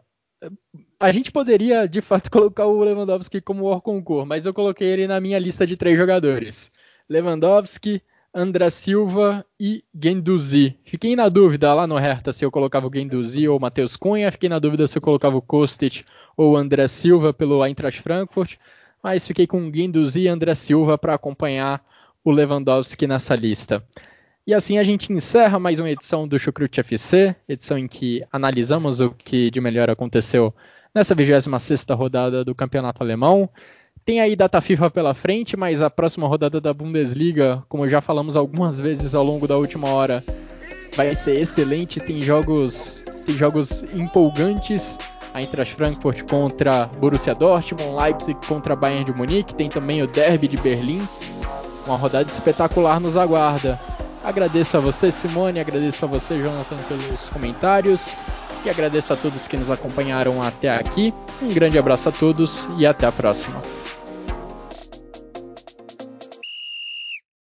a 0.98 1.12
gente 1.12 1.30
poderia 1.30 1.86
de 1.86 2.00
fato 2.00 2.30
colocar 2.32 2.66
o 2.66 2.82
Lewandowski 2.82 3.40
como 3.40 3.70
o 3.70 3.80
concurso, 3.80 4.26
mas 4.26 4.46
eu 4.46 4.54
coloquei 4.54 4.88
ele 4.88 5.06
na 5.06 5.20
minha 5.20 5.38
lista 5.38 5.66
de 5.66 5.76
três 5.76 5.98
jogadores. 5.98 6.72
Lewandowski, 7.08 8.02
André 8.34 8.68
Silva 8.70 9.44
e 9.58 9.82
Genduzi. 9.94 10.76
Fiquei 10.84 11.16
na 11.16 11.28
dúvida 11.28 11.72
lá 11.72 11.86
no 11.86 11.96
Hertha 11.96 12.32
se 12.32 12.44
eu 12.44 12.50
colocava 12.50 12.86
o 12.86 12.90
Genduzi 12.92 13.48
ou 13.48 13.56
o 13.56 13.60
Matheus 13.60 13.96
Cunha. 13.96 14.30
Fiquei 14.30 14.48
na 14.48 14.58
dúvida 14.58 14.86
se 14.86 14.98
eu 14.98 15.02
colocava 15.02 15.36
o 15.36 15.42
Kostic 15.42 16.04
ou 16.36 16.52
o 16.52 16.56
André 16.56 16.86
Silva 16.88 17.32
pelo 17.32 17.64
Eintracht 17.64 18.02
Frankfurt. 18.02 18.56
Mas 19.02 19.26
fiquei 19.26 19.46
com 19.46 19.72
Genduzi 19.72 20.22
e 20.22 20.28
André 20.28 20.54
Silva 20.54 20.98
para 20.98 21.14
acompanhar 21.14 21.82
o 22.22 22.30
Lewandowski 22.30 23.06
nessa 23.06 23.34
lista. 23.34 23.82
E 24.46 24.54
assim 24.54 24.78
a 24.78 24.84
gente 24.84 25.12
encerra 25.12 25.58
mais 25.58 25.78
uma 25.78 25.90
edição 25.90 26.26
do 26.26 26.38
Chucrute 26.38 26.80
FC, 26.80 27.34
edição 27.48 27.76
em 27.78 27.86
que 27.86 28.24
analisamos 28.32 29.00
o 29.00 29.10
que 29.10 29.50
de 29.50 29.60
melhor 29.60 29.90
aconteceu 29.90 30.54
nessa 30.94 31.14
26ª 31.14 31.94
rodada 31.94 32.44
do 32.44 32.54
Campeonato 32.54 33.02
Alemão. 33.02 33.48
Tem 34.08 34.20
aí 34.20 34.34
data 34.34 34.58
FIFA 34.58 34.88
pela 34.88 35.12
frente, 35.12 35.54
mas 35.54 35.82
a 35.82 35.90
próxima 35.90 36.26
rodada 36.26 36.58
da 36.62 36.72
Bundesliga, 36.72 37.62
como 37.68 37.86
já 37.86 38.00
falamos 38.00 38.36
algumas 38.36 38.80
vezes 38.80 39.14
ao 39.14 39.22
longo 39.22 39.46
da 39.46 39.58
última 39.58 39.90
hora, 39.90 40.24
vai 40.96 41.14
ser 41.14 41.38
excelente. 41.38 42.00
Tem 42.00 42.22
jogos, 42.22 43.04
tem 43.26 43.36
jogos 43.36 43.84
empolgantes. 43.92 44.98
A 45.34 45.42
Eintracht 45.42 45.74
Frankfurt 45.74 46.22
contra 46.22 46.86
Borussia 46.98 47.34
Dortmund, 47.34 48.02
Leipzig 48.02 48.34
contra 48.46 48.74
Bayern 48.74 49.04
de 49.04 49.12
Munique, 49.12 49.54
tem 49.54 49.68
também 49.68 50.00
o 50.00 50.06
Derby 50.06 50.48
de 50.48 50.56
Berlim. 50.56 51.06
Uma 51.86 51.98
rodada 51.98 52.30
espetacular 52.30 52.98
nos 53.00 53.14
aguarda. 53.14 53.78
Agradeço 54.24 54.78
a 54.78 54.80
você, 54.80 55.10
Simone, 55.10 55.60
agradeço 55.60 56.06
a 56.06 56.08
você, 56.08 56.38
Jonathan, 56.38 56.78
pelos 56.88 57.28
comentários 57.28 58.16
e 58.64 58.70
agradeço 58.70 59.12
a 59.12 59.16
todos 59.16 59.46
que 59.46 59.58
nos 59.58 59.70
acompanharam 59.70 60.42
até 60.42 60.70
aqui. 60.70 61.12
Um 61.42 61.52
grande 61.52 61.78
abraço 61.78 62.08
a 62.08 62.12
todos 62.12 62.66
e 62.78 62.86
até 62.86 63.06
a 63.06 63.12
próxima. 63.12 63.60